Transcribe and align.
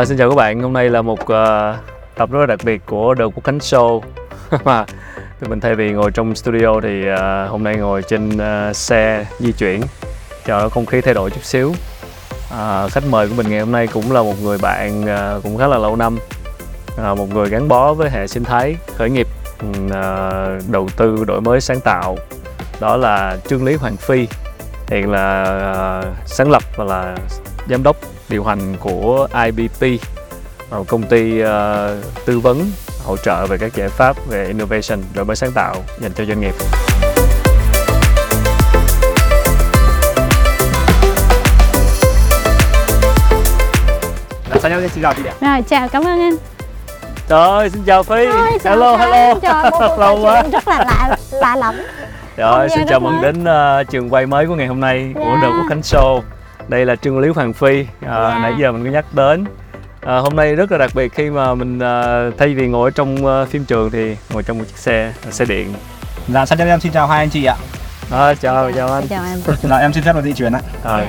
À, 0.00 0.04
xin 0.04 0.18
chào 0.18 0.28
các 0.28 0.34
bạn, 0.34 0.62
hôm 0.62 0.72
nay 0.72 0.90
là 0.90 1.02
một 1.02 1.20
uh, 1.22 1.28
tập 2.14 2.30
rất 2.30 2.40
là 2.40 2.46
đặc 2.46 2.60
biệt 2.64 2.82
của 2.86 3.14
The 3.18 3.24
Quốc 3.24 3.44
Khánh 3.44 3.58
Show. 3.58 4.00
Mà 4.64 4.84
tụi 5.40 5.50
mình 5.50 5.60
thay 5.60 5.74
vì 5.74 5.92
ngồi 5.92 6.10
trong 6.10 6.34
studio 6.34 6.80
thì 6.82 7.12
uh, 7.12 7.50
hôm 7.50 7.64
nay 7.64 7.76
ngồi 7.76 8.02
trên 8.02 8.28
uh, 8.28 8.76
xe 8.76 9.26
di 9.38 9.52
chuyển 9.52 9.80
cho 10.46 10.68
không 10.68 10.86
khí 10.86 11.00
thay 11.00 11.14
đổi 11.14 11.30
chút 11.30 11.44
xíu. 11.44 11.68
Uh, 11.68 12.92
khách 12.92 13.04
mời 13.10 13.28
của 13.28 13.34
mình 13.34 13.48
ngày 13.48 13.60
hôm 13.60 13.72
nay 13.72 13.86
cũng 13.86 14.12
là 14.12 14.22
một 14.22 14.34
người 14.42 14.58
bạn 14.58 15.02
uh, 15.02 15.42
cũng 15.42 15.58
khá 15.58 15.66
là 15.66 15.78
lâu 15.78 15.96
năm. 15.96 16.18
Uh, 16.94 17.18
một 17.18 17.34
người 17.34 17.48
gắn 17.48 17.68
bó 17.68 17.94
với 17.94 18.10
hệ 18.10 18.26
sinh 18.26 18.44
thái 18.44 18.76
khởi 18.96 19.10
nghiệp 19.10 19.26
uh, 19.86 19.92
đầu 20.70 20.88
tư 20.96 21.24
đổi 21.26 21.40
mới 21.40 21.60
sáng 21.60 21.80
tạo. 21.80 22.16
Đó 22.80 22.96
là 22.96 23.36
Trương 23.48 23.64
Lý 23.64 23.74
Hoàng 23.74 23.96
Phi 23.96 24.28
hiện 24.88 25.10
là 25.10 25.42
uh, 26.00 26.28
sáng 26.28 26.50
lập 26.50 26.62
và 26.76 26.84
là 26.84 27.16
giám 27.68 27.82
đốc 27.82 27.96
điều 28.30 28.44
hành 28.44 28.76
của 28.80 29.28
IBP 29.44 30.02
một 30.70 30.84
công 30.88 31.02
ty 31.02 31.42
uh, 31.42 31.48
tư 32.26 32.38
vấn 32.38 32.70
hỗ 33.04 33.16
trợ 33.16 33.46
về 33.46 33.58
các 33.58 33.74
giải 33.74 33.88
pháp 33.88 34.16
về 34.28 34.46
innovation 34.46 34.98
đổi 35.14 35.24
mới 35.24 35.36
sáng 35.36 35.52
tạo 35.52 35.76
dành 36.00 36.12
cho 36.12 36.24
doanh 36.24 36.40
nghiệp 36.40 36.54
Sao 44.60 44.70
nhau 44.70 44.80
xin 44.88 45.02
chào 45.02 45.14
chị 45.14 45.22
ạ. 45.24 45.34
Rồi 45.40 45.62
chào 45.62 45.88
cảm 45.88 46.02
ơn 46.02 46.20
anh. 46.20 46.36
Trời 47.28 47.40
ơi, 47.48 47.70
xin 47.70 47.82
chào 47.86 48.02
Phi. 48.02 48.14
Ôi, 48.26 48.58
sao 48.60 48.72
hello, 48.72 48.98
sao? 48.98 49.12
hello. 49.12 49.34
Trời, 49.42 49.98
Lâu 49.98 50.20
quá. 50.22 50.42
rất 50.52 50.68
là 50.68 50.78
lạ 50.78 51.16
lạ 51.32 51.56
lẫm. 51.56 51.74
Rồi, 52.36 52.68
Không 52.68 52.78
xin 52.78 52.86
chào 52.88 53.00
mừng 53.00 53.22
đến 53.22 53.44
uh, 53.44 53.88
trường 53.90 54.10
quay 54.10 54.26
mới 54.26 54.46
của 54.46 54.54
ngày 54.54 54.66
hôm 54.66 54.80
nay 54.80 55.10
của 55.14 55.20
Dạ. 55.20 55.40
The 55.42 55.48
Quốc 55.48 55.66
Khánh 55.68 55.80
Show. 55.80 56.20
Đây 56.70 56.86
là 56.86 56.96
Trương 56.96 57.18
Lý 57.18 57.28
Hoàng 57.28 57.52
Phi. 57.52 57.80
Uh, 57.80 57.86
Dạ. 58.02 58.38
Nãy 58.42 58.52
giờ 58.58 58.72
mình 58.72 58.84
có 58.84 58.90
nhắc 58.90 59.04
đến. 59.14 59.44
Uh, 59.44 60.06
hôm 60.06 60.36
nay 60.36 60.54
rất 60.54 60.72
là 60.72 60.78
đặc 60.78 60.90
biệt 60.94 61.14
khi 61.14 61.30
mà 61.30 61.54
mình 61.54 61.76
uh, 61.78 62.38
thay 62.38 62.54
vì 62.54 62.68
ngồi 62.68 62.90
ở 62.90 62.90
trong 62.90 63.26
uh, 63.26 63.48
phim 63.48 63.64
trường 63.64 63.90
thì 63.90 64.16
ngồi 64.32 64.42
trong 64.42 64.58
một 64.58 64.64
chiếc 64.68 64.78
xe, 64.78 65.12
xe 65.30 65.44
điện. 65.44 65.74
Dạ, 66.28 66.46
sao 66.46 66.58
em 66.68 66.80
xin 66.80 66.92
chào 66.92 67.06
hai 67.06 67.18
anh 67.18 67.30
chị 67.30 67.44
ạ. 67.44 67.56
À, 68.10 68.34
chào, 68.34 68.72
chào 68.72 68.92
anh. 68.92 69.08
Chào 69.08 69.22
anh. 69.22 69.40
Dạ, 69.62 69.76
em 69.76 69.92
xin 69.92 70.04
phép 70.04 70.12
được 70.14 70.22
di 70.24 70.32
chuyển 70.32 70.52
ạ. 70.52 70.60
Rồi. 70.84 71.06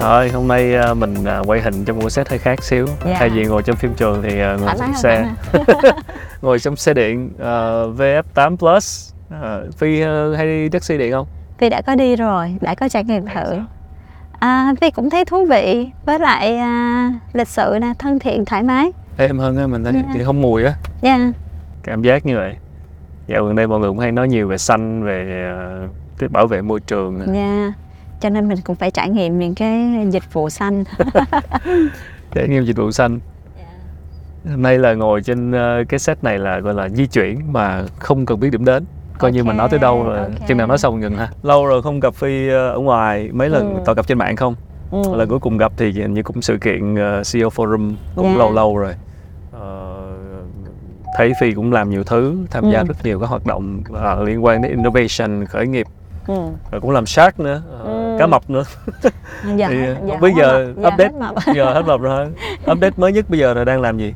Rồi, 0.00 0.28
hôm 0.30 0.48
nay 0.48 0.74
à, 0.74 0.94
mình 0.94 1.14
à, 1.24 1.38
quay 1.46 1.60
hình 1.60 1.84
trong 1.84 1.98
một 1.98 2.10
set 2.10 2.28
hơi 2.28 2.38
khác 2.38 2.62
xíu 2.64 2.86
Dạ. 3.06 3.14
Thay 3.18 3.28
vì 3.30 3.44
ngồi 3.46 3.62
trong 3.62 3.76
phim 3.76 3.94
trường 3.94 4.22
thì 4.22 4.40
à, 4.40 4.56
ngồi 4.60 4.66
Thoải 4.66 4.76
trong 4.78 4.94
xe 4.94 5.28
Ngồi 6.42 6.58
trong 6.58 6.76
xe 6.76 6.94
điện 6.94 7.30
à, 7.38 7.82
VF8 7.96 8.56
Plus 8.56 9.12
à, 9.30 9.58
Phi 9.76 10.00
à, 10.00 10.24
hay 10.36 10.46
đi 10.46 10.68
taxi 10.68 10.98
điện 10.98 11.12
không? 11.12 11.26
Phi 11.58 11.68
đã 11.68 11.82
có 11.82 11.94
đi 11.94 12.16
rồi, 12.16 12.54
đã 12.60 12.74
có 12.74 12.88
trải 12.88 13.04
nghiệm 13.04 13.26
thử. 13.26 13.58
À, 14.38 14.74
Phi 14.80 14.90
cũng 14.90 15.10
thấy 15.10 15.24
thú 15.24 15.44
vị 15.46 15.88
với 16.06 16.18
lại 16.18 16.56
à, 16.56 17.12
lịch 17.32 17.48
sự 17.48 17.78
nè, 17.80 17.92
thân 17.98 18.18
thiện, 18.18 18.44
thoải 18.44 18.62
mái. 18.62 18.92
Êm 19.16 19.38
hơn 19.38 19.56
á, 19.56 19.66
mình 19.66 19.84
thấy 19.84 19.92
Dạ. 19.92 20.02
thì 20.14 20.24
không 20.24 20.40
mùi 20.42 20.64
á 20.64 20.72
Dạ. 21.00 21.18
Cảm 21.82 22.02
giác 22.02 22.26
như 22.26 22.36
vậy 22.36 22.54
Dạo 23.26 23.44
gần 23.44 23.56
đây 23.56 23.66
mọi 23.66 23.78
người 23.80 23.90
cũng 23.90 23.98
hay 23.98 24.12
nói 24.12 24.28
nhiều 24.28 24.48
về 24.48 24.58
xanh, 24.58 25.02
về 25.04 25.42
à, 25.44 25.86
cái 26.18 26.28
bảo 26.28 26.46
vệ 26.46 26.62
môi 26.62 26.80
trường 26.80 27.18
nè. 27.18 27.24
Dạ. 27.34 27.72
Cho 28.20 28.28
nên 28.28 28.48
mình 28.48 28.58
cũng 28.64 28.76
phải 28.76 28.90
trải 28.90 29.08
nghiệm 29.10 29.38
những 29.38 29.54
cái 29.54 30.06
dịch 30.10 30.32
vụ 30.32 30.50
xanh. 30.50 30.84
trải 32.34 32.48
nghiệm 32.48 32.64
dịch 32.64 32.76
vụ 32.76 32.90
xanh 32.90 33.20
hôm 34.48 34.62
nay 34.62 34.78
là 34.78 34.94
ngồi 34.94 35.22
trên 35.22 35.52
ờ, 35.52 35.84
cái 35.88 35.98
set 36.00 36.24
này 36.24 36.38
là 36.38 36.58
gọi 36.60 36.74
là 36.74 36.88
di 36.88 37.06
chuyển 37.06 37.52
mà 37.52 37.84
không 37.98 38.26
cần 38.26 38.40
biết 38.40 38.50
điểm 38.50 38.64
đến 38.64 38.84
coi 39.18 39.32
như 39.32 39.44
mình 39.44 39.56
nói 39.56 39.68
tới 39.70 39.78
đâu 39.78 40.02
rồi 40.04 40.18
Ok, 40.18 40.48
chừng 40.48 40.58
nào 40.58 40.66
nói 40.66 40.78
xong 40.78 41.00
ngừng 41.00 41.16
ha 41.16 41.28
lâu 41.42 41.66
rồi 41.66 41.82
không 41.82 42.00
gặp 42.00 42.14
phi 42.14 42.48
ờ, 42.48 42.68
ở 42.70 42.78
ngoài 42.78 43.28
mấy 43.32 43.48
lần 43.48 43.74
Ừ. 43.74 43.80
toàn 43.84 43.96
gặp 43.96 44.06
trên 44.06 44.18
mạng 44.18 44.36
không 44.36 44.54
Ừ. 44.90 45.02
lần 45.14 45.28
cuối 45.28 45.38
cùng 45.38 45.56
gặp 45.58 45.72
thì 45.76 45.92
như 46.08 46.22
cũng 46.22 46.42
sự 46.42 46.58
kiện 46.60 46.94
ờ, 46.94 47.22
CEO 47.32 47.48
Forum 47.48 47.94
cũng 48.16 48.26
Dạ. 48.32 48.38
lâu 48.38 48.52
lâu 48.52 48.76
rồi 48.76 48.94
Ờ, 49.52 50.06
thấy 51.16 51.32
phi 51.40 51.52
cũng 51.54 51.72
làm 51.72 51.90
nhiều 51.90 52.04
thứ 52.04 52.36
tham 52.50 52.70
gia 52.70 52.78
Ừ. 52.80 52.84
rất 52.88 52.96
nhiều 53.04 53.20
các 53.20 53.26
hoạt 53.26 53.46
động 53.46 53.82
ờ, 53.92 54.24
liên 54.24 54.44
quan 54.44 54.62
đến 54.62 54.70
innovation 54.70 55.46
khởi 55.46 55.66
nghiệp 55.66 55.86
Ừ. 56.26 56.34
rồi 56.70 56.80
cũng 56.80 56.90
làm 56.90 57.06
shark 57.06 57.40
nữa 57.40 57.62
Ừ. 57.84 57.99
cá 58.20 58.26
mập 58.26 58.50
nữa 58.50 58.62
Giờ, 59.56 59.66
Thì, 59.68 59.76
hết- 59.76 59.94
không 60.10 60.20
biết 60.20 60.32
hết 60.34 60.40
giờ 60.42 60.72
mập, 60.76 60.82
giờ 60.82 60.88
update. 60.88 61.04
hết 61.04 61.18
mập. 61.20 61.54
giờ 61.54 61.72
hết 61.74 61.82
mập 61.86 62.00
rồi 62.00 62.26
update 62.72 62.92
mới 62.96 63.12
nhất 63.12 63.24
bây 63.30 63.38
giờ 63.38 63.54
là 63.54 63.64
đang 63.64 63.80
làm 63.80 63.98
gì 63.98 64.14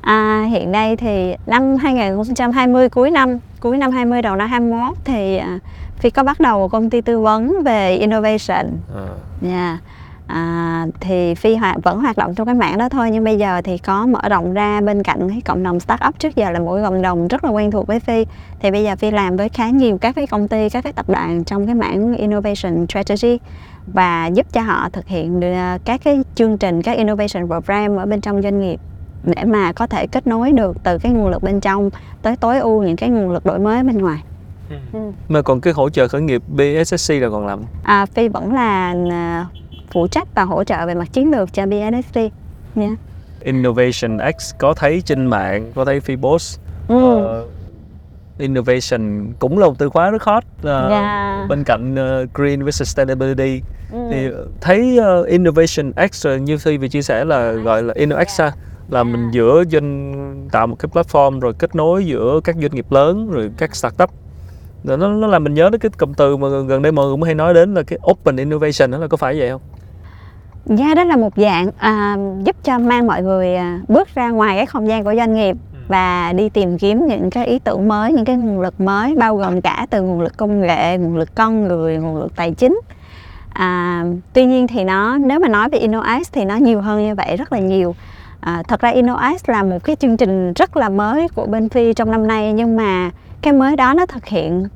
À, 0.00 0.44
hiện 0.50 0.72
nay 0.72 0.96
thì 0.96 1.34
năm 1.46 1.76
2020 1.76 2.88
cuối 2.88 3.10
năm, 3.10 3.38
cuối 3.60 3.76
năm 3.76 3.90
20 3.90 4.22
đầu 4.22 4.36
năm 4.36 4.48
21 4.50 4.96
thì 5.04 5.36
à, 5.36 5.58
Phi 5.98 6.10
có 6.10 6.22
bắt 6.22 6.40
đầu 6.40 6.58
một 6.58 6.68
công 6.68 6.90
ty 6.90 7.00
tư 7.00 7.20
vấn 7.20 7.62
về 7.64 7.96
innovation. 7.96 8.66
Ờ. 8.94 9.08
Dạ. 9.42 9.78
À, 10.26 10.86
thì 11.00 11.34
Phi 11.34 11.54
hoạt 11.54 11.76
vẫn 11.82 12.00
hoạt 12.00 12.16
động 12.16 12.34
trong 12.34 12.46
cái 12.46 12.54
mảng 12.54 12.78
đó 12.78 12.88
thôi 12.88 13.10
nhưng 13.10 13.24
bây 13.24 13.38
giờ 13.38 13.62
thì 13.64 13.78
có 13.78 14.06
mở 14.06 14.20
rộng 14.30 14.54
ra 14.54 14.80
bên 14.80 15.02
cạnh 15.02 15.28
cái 15.28 15.40
cộng 15.40 15.62
đồng 15.62 15.80
startup 15.80 16.18
trước 16.18 16.36
giờ 16.36 16.50
là 16.50 16.60
một 16.60 16.74
cái 16.74 16.84
cộng 16.84 17.02
đồng 17.02 17.28
rất 17.28 17.44
là 17.44 17.50
quen 17.50 17.70
thuộc 17.70 17.86
với 17.86 18.00
Phi 18.00 18.26
thì 18.60 18.70
bây 18.70 18.84
giờ 18.84 18.96
Phi 18.96 19.10
làm 19.10 19.36
với 19.36 19.48
khá 19.48 19.70
nhiều 19.70 19.98
các 19.98 20.14
cái 20.14 20.26
công 20.26 20.48
ty 20.48 20.68
các 20.68 20.84
cái 20.84 20.92
tập 20.92 21.08
đoàn 21.08 21.44
trong 21.44 21.66
cái 21.66 21.74
mảng 21.74 22.16
innovation 22.16 22.86
strategy 22.88 23.38
và 23.86 24.26
giúp 24.26 24.46
cho 24.52 24.60
họ 24.60 24.88
thực 24.92 25.06
hiện 25.06 25.40
được 25.40 25.78
các 25.84 26.00
cái 26.04 26.20
chương 26.34 26.58
trình 26.58 26.82
các 26.82 26.96
innovation 26.96 27.46
program 27.46 27.96
ở 27.96 28.06
bên 28.06 28.20
trong 28.20 28.42
doanh 28.42 28.60
nghiệp 28.60 28.80
để 29.24 29.44
mà 29.44 29.72
có 29.72 29.86
thể 29.86 30.06
kết 30.06 30.26
nối 30.26 30.52
được 30.52 30.76
từ 30.82 30.98
cái 30.98 31.12
nguồn 31.12 31.28
lực 31.28 31.42
bên 31.42 31.60
trong 31.60 31.90
tới 32.22 32.36
tối 32.36 32.58
ưu 32.58 32.82
những 32.82 32.96
cái 32.96 33.10
nguồn 33.10 33.30
lực 33.30 33.46
đổi 33.46 33.58
mới 33.58 33.82
bên 33.82 33.98
ngoài. 33.98 34.22
Ừ. 34.92 34.98
Mà 35.28 35.42
còn 35.42 35.60
cái 35.60 35.72
hỗ 35.72 35.90
trợ 35.90 36.08
khởi 36.08 36.20
nghiệp 36.20 36.42
BSSC 36.48 37.14
là 37.14 37.28
còn 37.30 37.46
làm 37.46 37.60
À, 37.82 38.06
Phi 38.06 38.28
vẫn 38.28 38.54
là 38.54 38.94
à, 39.10 39.46
phụ 39.92 40.06
trách 40.06 40.28
và 40.34 40.42
hỗ 40.44 40.64
trợ 40.64 40.86
về 40.86 40.94
mặt 40.94 41.12
chiến 41.12 41.30
lược 41.30 41.52
cho 41.52 41.66
BSSC. 41.66 42.20
Nha. 42.74 42.88
Innovation 43.40 44.18
X 44.38 44.54
có 44.58 44.74
thấy 44.74 45.00
trên 45.00 45.26
mạng, 45.26 45.72
có 45.74 45.84
thấy 45.84 46.00
post 46.22 46.58
Ừ. 46.88 47.24
ờ, 47.24 47.44
Innovation 48.38 49.32
cũng 49.38 49.58
là 49.58 49.66
một 49.66 49.74
từ 49.78 49.88
khóa 49.88 50.10
rất 50.10 50.22
hot 50.22 50.42
ờ, 50.62 50.88
Dạ. 50.90 51.46
bên 51.48 51.64
cạnh 51.64 51.94
ờ, 51.96 52.26
Green 52.34 52.62
với 52.62 52.72
Sustainability 52.72 53.62
Ừ. 53.92 53.98
thì 54.10 54.28
thấy 54.60 54.98
ờ, 54.98 55.22
Innovation 55.22 55.92
X 56.12 56.26
như 56.40 56.58
Phi 56.58 56.76
vừa 56.76 56.88
chia 56.88 57.02
sẻ 57.02 57.24
là 57.24 57.52
gọi 57.52 57.82
là 57.82 57.94
InnoX 57.94 58.40
ha 58.40 58.52
là 58.88 59.02
mình 59.04 59.30
giữa 59.32 59.64
doanh 59.72 60.48
tạo 60.52 60.66
một 60.66 60.76
cái 60.78 60.88
platform 60.92 61.40
rồi 61.40 61.52
kết 61.58 61.74
nối 61.74 62.06
giữa 62.06 62.40
các 62.44 62.56
doanh 62.60 62.74
nghiệp 62.74 62.86
lớn 62.90 63.30
rồi 63.30 63.50
các 63.56 63.76
startup 63.76 64.10
rồi 64.84 64.98
nó 64.98 65.08
nó 65.08 65.26
làm 65.26 65.44
mình 65.44 65.54
nhớ 65.54 65.70
đến 65.70 65.80
cái 65.80 65.90
cụm 65.98 66.12
từ 66.14 66.36
mà 66.36 66.48
gần 66.68 66.82
đây 66.82 66.92
mọi 66.92 67.06
người 67.06 67.12
cũng 67.12 67.22
hay 67.22 67.34
nói 67.34 67.54
đến 67.54 67.74
là 67.74 67.82
cái 67.82 67.98
open 68.10 68.36
innovation 68.36 68.90
đó 68.90 68.98
là 68.98 69.06
có 69.06 69.16
phải 69.16 69.38
vậy 69.38 69.50
không? 69.50 69.60
Dạ 70.66 70.94
đó 70.94 71.04
là 71.04 71.16
một 71.16 71.32
dạng 71.36 71.70
à, 71.78 72.16
giúp 72.44 72.56
cho 72.64 72.78
mang 72.78 73.06
mọi 73.06 73.22
người 73.22 73.54
à, 73.54 73.80
bước 73.88 74.08
ra 74.14 74.30
ngoài 74.30 74.56
cái 74.56 74.66
không 74.66 74.88
gian 74.88 75.04
của 75.04 75.14
doanh 75.16 75.34
nghiệp 75.34 75.56
và 75.88 76.32
đi 76.32 76.48
tìm 76.48 76.78
kiếm 76.78 77.06
những 77.06 77.30
cái 77.30 77.46
ý 77.46 77.58
tưởng 77.58 77.88
mới, 77.88 78.12
những 78.12 78.24
cái 78.24 78.36
nguồn 78.36 78.60
lực 78.60 78.80
mới 78.80 79.14
bao 79.14 79.36
gồm 79.36 79.60
cả 79.60 79.86
từ 79.90 80.02
nguồn 80.02 80.20
lực 80.20 80.36
công 80.36 80.60
nghệ, 80.60 80.98
nguồn 80.98 81.16
lực 81.16 81.34
con 81.34 81.64
người, 81.64 81.96
nguồn 81.96 82.16
lực 82.16 82.36
tài 82.36 82.52
chính. 82.52 82.80
À, 83.52 84.04
tuy 84.32 84.44
nhiên 84.44 84.66
thì 84.66 84.84
nó 84.84 85.18
nếu 85.18 85.40
mà 85.40 85.48
nói 85.48 85.68
về 85.68 85.78
InnoX 85.78 86.32
thì 86.32 86.44
nó 86.44 86.56
nhiều 86.56 86.80
hơn 86.80 87.06
như 87.06 87.14
vậy 87.14 87.36
rất 87.36 87.52
là 87.52 87.58
nhiều. 87.58 87.94
À, 88.40 88.62
thật 88.68 88.80
ra 88.80 88.88
InnoX 88.88 89.46
là 89.46 89.62
một 89.62 89.84
cái 89.84 89.96
chương 89.96 90.16
trình 90.16 90.52
rất 90.52 90.76
là 90.76 90.88
mới 90.88 91.28
của 91.28 91.46
bên 91.46 91.68
Phi 91.68 91.92
trong 91.92 92.10
năm 92.10 92.26
nay 92.26 92.52
nhưng 92.52 92.76
mà 92.76 93.10
cái 93.42 93.52
mới 93.52 93.76
đó 93.76 93.94
nó 93.94 94.06
thực 94.06 94.26
hiện 94.26 94.68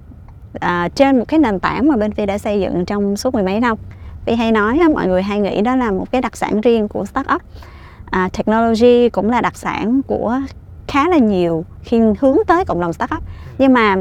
à, 0.60 0.88
trên 0.94 1.18
một 1.18 1.24
cái 1.28 1.40
nền 1.40 1.60
tảng 1.60 1.88
mà 1.88 1.96
bên 1.96 2.12
Phi 2.12 2.26
đã 2.26 2.38
xây 2.38 2.60
dựng 2.60 2.84
trong 2.84 3.16
suốt 3.16 3.34
mười 3.34 3.42
mấy 3.42 3.60
năm. 3.60 3.76
Vi 4.26 4.34
hay 4.34 4.52
nói 4.52 4.80
mọi 4.94 5.06
người 5.06 5.22
hay 5.22 5.40
nghĩ 5.40 5.60
đó 5.60 5.76
là 5.76 5.90
một 5.90 6.10
cái 6.10 6.20
đặc 6.20 6.36
sản 6.36 6.60
riêng 6.60 6.88
của 6.88 7.04
startup. 7.04 7.42
À, 8.10 8.28
technology 8.32 9.08
cũng 9.08 9.30
là 9.30 9.40
đặc 9.40 9.56
sản 9.56 10.00
của 10.06 10.40
khá 10.88 11.08
là 11.08 11.18
nhiều 11.18 11.64
khi 11.82 12.00
hướng 12.20 12.36
tới 12.46 12.64
cộng 12.64 12.80
đồng 12.80 12.92
startup. 12.92 13.22
Nhưng 13.58 13.72
mà 13.72 13.96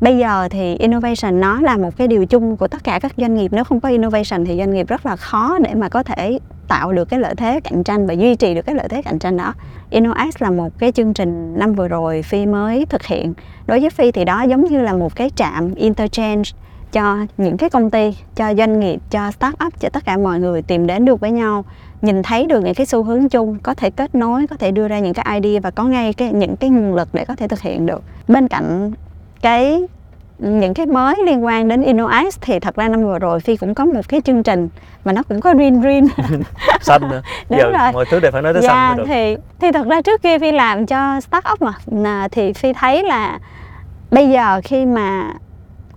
bây 0.00 0.18
giờ 0.18 0.48
thì 0.50 0.74
innovation 0.74 1.40
nó 1.40 1.60
là 1.60 1.76
một 1.76 1.96
cái 1.96 2.08
điều 2.08 2.26
chung 2.26 2.56
của 2.56 2.68
tất 2.68 2.84
cả 2.84 2.98
các 2.98 3.12
doanh 3.16 3.34
nghiệp. 3.34 3.52
Nếu 3.52 3.64
không 3.64 3.80
có 3.80 3.88
innovation 3.88 4.44
thì 4.44 4.58
doanh 4.58 4.74
nghiệp 4.74 4.88
rất 4.88 5.06
là 5.06 5.16
khó 5.16 5.58
để 5.58 5.74
mà 5.74 5.88
có 5.88 6.02
thể 6.02 6.38
tạo 6.68 6.92
được 6.92 7.04
cái 7.04 7.20
lợi 7.20 7.34
thế 7.34 7.60
cạnh 7.60 7.84
tranh 7.84 8.06
và 8.06 8.14
duy 8.14 8.34
trì 8.34 8.54
được 8.54 8.62
cái 8.62 8.74
lợi 8.74 8.88
thế 8.88 9.02
cạnh 9.02 9.18
tranh 9.18 9.36
đó. 9.36 9.54
InnoX 9.90 10.34
là 10.38 10.50
một 10.50 10.68
cái 10.78 10.92
chương 10.92 11.14
trình 11.14 11.58
năm 11.58 11.72
vừa 11.74 11.88
rồi 11.88 12.22
Phi 12.22 12.46
mới 12.46 12.86
thực 12.86 13.06
hiện. 13.06 13.34
Đối 13.66 13.80
với 13.80 13.90
Phi 13.90 14.12
thì 14.12 14.24
đó 14.24 14.42
giống 14.42 14.64
như 14.64 14.80
là 14.80 14.92
một 14.92 15.16
cái 15.16 15.30
trạm 15.36 15.74
interchange 15.74 16.50
cho 16.92 17.16
những 17.36 17.56
cái 17.56 17.70
công 17.70 17.90
ty, 17.90 18.16
cho 18.36 18.54
doanh 18.54 18.80
nghiệp, 18.80 19.00
cho 19.10 19.30
startup, 19.30 19.80
cho 19.80 19.88
tất 19.88 20.04
cả 20.04 20.16
mọi 20.16 20.40
người 20.40 20.62
tìm 20.62 20.86
đến 20.86 21.04
được 21.04 21.20
với 21.20 21.30
nhau, 21.30 21.64
nhìn 22.02 22.22
thấy 22.22 22.46
được 22.46 22.64
những 22.64 22.74
cái 22.74 22.86
xu 22.86 23.02
hướng 23.02 23.28
chung, 23.28 23.58
có 23.62 23.74
thể 23.74 23.90
kết 23.90 24.14
nối, 24.14 24.46
có 24.46 24.56
thể 24.56 24.70
đưa 24.70 24.88
ra 24.88 24.98
những 24.98 25.14
cái 25.14 25.40
idea 25.40 25.60
và 25.60 25.70
có 25.70 25.84
ngay 25.84 26.12
cái 26.12 26.32
những 26.32 26.56
cái 26.56 26.70
nguồn 26.70 26.94
lực 26.94 27.08
để 27.12 27.24
có 27.24 27.36
thể 27.36 27.48
thực 27.48 27.60
hiện 27.60 27.86
được. 27.86 28.02
Bên 28.28 28.48
cạnh 28.48 28.92
cái 29.42 29.86
những 30.38 30.74
cái 30.74 30.86
mới 30.86 31.14
liên 31.26 31.44
quan 31.44 31.68
đến 31.68 31.82
InnoX 31.82 32.38
thì 32.40 32.60
thật 32.60 32.76
ra 32.76 32.88
năm 32.88 33.04
vừa 33.04 33.18
rồi 33.18 33.40
Phi 33.40 33.56
cũng 33.56 33.74
có 33.74 33.84
một 33.84 34.08
cái 34.08 34.20
chương 34.20 34.42
trình 34.42 34.68
mà 35.04 35.12
nó 35.12 35.22
cũng 35.22 35.40
có 35.40 35.54
green 35.54 35.80
green 35.80 36.06
xanh 36.80 37.08
nữa 37.10 37.22
Đúng 37.50 37.58
giờ 37.58 37.70
rồi. 37.70 37.92
mọi 37.92 38.04
thứ 38.10 38.20
đều 38.20 38.32
phải 38.32 38.42
nói 38.42 38.52
tới 38.52 38.62
dạ, 38.62 38.68
xanh 38.68 38.96
được 38.96 39.04
thì 39.06 39.36
thì 39.60 39.72
thật 39.72 39.86
ra 39.86 40.00
trước 40.00 40.22
kia 40.22 40.38
Phi 40.38 40.52
làm 40.52 40.86
cho 40.86 41.20
startup 41.20 41.62
mà 41.92 42.28
thì 42.28 42.52
Phi 42.52 42.72
thấy 42.72 43.02
là 43.02 43.38
bây 44.10 44.30
giờ 44.30 44.60
khi 44.64 44.86
mà 44.86 45.34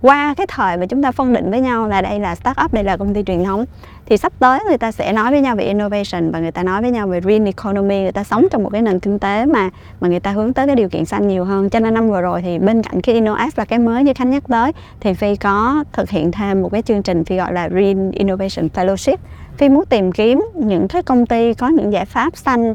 qua 0.02 0.34
cái 0.34 0.46
thời 0.46 0.76
mà 0.76 0.86
chúng 0.86 1.02
ta 1.02 1.12
phân 1.12 1.32
định 1.32 1.50
với 1.50 1.60
nhau 1.60 1.88
là 1.88 2.02
đây 2.02 2.20
là 2.20 2.34
startup, 2.34 2.72
đây 2.72 2.84
là 2.84 2.96
công 2.96 3.14
ty 3.14 3.22
truyền 3.22 3.44
thống, 3.44 3.64
thì 4.06 4.16
sắp 4.16 4.32
tới 4.38 4.60
người 4.68 4.78
ta 4.78 4.92
sẽ 4.92 5.12
nói 5.12 5.30
với 5.30 5.40
nhau 5.40 5.56
về 5.56 5.64
innovation 5.64 6.30
và 6.30 6.38
người 6.38 6.50
ta 6.50 6.62
nói 6.62 6.82
với 6.82 6.90
nhau 6.90 7.06
về 7.06 7.20
green 7.20 7.44
economy, 7.44 8.02
người 8.02 8.12
ta 8.12 8.24
sống 8.24 8.46
trong 8.50 8.62
một 8.62 8.70
cái 8.70 8.82
nền 8.82 9.00
kinh 9.00 9.18
tế 9.18 9.46
mà 9.46 9.70
mà 10.00 10.08
người 10.08 10.20
ta 10.20 10.30
hướng 10.30 10.52
tới 10.52 10.66
cái 10.66 10.76
điều 10.76 10.88
kiện 10.88 11.04
xanh 11.04 11.28
nhiều 11.28 11.44
hơn. 11.44 11.70
Cho 11.70 11.80
nên 11.80 11.94
năm 11.94 12.08
vừa 12.10 12.20
rồi 12.20 12.42
thì 12.42 12.58
bên 12.58 12.82
cạnh 12.82 13.00
cái 13.00 13.14
InnoApp 13.14 13.58
là 13.58 13.64
cái 13.64 13.78
mới 13.78 14.04
như 14.04 14.14
khánh 14.14 14.30
nhắc 14.30 14.42
tới, 14.48 14.72
thì 15.00 15.14
phi 15.14 15.36
có 15.36 15.84
thực 15.92 16.10
hiện 16.10 16.32
thêm 16.32 16.62
một 16.62 16.68
cái 16.72 16.82
chương 16.82 17.02
trình 17.02 17.24
phi 17.24 17.36
gọi 17.36 17.52
là 17.52 17.68
green 17.68 18.10
innovation 18.10 18.68
fellowship. 18.74 19.16
Phi 19.56 19.68
muốn 19.68 19.84
tìm 19.84 20.12
kiếm 20.12 20.44
những 20.54 20.88
cái 20.88 21.02
công 21.02 21.26
ty 21.26 21.54
có 21.54 21.68
những 21.68 21.92
giải 21.92 22.04
pháp 22.04 22.36
xanh 22.36 22.74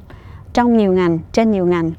trong 0.53 0.77
nhiều 0.77 0.93
ngành, 0.93 1.19
trên 1.31 1.51
nhiều 1.51 1.65
ngành, 1.65 1.91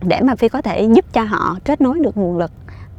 để 0.00 0.20
mà 0.20 0.34
phi 0.34 0.48
có 0.48 0.62
thể 0.62 0.88
giúp 0.94 1.04
cho 1.12 1.22
họ 1.24 1.56
kết 1.64 1.80
nối 1.80 1.98
được 1.98 2.16
nguồn 2.16 2.38
lực 2.38 2.50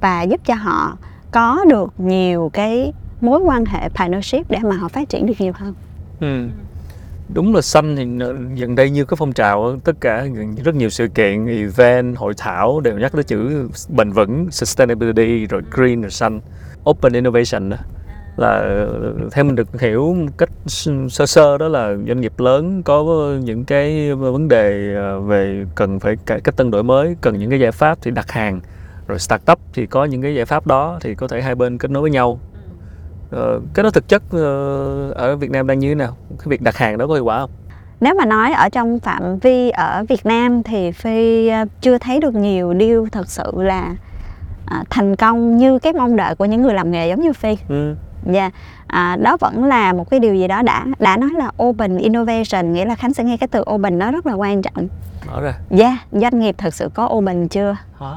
và 0.01 0.21
giúp 0.21 0.41
cho 0.45 0.55
họ 0.55 0.97
có 1.33 1.65
được 1.69 1.93
nhiều 1.97 2.49
cái 2.53 2.93
mối 3.21 3.39
quan 3.39 3.65
hệ 3.65 3.89
partnership 3.89 4.51
để 4.51 4.59
mà 4.63 4.75
họ 4.75 4.87
phát 4.87 5.09
triển 5.09 5.25
được 5.25 5.33
nhiều 5.39 5.53
hơn 5.55 5.73
Ừ. 6.19 6.47
Đúng 7.33 7.55
là 7.55 7.61
xanh 7.61 7.95
thì 7.95 8.05
gần 8.61 8.75
đây 8.75 8.89
như 8.89 9.05
cái 9.05 9.15
phong 9.17 9.33
trào 9.33 9.79
tất 9.83 9.95
cả 10.01 10.25
rất 10.63 10.75
nhiều 10.75 10.89
sự 10.89 11.07
kiện, 11.07 11.45
event, 11.45 12.17
hội 12.17 12.33
thảo 12.37 12.79
đều 12.79 12.97
nhắc 12.97 13.11
tới 13.11 13.23
chữ 13.23 13.69
bền 13.89 14.11
vững, 14.11 14.51
sustainability, 14.51 15.45
rồi 15.45 15.61
green, 15.71 16.01
rồi 16.01 16.11
xanh, 16.11 16.39
open 16.89 17.13
innovation 17.13 17.69
đó. 17.69 17.77
là 18.37 18.85
theo 19.31 19.43
mình 19.43 19.55
được 19.55 19.81
hiểu 19.81 20.15
cách 20.37 20.49
sơ 21.09 21.25
sơ 21.25 21.57
đó 21.57 21.67
là 21.67 21.95
doanh 22.07 22.21
nghiệp 22.21 22.39
lớn 22.39 22.83
có 22.83 23.03
những 23.43 23.65
cái 23.65 24.13
vấn 24.13 24.47
đề 24.47 24.95
à, 24.95 25.17
về 25.17 25.65
cần 25.75 25.99
phải 25.99 26.15
cách 26.25 26.55
tân 26.55 26.71
đổi 26.71 26.83
mới 26.83 27.15
cần 27.21 27.39
những 27.39 27.49
cái 27.49 27.59
giải 27.59 27.71
pháp 27.71 27.97
thì 28.01 28.11
đặt 28.11 28.31
hàng 28.31 28.61
rồi 29.07 29.19
startup 29.19 29.59
thì 29.73 29.85
có 29.85 30.05
những 30.05 30.21
cái 30.21 30.35
giải 30.35 30.45
pháp 30.45 30.67
đó 30.67 30.97
thì 31.01 31.15
có 31.15 31.27
thể 31.27 31.41
hai 31.41 31.55
bên 31.55 31.77
kết 31.77 31.91
nối 31.91 32.01
với 32.01 32.11
nhau. 32.11 32.39
Ờ, 33.31 33.59
cái 33.73 33.83
đó 33.83 33.89
thực 33.89 34.07
chất 34.07 34.23
ờ, 34.31 35.11
ở 35.11 35.35
Việt 35.35 35.51
Nam 35.51 35.67
đang 35.67 35.79
như 35.79 35.89
thế 35.89 35.95
nào? 35.95 36.17
Cái 36.29 36.45
việc 36.45 36.61
đặt 36.61 36.77
hàng 36.77 36.97
đó 36.97 37.07
có 37.07 37.13
hiệu 37.13 37.25
quả 37.25 37.39
không? 37.39 37.49
Nếu 38.01 38.15
mà 38.15 38.25
nói 38.25 38.53
ở 38.53 38.69
trong 38.69 38.99
phạm 38.99 39.39
vi 39.39 39.69
ở 39.69 40.05
Việt 40.09 40.25
Nam 40.25 40.63
thì 40.63 40.91
Phi 40.91 41.47
ờ, 41.47 41.65
chưa 41.81 41.97
thấy 41.97 42.19
được 42.19 42.35
nhiều 42.35 42.73
deal 42.79 42.99
thật 43.11 43.29
sự 43.29 43.51
là 43.55 43.95
à, 44.65 44.83
thành 44.89 45.15
công 45.15 45.57
như 45.57 45.79
cái 45.79 45.93
mong 45.93 46.15
đợi 46.15 46.35
của 46.35 46.45
những 46.45 46.61
người 46.61 46.73
làm 46.73 46.91
nghề 46.91 47.09
giống 47.09 47.21
như 47.21 47.33
Phi. 47.33 47.57
Ừ. 47.69 47.95
Dạ, 48.31 48.49
à, 48.87 49.17
đó 49.21 49.37
vẫn 49.39 49.63
là 49.63 49.93
một 49.93 50.09
cái 50.09 50.19
điều 50.19 50.35
gì 50.35 50.47
đó 50.47 50.61
đã 50.61 50.85
đã 50.99 51.17
nói 51.17 51.29
là 51.37 51.51
open 51.63 51.97
innovation 51.97 52.73
nghĩa 52.73 52.85
là 52.85 52.95
Khánh 52.95 53.13
sẽ 53.13 53.23
nghe 53.23 53.37
cái 53.37 53.47
từ 53.47 53.63
open 53.71 53.99
nó 53.99 54.11
rất 54.11 54.25
là 54.25 54.33
quan 54.33 54.61
trọng. 54.61 54.87
mở 55.27 55.41
ra. 55.41 55.53
Dạ, 55.69 55.97
doanh 56.11 56.39
nghiệp 56.39 56.55
thật 56.57 56.73
sự 56.73 56.89
có 56.93 57.09
open 57.13 57.47
chưa? 57.47 57.75
À, 57.99 58.15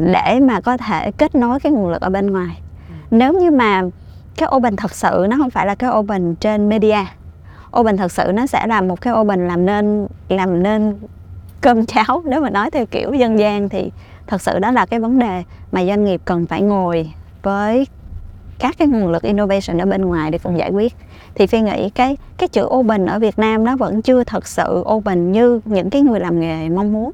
để 0.00 0.40
mà 0.42 0.60
có 0.60 0.76
thể 0.76 1.10
kết 1.10 1.34
nối 1.34 1.60
cái 1.60 1.72
nguồn 1.72 1.90
lực 1.90 2.02
ở 2.02 2.10
bên 2.10 2.30
ngoài. 2.30 2.60
Nếu 3.10 3.32
như 3.32 3.50
mà 3.50 3.82
cái 4.36 4.48
open 4.56 4.76
thật 4.76 4.94
sự 4.94 5.26
nó 5.30 5.36
không 5.36 5.50
phải 5.50 5.66
là 5.66 5.74
cái 5.74 5.90
open 5.90 6.34
trên 6.34 6.68
media. 6.68 7.04
Open 7.78 7.96
thật 7.96 8.12
sự 8.12 8.32
nó 8.34 8.46
sẽ 8.46 8.66
là 8.66 8.80
một 8.80 9.00
cái 9.00 9.14
open 9.14 9.48
làm 9.48 9.66
nên 9.66 10.06
làm 10.28 10.62
nên 10.62 10.96
cơm 11.60 11.86
cháo 11.86 12.22
nếu 12.24 12.40
mà 12.40 12.50
nói 12.50 12.70
theo 12.70 12.86
kiểu 12.86 13.14
dân 13.14 13.38
gian 13.38 13.68
thì 13.68 13.92
thật 14.26 14.40
sự 14.40 14.58
đó 14.58 14.70
là 14.70 14.86
cái 14.86 15.00
vấn 15.00 15.18
đề 15.18 15.42
mà 15.72 15.84
doanh 15.84 16.04
nghiệp 16.04 16.20
cần 16.24 16.46
phải 16.46 16.62
ngồi 16.62 17.12
với 17.42 17.86
các 18.62 18.78
cái 18.78 18.88
nguồn 18.88 19.08
lực 19.08 19.22
innovation 19.22 19.78
ở 19.78 19.86
bên 19.86 20.02
ngoài 20.02 20.30
để 20.30 20.38
cùng 20.38 20.58
giải 20.58 20.70
quyết. 20.70 20.94
Thì 21.34 21.46
phi 21.46 21.60
nghĩ 21.60 21.90
cái 21.90 22.16
cái 22.38 22.48
chữ 22.48 22.64
open 22.64 23.06
ở 23.06 23.18
Việt 23.18 23.38
Nam 23.38 23.64
nó 23.64 23.76
vẫn 23.76 24.02
chưa 24.02 24.24
thật 24.24 24.46
sự 24.46 24.84
open 24.92 25.32
như 25.32 25.60
những 25.64 25.90
cái 25.90 26.02
người 26.02 26.20
làm 26.20 26.40
nghề 26.40 26.68
mong 26.68 26.92
muốn. 26.92 27.10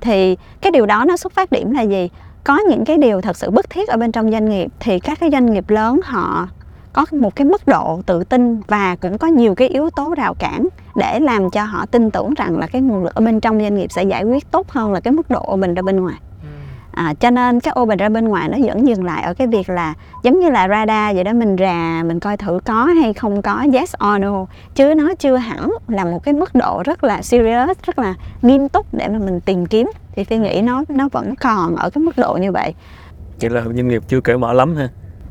Thì 0.00 0.36
cái 0.60 0.72
điều 0.72 0.86
đó 0.86 1.04
nó 1.08 1.16
xuất 1.16 1.32
phát 1.32 1.52
điểm 1.52 1.70
là 1.70 1.82
gì? 1.82 2.08
Có 2.44 2.58
những 2.70 2.84
cái 2.84 2.98
điều 2.98 3.20
thật 3.20 3.36
sự 3.36 3.50
bức 3.50 3.70
thiết 3.70 3.88
ở 3.88 3.96
bên 3.96 4.12
trong 4.12 4.30
doanh 4.30 4.48
nghiệp 4.48 4.72
thì 4.80 4.98
các 4.98 5.20
cái 5.20 5.30
doanh 5.30 5.52
nghiệp 5.52 5.70
lớn 5.70 6.00
họ 6.04 6.48
có 6.92 7.06
một 7.10 7.36
cái 7.36 7.44
mức 7.44 7.66
độ 7.66 8.00
tự 8.06 8.24
tin 8.24 8.60
và 8.66 8.96
cũng 8.96 9.18
có 9.18 9.26
nhiều 9.26 9.54
cái 9.54 9.68
yếu 9.68 9.90
tố 9.90 10.14
rào 10.16 10.34
cản 10.34 10.68
để 10.94 11.20
làm 11.20 11.50
cho 11.50 11.64
họ 11.64 11.86
tin 11.86 12.10
tưởng 12.10 12.34
rằng 12.34 12.58
là 12.58 12.66
cái 12.66 12.82
nguồn 12.82 13.04
lực 13.04 13.14
ở 13.14 13.20
bên 13.20 13.40
trong 13.40 13.60
doanh 13.60 13.74
nghiệp 13.74 13.92
sẽ 13.92 14.02
giải 14.02 14.24
quyết 14.24 14.50
tốt 14.50 14.68
hơn 14.70 14.92
là 14.92 15.00
cái 15.00 15.12
mức 15.12 15.30
độ 15.30 15.44
open 15.52 15.74
ra 15.74 15.82
bên 15.82 16.00
ngoài. 16.00 16.16
À, 16.92 17.14
cho 17.20 17.30
nên 17.30 17.60
cái 17.60 17.74
open 17.80 17.98
ra 17.98 18.08
bên 18.08 18.28
ngoài 18.28 18.48
nó 18.48 18.58
vẫn 18.64 18.88
dừng 18.88 19.04
lại 19.04 19.22
ở 19.22 19.34
cái 19.34 19.46
việc 19.46 19.68
là 19.68 19.94
giống 20.22 20.40
như 20.40 20.50
là 20.50 20.68
radar 20.68 21.14
vậy 21.14 21.24
đó 21.24 21.32
mình 21.32 21.56
rà 21.58 22.02
mình 22.06 22.20
coi 22.20 22.36
thử 22.36 22.60
có 22.64 22.84
hay 22.84 23.12
không 23.12 23.42
có 23.42 23.64
yes 23.72 23.94
or 23.94 24.20
no. 24.20 24.46
Chứ 24.74 24.94
nó 24.94 25.14
chưa 25.14 25.36
hẳn 25.36 25.70
là 25.88 26.04
một 26.04 26.24
cái 26.24 26.34
mức 26.34 26.54
độ 26.54 26.82
rất 26.84 27.04
là 27.04 27.22
serious 27.22 27.78
rất 27.86 27.98
là 27.98 28.14
nghiêm 28.42 28.68
túc 28.68 28.86
để 28.94 29.08
mà 29.08 29.18
mình 29.18 29.40
tìm 29.40 29.66
kiếm. 29.66 29.90
Thì 30.16 30.24
phi 30.24 30.38
nghĩ 30.38 30.60
nó 30.62 30.84
nó 30.88 31.08
vẫn 31.12 31.34
còn 31.36 31.76
ở 31.76 31.90
cái 31.90 32.02
mức 32.02 32.18
độ 32.18 32.38
như 32.40 32.52
vậy. 32.52 32.74
Vậy 33.40 33.50
là 33.50 33.62
doanh 33.64 33.88
nghiệp 33.88 34.02
chưa 34.08 34.20
cởi 34.20 34.38
mở 34.38 34.52
lắm 34.52 34.76
ha. 34.76 34.88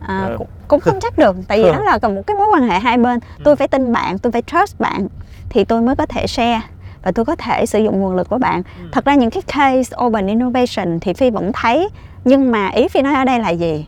À, 0.08 0.30
cũng, 0.38 0.48
cũng 0.68 0.80
không 0.80 1.00
chắc 1.02 1.18
được 1.18 1.36
tại 1.48 1.64
vì 1.64 1.70
đó 1.74 1.80
là 1.84 2.00
còn 2.00 2.16
một 2.16 2.22
cái 2.28 2.38
mối 2.38 2.48
quan 2.54 2.64
hệ 2.64 2.80
hai 2.80 2.98
bên. 2.98 3.20
Tôi 3.44 3.56
phải 3.56 3.68
tin 3.68 3.94
bạn 3.94 4.20
tôi 4.20 4.32
phải 4.32 4.42
trust 4.42 4.80
bạn 4.80 5.08
thì 5.50 5.66
tôi 5.66 5.82
mới 5.82 5.96
có 5.96 6.06
thể 6.06 6.28
share 6.28 6.62
và 7.04 7.12
tôi 7.12 7.26
có 7.26 7.36
thể 7.36 7.66
sử 7.66 7.80
dụng 7.80 8.00
nguồn 8.00 8.16
lực 8.16 8.30
của 8.30 8.38
bạn. 8.38 8.64
Thật 8.92 9.06
ra 9.06 9.16
những 9.16 9.30
cái 9.30 9.42
case 9.42 9.96
open 10.06 10.28
innovation 10.28 11.00
thì 11.02 11.14
phi 11.14 11.30
vẫn 11.30 11.52
thấy 11.54 11.90
nhưng 12.26 12.52
mà 12.52 12.68
ý 12.68 12.88
phi 12.88 13.02
nói 13.02 13.14
ở 13.14 13.26
đây 13.26 13.40
là 13.40 13.50
gì? 13.50 13.86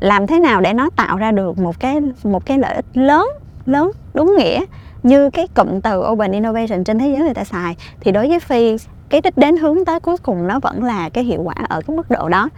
Làm 0.00 0.26
thế 0.26 0.38
nào 0.38 0.60
để 0.60 0.72
nó 0.72 0.90
tạo 0.96 1.16
ra 1.16 1.32
được 1.32 1.58
một 1.58 1.80
cái 1.80 2.00
một 2.24 2.46
cái 2.46 2.58
lợi 2.58 2.74
ích 2.74 2.86
lớn 2.94 3.26
lớn 3.66 3.90
đúng 4.14 4.36
nghĩa 4.38 4.60
như 5.02 5.30
cái 5.30 5.46
cụm 5.54 5.80
từ 5.80 6.00
open 6.00 6.32
innovation 6.32 6.84
trên 6.84 6.98
thế 6.98 7.08
giới 7.08 7.18
người 7.18 7.34
ta 7.34 7.44
xài. 7.44 7.76
Thì 8.00 8.12
đối 8.12 8.28
với 8.28 8.40
phi 8.40 8.76
cái 9.08 9.20
đích 9.20 9.36
đến 9.36 9.56
hướng 9.56 9.84
tới 9.84 10.00
cuối 10.00 10.16
cùng 10.16 10.46
nó 10.48 10.60
vẫn 10.60 10.84
là 10.84 11.08
cái 11.08 11.24
hiệu 11.24 11.42
quả 11.42 11.54
ở 11.68 11.80
cái 11.86 11.96
mức 11.96 12.10
độ 12.10 12.28
đó. 12.28 12.48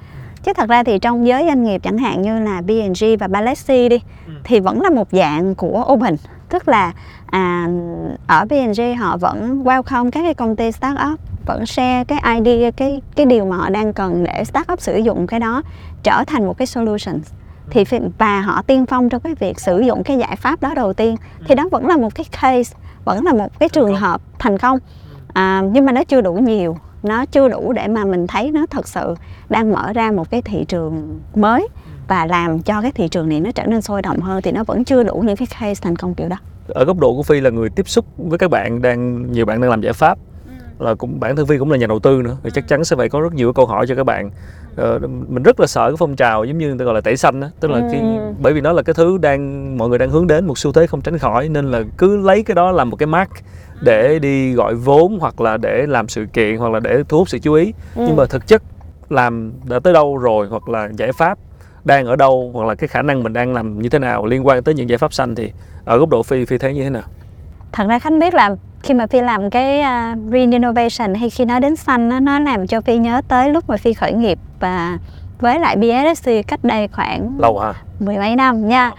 Chứ 0.43 0.53
thật 0.53 0.69
ra 0.69 0.83
thì 0.83 0.99
trong 0.99 1.27
giới 1.27 1.45
doanh 1.47 1.65
nghiệp 1.65 1.81
chẳng 1.83 1.99
hạn 1.99 2.23
như 2.23 2.41
là 2.41 2.61
B&G 2.61 3.05
và 3.21 3.29
Balenciaga 3.29 3.89
đi 3.89 4.01
thì 4.45 4.61
vẫn 4.61 4.81
là 4.81 4.91
một 4.91 5.09
dạng 5.13 5.55
của 5.55 5.85
open 5.93 6.17
tức 6.55 6.69
là 6.69 6.93
à, 7.27 7.69
ở 8.27 8.45
B&G 8.45 8.81
họ 8.99 9.17
vẫn 9.17 9.65
welcome 9.65 10.11
các 10.11 10.23
cái 10.23 10.35
công 10.35 10.57
ty 10.57 10.73
startup 10.73 11.21
vẫn 11.47 11.67
share 11.67 12.05
cái 12.05 12.41
idea 12.41 12.71
cái 12.71 13.03
cái 13.17 13.27
điều 13.27 13.45
mà 13.45 13.57
họ 13.57 13.71
đang 13.71 13.93
cần 13.93 14.25
để 14.25 14.45
startup 14.45 14.81
sử 14.81 14.97
dụng 14.97 15.27
cái 15.27 15.41
đó 15.41 15.63
trở 16.03 16.25
thành 16.27 16.47
một 16.47 16.59
cái 16.59 16.67
solution. 16.67 17.21
Thì 17.71 17.85
và 18.19 18.41
họ 18.41 18.63
tiên 18.63 18.87
phong 18.87 19.09
trong 19.09 19.21
cái 19.21 19.35
việc 19.35 19.61
sử 19.61 19.81
dụng 19.81 20.05
cái 20.05 20.19
giải 20.19 20.37
pháp 20.37 20.61
đó 20.61 20.75
đầu 20.75 20.93
tiên. 20.93 21.17
Thì 21.49 21.55
đó 21.55 21.69
vẫn 21.71 21.87
là 21.87 21.97
một 21.97 22.15
cái 22.15 22.27
case 22.41 22.77
vẫn 23.05 23.25
là 23.25 23.33
một 23.33 23.59
cái 23.59 23.69
trường 23.69 23.97
hợp 23.97 24.21
thành 24.39 24.59
công. 24.59 24.79
À, 25.33 25.63
nhưng 25.73 25.87
mà 25.87 25.93
nó 25.93 26.05
chưa 26.05 26.21
đủ 26.21 26.35
nhiều 26.35 26.77
nó 27.05 27.27
chưa 27.27 27.49
đủ 27.49 27.73
để 27.73 27.89
mà 27.89 28.05
mình 28.05 28.27
thấy 28.27 28.51
nó 28.51 28.67
thật 28.67 28.89
sự 28.89 29.15
đang 29.49 29.73
mở 29.73 29.93
ra 29.93 30.13
một 30.13 30.31
cái 30.31 30.43
thị 30.43 30.65
trường 30.69 31.21
mới 31.35 31.69
và 32.09 32.27
làm 32.27 32.63
cho 32.63 32.83
cái 32.83 32.93
thị 32.93 33.09
trường 33.09 33.29
này 33.29 33.41
nó 33.41 33.51
trở 33.55 33.67
nên 33.67 33.83
sôi 33.83 34.03
động 34.03 34.21
hơn 34.21 34.43
thì 34.43 34.53
nó 34.53 34.65
vẫn 34.65 34.85
chưa 34.85 35.03
đủ 35.03 35.23
những 35.27 35.37
cái 35.37 35.47
case 35.61 35.81
thành 35.83 35.97
công 35.97 36.15
kiểu 36.15 36.29
đó. 36.29 36.37
Ở 36.69 36.85
góc 36.85 36.99
độ 36.99 37.15
của 37.17 37.23
Phi 37.23 37.41
là 37.41 37.51
người 37.51 37.69
tiếp 37.69 37.89
xúc 37.89 38.05
với 38.19 38.39
các 38.39 38.51
bạn 38.51 38.83
đang 38.83 39.33
nhiều 39.33 39.47
bạn 39.47 39.61
đang 39.61 39.71
làm 39.71 39.81
giải 39.81 39.93
pháp. 39.93 40.19
Là 40.79 40.95
cũng 40.95 41.21
bản 41.21 41.37
thân 41.37 41.47
Phi 41.47 41.59
cũng 41.59 41.71
là 41.71 41.77
nhà 41.77 41.87
đầu 41.87 41.99
tư 41.99 42.23
nữa 42.23 42.37
thì 42.45 42.51
chắc 42.55 42.69
chắn 42.69 42.85
sẽ 42.85 42.97
phải 42.97 43.09
có 43.09 43.21
rất 43.21 43.35
nhiều 43.35 43.53
câu 43.53 43.67
hỏi 43.67 43.87
cho 43.89 43.95
các 43.95 44.05
bạn. 44.05 44.31
Ờ, 44.77 44.99
mình 45.29 45.43
rất 45.43 45.61
là 45.61 45.67
sợ 45.67 45.91
cái 45.91 45.97
phong 45.99 46.17
trào 46.17 46.45
giống 46.45 46.59
như 46.59 46.69
người 46.69 46.79
ta 46.79 46.85
gọi 46.85 46.95
là 46.95 47.01
tẩy 47.01 47.17
xanh 47.17 47.41
đó 47.41 47.49
tức 47.61 47.71
là 47.71 47.89
khi 47.93 47.99
Ừ. 47.99 48.33
bởi 48.41 48.53
vì 48.53 48.61
nó 48.61 48.73
là 48.73 48.83
cái 48.83 48.95
thứ 48.95 49.19
đang 49.19 49.79
mọi 49.79 49.89
người 49.89 49.99
đang 49.99 50.11
hướng 50.11 50.27
đến 50.27 50.47
một 50.47 50.59
xu 50.59 50.73
thế 50.73 50.87
không 50.87 51.01
tránh 51.01 51.19
khỏi 51.19 51.49
nên 51.49 51.71
là 51.71 51.83
cứ 51.99 52.17
lấy 52.17 52.43
cái 52.43 52.55
đó 52.55 52.71
làm 52.73 52.91
một 52.91 52.97
cái 52.97 53.07
mark 53.07 53.31
để 53.83 54.19
đi 54.19 54.53
gọi 54.53 54.75
vốn 54.75 55.19
hoặc 55.21 55.41
là 55.41 55.57
để 55.57 55.87
làm 55.87 56.09
sự 56.09 56.27
kiện 56.33 56.57
hoặc 56.57 56.73
là 56.73 56.81
để 56.81 57.03
thu 57.09 57.19
hút 57.19 57.29
sự 57.29 57.39
chú 57.39 57.53
ý. 57.53 57.73
Nhưng 57.97 58.17
mà 58.17 58.25
thực 58.27 58.47
chất 58.47 58.63
làm 59.11 59.53
đã 59.69 59.79
tới 59.79 59.93
đâu 59.93 60.17
rồi 60.19 60.47
hoặc 60.51 60.69
là 60.69 60.89
giải 60.97 61.13
pháp 61.13 61.39
đang 61.85 62.07
ở 62.07 62.17
đâu 62.17 62.51
hoặc 62.55 62.67
là 62.67 62.75
cái 62.75 62.89
khả 62.89 63.03
năng 63.03 63.23
mình 63.23 63.33
đang 63.33 63.55
làm 63.55 63.83
như 63.83 63.89
thế 63.89 63.99
nào 63.99 64.27
liên 64.27 64.47
quan 64.47 64.63
tới 64.63 64.75
những 64.75 64.89
giải 64.89 64.99
pháp 64.99 65.13
xanh 65.13 65.35
thì 65.35 65.53
ở 65.85 65.99
góc 65.99 66.09
độ 66.09 66.23
phi 66.23 66.45
phi 66.45 66.59
thấy 66.59 66.75
như 66.75 66.83
thế 66.83 66.91
nào? 66.91 67.03
Thật 67.73 67.87
ra 67.89 67.99
khánh 67.99 68.19
biết 68.19 68.35
là 68.35 68.57
khi 68.83 68.95
mà 68.95 69.07
phi 69.07 69.21
làm 69.21 69.51
cái 69.51 69.81
uh, 69.81 70.19
green 70.31 70.51
innovation 70.51 71.15
hay 71.15 71.31
khi 71.31 71.45
nói 71.45 71.61
đến 71.61 71.77
xanh 71.77 72.11
á, 72.11 72.21
nó 72.21 72.39
làm 72.39 72.67
cho 72.67 72.81
phi 72.81 72.97
nhớ 72.97 73.21
tới 73.29 73.51
lúc 73.51 73.71
mà 73.71 73.77
phi 73.77 73.95
khởi 73.95 74.13
nghiệp 74.13 74.39
và 74.61 74.99
với 75.41 75.59
lại 75.59 75.77
BSC 75.77 76.31
cách 76.47 76.61
đây 76.63 76.89
khoảng 76.89 77.31
lâu 77.39 77.59
hả? 77.59 77.73
mười 78.01 78.17
mấy 78.17 78.37
năm 78.37 78.69
nha. 78.69 78.91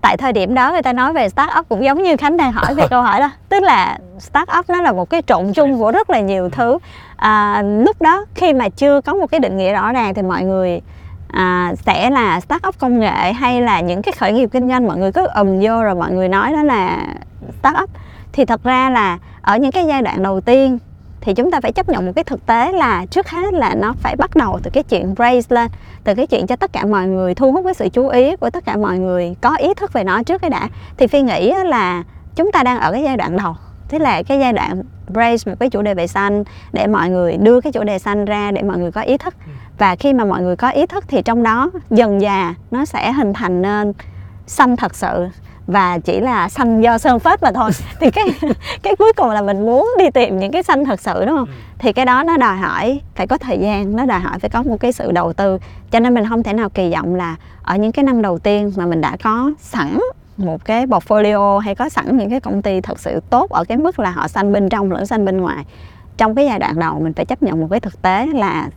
Tại 0.00 0.16
thời 0.16 0.32
điểm 0.32 0.54
đó 0.54 0.72
người 0.72 0.82
ta 0.82 0.92
nói 0.92 1.12
về 1.12 1.28
startup 1.28 1.68
cũng 1.68 1.84
giống 1.84 2.02
như 2.02 2.16
khánh 2.16 2.36
đang 2.36 2.52
hỏi 2.52 2.74
về 2.74 2.86
câu 2.90 3.02
hỏi 3.02 3.20
đó. 3.20 3.30
Tức 3.48 3.62
là 3.62 3.98
startup 4.18 4.68
nó 4.68 4.82
là 4.82 4.92
một 4.92 5.10
cái 5.10 5.22
trộn 5.26 5.52
chung 5.52 5.78
của 5.78 5.92
rất 5.92 6.10
là 6.10 6.20
nhiều 6.20 6.50
thứ. 6.50 6.78
À, 7.16 7.62
lúc 7.62 8.02
đó 8.02 8.24
khi 8.34 8.52
mà 8.52 8.68
chưa 8.68 9.00
có 9.00 9.14
một 9.14 9.26
cái 9.26 9.40
định 9.40 9.56
nghĩa 9.56 9.72
rõ 9.72 9.92
ràng 9.92 10.14
thì 10.14 10.22
mọi 10.22 10.42
người 10.42 10.80
à, 11.28 11.74
sẽ 11.86 12.10
là 12.10 12.40
start 12.40 12.66
up 12.68 12.78
công 12.78 13.00
nghệ 13.00 13.32
hay 13.32 13.60
là 13.62 13.80
những 13.80 14.02
cái 14.02 14.12
khởi 14.12 14.32
nghiệp 14.32 14.48
kinh 14.52 14.68
doanh? 14.68 14.86
Mọi 14.86 14.98
người 14.98 15.12
cứ 15.12 15.26
ầm 15.26 15.60
vô 15.60 15.82
rồi 15.82 15.94
mọi 15.94 16.12
người 16.12 16.28
nói 16.28 16.52
đó 16.52 16.62
là 16.62 17.06
start 17.60 17.76
up 17.82 17.90
thì 18.32 18.44
thật 18.44 18.64
ra 18.64 18.90
là 18.90 19.18
ở 19.42 19.56
những 19.56 19.72
cái 19.72 19.86
giai 19.86 20.02
đoạn 20.02 20.22
đầu 20.22 20.40
tiên 20.40 20.78
thì 21.20 21.34
chúng 21.34 21.50
ta 21.50 21.60
phải 21.60 21.72
chấp 21.72 21.88
nhận 21.88 22.06
một 22.06 22.12
cái 22.14 22.24
thực 22.24 22.46
tế 22.46 22.72
là 22.72 23.06
trước 23.06 23.28
hết 23.28 23.54
là 23.54 23.74
nó 23.74 23.94
phải 24.00 24.16
bắt 24.16 24.36
đầu 24.36 24.60
từ 24.62 24.70
cái 24.70 24.82
chuyện 24.82 25.14
raise 25.18 25.54
lên 25.54 25.70
từ 26.04 26.14
cái 26.14 26.26
chuyện 26.26 26.46
cho 26.46 26.56
tất 26.56 26.72
cả 26.72 26.84
mọi 26.84 27.06
người 27.06 27.34
thu 27.34 27.52
hút 27.52 27.64
cái 27.64 27.74
sự 27.74 27.88
chú 27.88 28.08
ý 28.08 28.36
của 28.36 28.50
tất 28.50 28.64
cả 28.64 28.76
mọi 28.76 28.98
người 28.98 29.34
có 29.40 29.56
ý 29.56 29.74
thức 29.74 29.92
về 29.92 30.04
nó 30.04 30.22
trước 30.22 30.40
cái 30.40 30.50
đã. 30.50 30.68
Thì 30.96 31.06
phi 31.06 31.22
nghĩ 31.22 31.52
là 31.64 32.02
chúng 32.36 32.52
ta 32.52 32.62
đang 32.62 32.78
ở 32.78 32.92
cái 32.92 33.02
giai 33.02 33.16
đoạn 33.16 33.36
đầu 33.36 33.54
thế 33.88 33.98
là 33.98 34.22
cái 34.22 34.38
giai 34.38 34.52
đoạn 34.52 34.82
raise 35.14 35.50
một 35.50 35.56
cái 35.60 35.70
chủ 35.70 35.82
đề 35.82 35.94
về 35.94 36.06
xanh 36.06 36.44
để 36.72 36.86
mọi 36.86 37.10
người 37.10 37.36
đưa 37.36 37.60
cái 37.60 37.72
chủ 37.72 37.84
đề 37.84 37.98
xanh 37.98 38.24
ra 38.24 38.50
để 38.50 38.62
mọi 38.62 38.78
người 38.78 38.90
có 38.90 39.00
ý 39.00 39.16
thức. 39.16 39.34
Ừ 39.46 39.52
và 39.78 39.96
khi 39.96 40.12
mà 40.12 40.24
mọi 40.24 40.42
người 40.42 40.56
có 40.56 40.70
ý 40.70 40.86
thức 40.86 41.04
thì 41.08 41.22
trong 41.22 41.42
đó 41.42 41.70
dần 41.90 42.20
dà 42.20 42.54
nó 42.70 42.84
sẽ 42.84 43.12
hình 43.12 43.32
thành 43.32 43.62
nên 43.62 43.92
xanh 44.46 44.76
thật 44.76 44.94
sự. 44.94 45.28
Và 45.66 45.98
chỉ 45.98 46.20
là 46.20 46.48
xanh 46.48 46.80
do 46.80 46.98
sơn 46.98 47.18
phết 47.18 47.42
mà 47.42 47.52
thôi. 47.52 47.70
Thì 48.00 48.10
cái 48.10 48.24
cái 48.82 48.96
cuối 48.96 49.12
cùng 49.16 49.30
là 49.30 49.42
mình 49.42 49.66
muốn 49.66 49.90
đi 49.98 50.10
tìm 50.10 50.38
những 50.38 50.52
cái 50.52 50.62
xanh 50.62 50.84
thật 50.84 51.00
sự 51.00 51.24
đúng 51.26 51.36
không? 51.36 51.48
Thì 51.78 51.92
cái 51.92 52.04
đó 52.04 52.22
nó 52.22 52.36
đòi 52.36 52.56
hỏi 52.56 53.00
phải 53.14 53.26
có 53.26 53.38
thời 53.38 53.58
gian 53.58 53.96
nó 53.96 54.06
đòi 54.06 54.20
hỏi 54.20 54.38
phải 54.38 54.50
có 54.50 54.62
một 54.62 54.76
cái 54.80 54.92
sự 54.92 55.12
đầu 55.12 55.32
tư. 55.32 55.58
Cho 55.90 56.00
nên 56.00 56.14
mình 56.14 56.28
không 56.28 56.42
thể 56.42 56.52
nào 56.52 56.68
kỳ 56.68 56.92
vọng 56.92 57.14
là 57.14 57.36
ở 57.62 57.76
những 57.76 57.92
cái 57.92 58.04
năm 58.04 58.22
đầu 58.22 58.38
tiên 58.38 58.72
mà 58.76 58.86
mình 58.86 59.00
đã 59.00 59.16
có 59.22 59.50
sẵn 59.58 59.98
một 60.36 60.64
cái 60.64 60.86
portfolio 60.86 61.58
hay 61.58 61.74
có 61.74 61.88
sẵn 61.88 62.16
những 62.16 62.30
cái 62.30 62.40
công 62.40 62.62
ty 62.62 62.80
thật 62.80 62.98
sự 62.98 63.20
tốt 63.30 63.50
ở 63.50 63.64
cái 63.64 63.78
mức 63.78 63.98
là 63.98 64.10
họ 64.10 64.28
xanh 64.28 64.52
bên 64.52 64.68
trong 64.68 64.92
lẫn 64.92 65.06
xanh 65.06 65.24
bên 65.24 65.40
ngoài. 65.40 65.64
Trong 66.16 66.34
cái 66.34 66.46
giai 66.46 66.58
đoạn 66.58 66.78
đầu 66.78 67.00
mình 67.00 67.12
phải 67.12 67.24
chấp 67.24 67.42
nhận 67.42 67.60
một 67.60 67.66
cái 67.70 67.80
thực 67.80 68.02
tế 68.02 68.26
là 68.34 68.68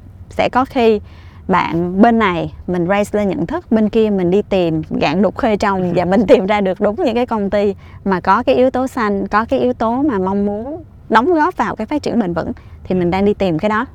sẽ 0.41 0.49
có 0.49 0.65
khi 0.65 0.99
bạn 1.47 2.01
bên 2.01 2.19
này 2.19 2.53
mình 2.67 2.87
raise 2.87 3.19
lên 3.19 3.29
nhận 3.29 3.45
thức 3.45 3.71
bên 3.71 3.89
kia 3.89 4.09
mình 4.09 4.31
đi 4.31 4.41
tìm 4.41 4.81
gạn 4.89 5.21
đục 5.21 5.37
khơi 5.37 5.57
trong 5.57 5.93
và 5.95 6.05
mình 6.05 6.25
tìm 6.27 6.45
ra 6.45 6.61
được 6.61 6.81
đúng 6.81 6.95
những 6.95 7.15
cái 7.15 7.25
công 7.25 7.49
ty 7.49 7.75
mà 8.05 8.19
có 8.19 8.43
cái 8.43 8.55
yếu 8.55 8.69
tố 8.69 8.87
xanh 8.87 9.27
có 9.27 9.45
cái 9.45 9.59
yếu 9.59 9.73
tố 9.73 10.01
mà 10.01 10.19
mong 10.19 10.45
muốn 10.45 10.83
đóng 11.09 11.33
góp 11.33 11.57
vào 11.57 11.75
cái 11.75 11.87
phát 11.87 12.03
triển 12.03 12.19
bền 12.19 12.33
vững 12.33 12.51
thì 12.83 12.95
mình 12.95 13.11
đang 13.11 13.25
đi 13.25 13.33
tìm 13.33 13.59
cái 13.59 13.69
đó. 13.69 13.85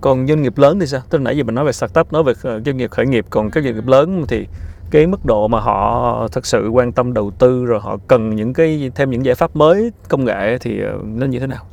Còn 0.00 0.26
doanh 0.26 0.42
nghiệp 0.42 0.58
lớn 0.58 0.80
thì 0.80 0.86
sao? 0.86 1.00
Tức 1.10 1.18
là 1.18 1.24
nãy 1.24 1.36
giờ 1.36 1.44
mình 1.44 1.54
nói 1.54 1.64
về 1.64 1.72
startup 1.72 2.12
nói 2.12 2.22
về 2.22 2.32
ờ, 2.42 2.60
doanh 2.66 2.76
nghiệp 2.76 2.90
khởi 2.90 3.06
nghiệp 3.06 3.26
còn 3.30 3.50
các 3.50 3.64
doanh 3.64 3.74
nghiệp 3.74 3.86
lớn 3.86 4.24
thì 4.28 4.46
cái 4.90 5.06
mức 5.06 5.24
độ 5.24 5.48
mà 5.48 5.60
họ 5.60 6.28
thật 6.32 6.46
sự 6.46 6.68
quan 6.68 6.92
tâm 6.92 7.14
đầu 7.14 7.30
tư 7.30 7.64
rồi 7.64 7.80
họ 7.80 7.96
cần 8.08 8.36
những 8.36 8.52
cái 8.52 8.90
thêm 8.94 9.10
những 9.10 9.24
giải 9.24 9.34
pháp 9.34 9.56
mới 9.56 9.92
công 10.08 10.24
nghệ 10.24 10.58
thì 10.58 10.80
ờ, 10.82 10.92
nó 11.04 11.26
như 11.26 11.38
thế 11.38 11.46
nào? 11.46 11.64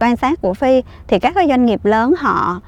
Quan 0.00 0.16
sát 0.16 0.40
của 0.42 0.54
phi 0.54 0.82
thì 1.08 1.18
các 1.18 1.34
cái 1.34 1.48
doanh 1.48 1.66
nghiệp 1.66 1.84
lớn 1.84 2.14
họ 2.18 2.60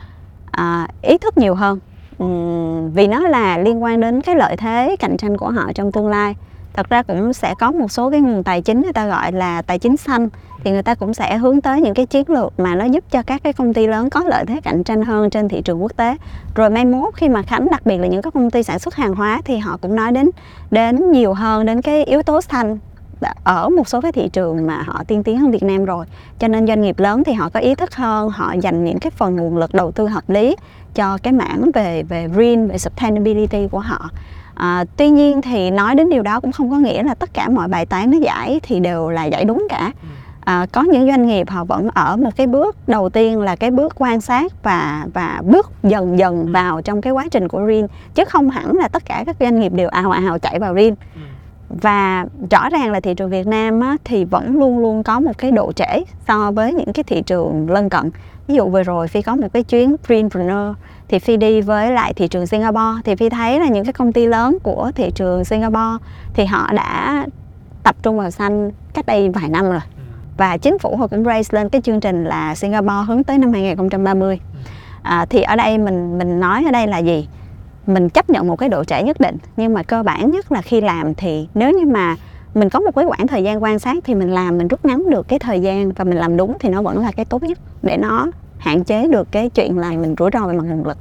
à, 0.57 0.89
ý 1.03 1.19
thức 1.19 1.39
nhiều 1.39 1.55
hơn. 1.55 1.79
Uhm, 2.25 2.91
vì 2.91 3.07
nó 3.07 3.21
là 3.21 3.59
liên 3.59 3.83
quan 3.83 4.01
đến 4.01 4.21
cái 4.21 4.37
lợi 4.37 4.57
thế 4.57 4.97
cạnh 4.99 5.17
tranh 5.17 5.37
của 5.37 5.51
họ 5.51 5.73
trong 5.75 5.93
tương 5.93 6.09
lai. 6.09 6.35
Thật 6.73 6.89
ra 6.89 7.03
cũng 7.03 7.33
sẽ 7.33 7.55
có 7.59 7.73
một 7.73 7.93
số 7.93 8.11
cái 8.11 8.21
nguồn 8.21 8.43
tài 8.43 8.63
chính 8.63 8.83
người 8.83 8.93
ta 8.93 9.07
gọi 9.07 9.33
là 9.33 9.63
tài 9.63 9.79
chính 9.79 9.97
xanh 9.97 10.29
thì 10.65 10.71
người 10.71 10.83
ta 10.83 10.95
cũng 10.95 11.15
sẽ 11.15 11.37
hướng 11.37 11.61
tới 11.61 11.81
những 11.81 11.95
cái 11.95 12.07
chiến 12.07 12.31
lược 12.31 12.61
mà 12.61 12.75
nó 12.75 12.85
giúp 12.85 13.05
cho 13.11 13.23
các 13.23 13.43
cái 13.43 13.53
công 13.53 13.75
ty 13.75 13.87
lớn 13.87 14.11
có 14.11 14.25
lợi 14.27 14.45
thế 14.47 14.61
cạnh 14.61 14.85
tranh 14.85 15.03
hơn 15.03 15.31
trên 15.31 15.49
thị 15.49 15.63
trường 15.63 15.83
quốc 15.83 15.97
tế. 15.97 16.17
Rồi 16.55 16.71
mai 16.71 16.85
mốt 16.85 17.15
khi 17.15 17.29
mà 17.29 17.43
khánh 17.43 17.71
đặc 17.71 17.87
biệt 17.87 17.99
là 17.99 18.07
những 18.07 18.23
cái 18.23 18.31
công 18.31 18.51
ty 18.51 18.63
sản 18.63 18.79
xuất 18.79 18.95
hàng 18.95 19.15
hóa 19.15 19.41
thì 19.45 19.59
họ 19.59 19.77
cũng 19.83 19.97
nói 19.97 20.13
đến 20.13 20.31
đến 20.71 21.11
nhiều 21.11 21.35
hơn 21.35 21.67
đến 21.67 21.83
cái 21.83 22.05
yếu 22.05 22.23
tố 22.23 22.41
xanh 22.41 22.79
ở 23.45 23.69
một 23.69 23.89
số 23.89 24.01
cái 24.01 24.13
thị 24.13 24.29
trường 24.33 24.67
mà 24.67 24.83
họ 24.83 25.05
tiên 25.07 25.23
tiến 25.23 25.39
hơn 25.39 25.51
Việt 25.51 25.63
Nam 25.63 25.85
rồi. 25.85 26.07
Cho 26.39 26.49
nên 26.49 26.67
doanh 26.67 26.81
nghiệp 26.81 26.99
lớn 26.99 27.25
thì 27.25 27.33
họ 27.33 27.49
có 27.49 27.61
ý 27.61 27.75
thức 27.75 27.95
hơn 27.95 28.29
họ 28.29 28.55
dành 28.61 28.85
những 28.85 28.99
cái 28.99 29.11
phần 29.11 29.37
nguồn 29.37 29.57
lực 29.57 29.75
đầu 29.75 29.93
tư 29.93 30.07
hợp 30.07 30.31
lý 30.31 30.57
cho 30.95 31.19
cái 31.23 31.33
mảng 31.33 31.71
về 31.75 32.03
về 32.03 32.29
green 32.29 32.69
về 32.69 32.79
sustainability 32.79 33.69
của 33.71 33.79
họ. 33.79 34.11
À, 34.55 34.85
tuy 34.97 35.11
nhiên 35.11 35.43
thì 35.43 35.71
nói 35.71 35.95
đến 35.95 36.11
điều 36.11 36.23
đó 36.23 36.41
cũng 36.41 36.53
không 36.53 36.71
có 36.71 36.79
nghĩa 36.79 37.03
là 37.03 37.15
tất 37.15 37.35
cả 37.35 37.49
mọi 37.49 37.69
bài 37.69 37.87
toán 37.87 38.11
nó 38.11 38.19
giải 38.19 38.61
thì 38.63 38.81
đều 38.81 39.11
là 39.11 39.25
giải 39.25 39.45
đúng 39.45 39.67
cả. 39.71 39.93
À, 40.45 40.67
có 40.73 40.83
những 40.83 41.07
doanh 41.07 41.27
nghiệp 41.27 41.51
họ 41.51 41.65
vẫn 41.65 41.89
ở 41.95 42.17
một 42.17 42.31
cái 42.37 42.47
bước 42.47 42.77
đầu 42.89 43.09
tiên 43.09 43.41
là 43.41 43.57
cái 43.57 43.71
bước 43.71 43.95
quan 43.97 44.21
sát 44.21 44.53
và 44.63 45.07
và 45.15 45.43
bước 45.45 45.71
dần 45.83 46.19
dần 46.19 46.53
vào 46.53 46.83
trong 46.83 47.01
cái 47.01 47.13
quá 47.13 47.25
trình 47.31 47.49
của 47.49 47.63
green 47.65 47.87
chứ 48.15 48.25
không 48.25 48.51
hẳn 48.51 48.77
là 48.77 48.89
tất 48.89 49.05
cả 49.05 49.23
các 49.27 49.37
doanh 49.41 49.61
nghiệp 49.61 49.73
đều 49.73 49.89
ào 49.89 50.11
ào 50.11 50.39
chạy 50.39 50.59
vào 50.59 50.75
green 50.75 50.95
và 51.69 52.27
rõ 52.51 52.69
ràng 52.69 52.93
là 52.93 53.01
thị 53.01 53.15
trường 53.15 53.31
Việt 53.31 53.47
Nam 53.47 53.81
á, 53.81 53.97
thì 54.05 54.25
vẫn 54.25 54.59
luôn 54.59 54.79
luôn 54.79 55.03
có 55.03 55.21
một 55.21 55.39
cái 55.39 55.53
độ 55.53 55.73
trễ 55.73 56.05
so 56.29 56.51
với 56.51 56.73
những 56.73 56.93
cái 56.93 57.05
thị 57.05 57.23
trường 57.23 57.71
lân 57.71 57.89
cận. 57.89 58.11
Ví 58.47 58.55
dụ 58.55 58.69
vừa 58.69 58.83
rồi 58.83 59.09
phi 59.09 59.23
có 59.23 59.37
một 59.37 59.49
cái 59.53 59.63
chuyến 59.63 59.97
greenpreneur 60.07 60.77
thì 61.09 61.19
phi 61.19 61.37
đi 61.37 61.61
với 61.61 61.93
lại 61.93 62.15
thị 62.15 62.29
trường 62.29 62.47
singapore. 62.47 63.03
Thì 63.05 63.15
phi 63.15 63.29
thấy 63.29 63.61
là 63.61 63.69
những 63.69 63.85
cái 63.85 63.93
công 63.93 64.13
ty 64.13 64.27
lớn 64.27 64.59
của 64.63 64.91
thị 64.95 65.11
trường 65.15 65.45
singapore 65.45 66.05
thì 66.35 66.45
họ 66.45 66.73
đã 66.73 67.27
tập 67.83 67.97
trung 68.03 68.19
vào 68.19 68.31
xanh 68.31 68.71
cách 68.95 69.07
đây 69.07 69.29
vài 69.29 69.49
năm 69.49 69.65
rồi. 69.71 69.81
Và 70.37 70.57
chính 70.57 70.79
phủ 70.79 70.97
họ 70.97 71.07
cũng 71.07 71.25
raise 71.25 71.59
lên 71.59 71.69
cái 71.69 71.81
chương 71.83 72.01
trình 72.01 72.25
là 72.25 72.55
singapore 72.55 73.05
hướng 73.07 73.25
tới 73.25 73.39
năm 73.39 73.53
2030 73.53 74.41
à, 75.03 75.27
thì 75.31 75.43
ở 75.43 75.57
đây 75.57 75.79
mình 75.79 76.19
mình 76.19 76.41
nói 76.41 76.65
ở 76.65 76.71
đây 76.71 76.87
là 76.87 76.99
gì 76.99 77.29
mình 77.87 78.09
chấp 78.09 78.31
nhận 78.31 78.47
một 78.47 78.57
cái 78.57 78.69
độ 78.69 78.85
trễ 78.85 79.03
nhất 79.03 79.21
định 79.21 79.37
nhưng 79.57 79.75
mà 79.75 79.83
cơ 79.83 80.03
bản 80.03 80.31
nhất 80.31 80.53
là 80.53 80.63
khi 80.63 80.81
làm 80.81 81.15
thì 81.15 81.49
nếu 81.55 81.71
như 81.71 81.87
mà 81.87 82.17
mình 82.55 82.69
có 82.69 82.81
một 82.81 82.91
cái 82.97 83.05
khoảng 83.07 83.27
thời 83.27 83.43
gian 83.43 83.63
quan 83.63 83.79
sát 83.79 84.05
thì 84.05 84.15
mình 84.15 84.31
làm 84.31 84.59
mình 84.59 84.69
rút 84.69 84.85
ngắn 84.85 85.11
được 85.11 85.29
cái 85.29 85.39
thời 85.39 85.61
gian 85.61 85.93
và 85.93 86.05
mình 86.05 86.19
làm 86.19 86.37
đúng 86.37 86.57
thì 86.61 86.69
nó 86.69 86.83
vẫn 86.83 86.99
là 86.99 87.13
cái 87.13 87.25
tốt 87.25 87.43
nhất 87.43 87.59
để 87.83 87.97
nó 87.97 88.27
hạn 88.59 88.85
chế 88.85 89.09
được 89.09 89.29
cái 89.31 89.51
chuyện 89.51 89.79
là 89.79 89.91
mình 89.91 90.15
rủi 90.19 90.31
ro 90.33 90.47
về 90.47 90.55
mặt 90.55 90.65
nguồn 90.67 90.87
lực. 90.87 90.99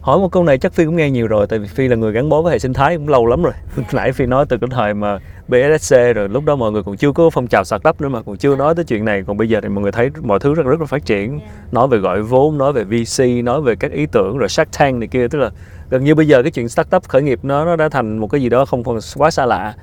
Hỏi 0.00 0.18
một 0.18 0.32
câu 0.32 0.44
này 0.44 0.58
chắc 0.58 0.72
phi 0.72 0.84
cũng 0.84 0.96
nghe 0.96 1.10
nhiều 1.10 1.26
rồi 1.26 1.46
tại 1.46 1.58
vì 1.58 1.66
phi 1.68 1.88
là 1.88 1.96
người 1.96 2.12
gắn 2.12 2.28
bó 2.28 2.42
với 2.42 2.52
hệ 2.52 2.58
sinh 2.58 2.72
thái 2.72 2.96
cũng 2.96 3.08
lâu 3.08 3.26
lắm 3.26 3.42
rồi. 3.42 3.52
Nãy 3.92 4.12
phi 4.12 4.26
nói 4.26 4.46
từ 4.48 4.58
cái 4.58 4.68
thời 4.72 4.94
mà 4.94 5.18
BSC 5.48 5.96
rồi 6.14 6.28
lúc 6.28 6.44
đó 6.44 6.56
mọi 6.56 6.72
người 6.72 6.82
còn 6.82 6.96
chưa 6.96 7.12
có 7.12 7.30
phong 7.30 7.46
trào 7.46 7.64
startup 7.64 8.00
nữa 8.00 8.08
mà 8.08 8.22
còn 8.22 8.36
chưa 8.36 8.56
nói 8.56 8.74
tới 8.74 8.84
chuyện 8.84 9.04
này. 9.04 9.22
Còn 9.26 9.36
bây 9.36 9.48
giờ 9.48 9.60
thì 9.62 9.68
mọi 9.68 9.82
người 9.82 9.92
thấy 9.92 10.10
mọi 10.22 10.38
thứ 10.38 10.54
rất 10.54 10.66
rất 10.66 10.80
là 10.80 10.86
phát 10.86 11.06
triển. 11.06 11.40
Nói 11.72 11.88
về 11.88 11.98
gọi 11.98 12.22
vốn 12.22 12.58
nói 12.58 12.72
về 12.72 12.84
VC 12.84 13.44
nói 13.44 13.62
về 13.62 13.74
các 13.76 13.92
ý 13.92 14.06
tưởng 14.06 14.38
rồi 14.38 14.48
Shark 14.48 14.78
Tank 14.78 14.98
này 14.98 15.08
kia 15.08 15.28
tức 15.28 15.38
là 15.38 15.50
gần 15.92 16.04
như 16.04 16.14
bây 16.14 16.26
giờ 16.28 16.42
cái 16.42 16.50
chuyện 16.50 16.68
startup 16.68 17.08
khởi 17.08 17.22
nghiệp 17.22 17.40
nó 17.42 17.64
nó 17.64 17.76
đã 17.76 17.88
thành 17.88 18.18
một 18.18 18.26
cái 18.26 18.42
gì 18.42 18.48
đó 18.48 18.64
không 18.64 18.84
còn 18.84 18.98
quá 19.16 19.30
xa 19.30 19.46
lạ. 19.46 19.74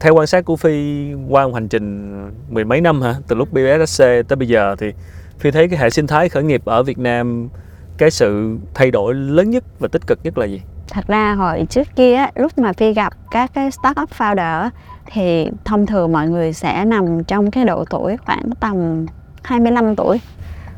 Theo 0.00 0.14
quan 0.14 0.26
sát 0.26 0.44
của 0.44 0.56
phi 0.56 1.06
qua 1.28 1.46
một 1.46 1.54
hành 1.54 1.68
trình 1.68 2.14
mười 2.50 2.64
mấy 2.64 2.80
năm 2.80 3.02
hả? 3.02 3.14
Từ 3.28 3.36
lúc 3.36 3.48
BSC 3.52 4.02
tới 4.02 4.36
bây 4.36 4.48
giờ 4.48 4.76
thì 4.78 4.92
phi 5.38 5.50
thấy 5.50 5.68
cái 5.68 5.78
hệ 5.78 5.90
sinh 5.90 6.06
thái 6.06 6.28
khởi 6.28 6.42
nghiệp 6.42 6.62
ở 6.64 6.82
Việt 6.82 6.98
Nam 6.98 7.48
cái 7.98 8.10
sự 8.10 8.56
thay 8.74 8.90
đổi 8.90 9.14
lớn 9.14 9.50
nhất 9.50 9.64
và 9.78 9.88
tích 9.88 10.06
cực 10.06 10.18
nhất 10.22 10.38
là 10.38 10.46
gì? 10.46 10.62
Thật 10.90 11.04
ra 11.08 11.34
hồi 11.34 11.66
trước 11.70 11.88
kia 11.96 12.26
lúc 12.34 12.58
mà 12.58 12.72
phi 12.72 12.92
gặp 12.92 13.12
các 13.30 13.50
cái 13.54 13.70
startup 13.70 14.10
founder 14.18 14.70
thì 15.06 15.50
thông 15.64 15.86
thường 15.86 16.12
mọi 16.12 16.28
người 16.28 16.52
sẽ 16.52 16.84
nằm 16.84 17.24
trong 17.24 17.50
cái 17.50 17.64
độ 17.64 17.84
tuổi 17.90 18.16
khoảng 18.16 18.50
tầm 18.60 19.06
25 19.42 19.96
tuổi. 19.96 20.20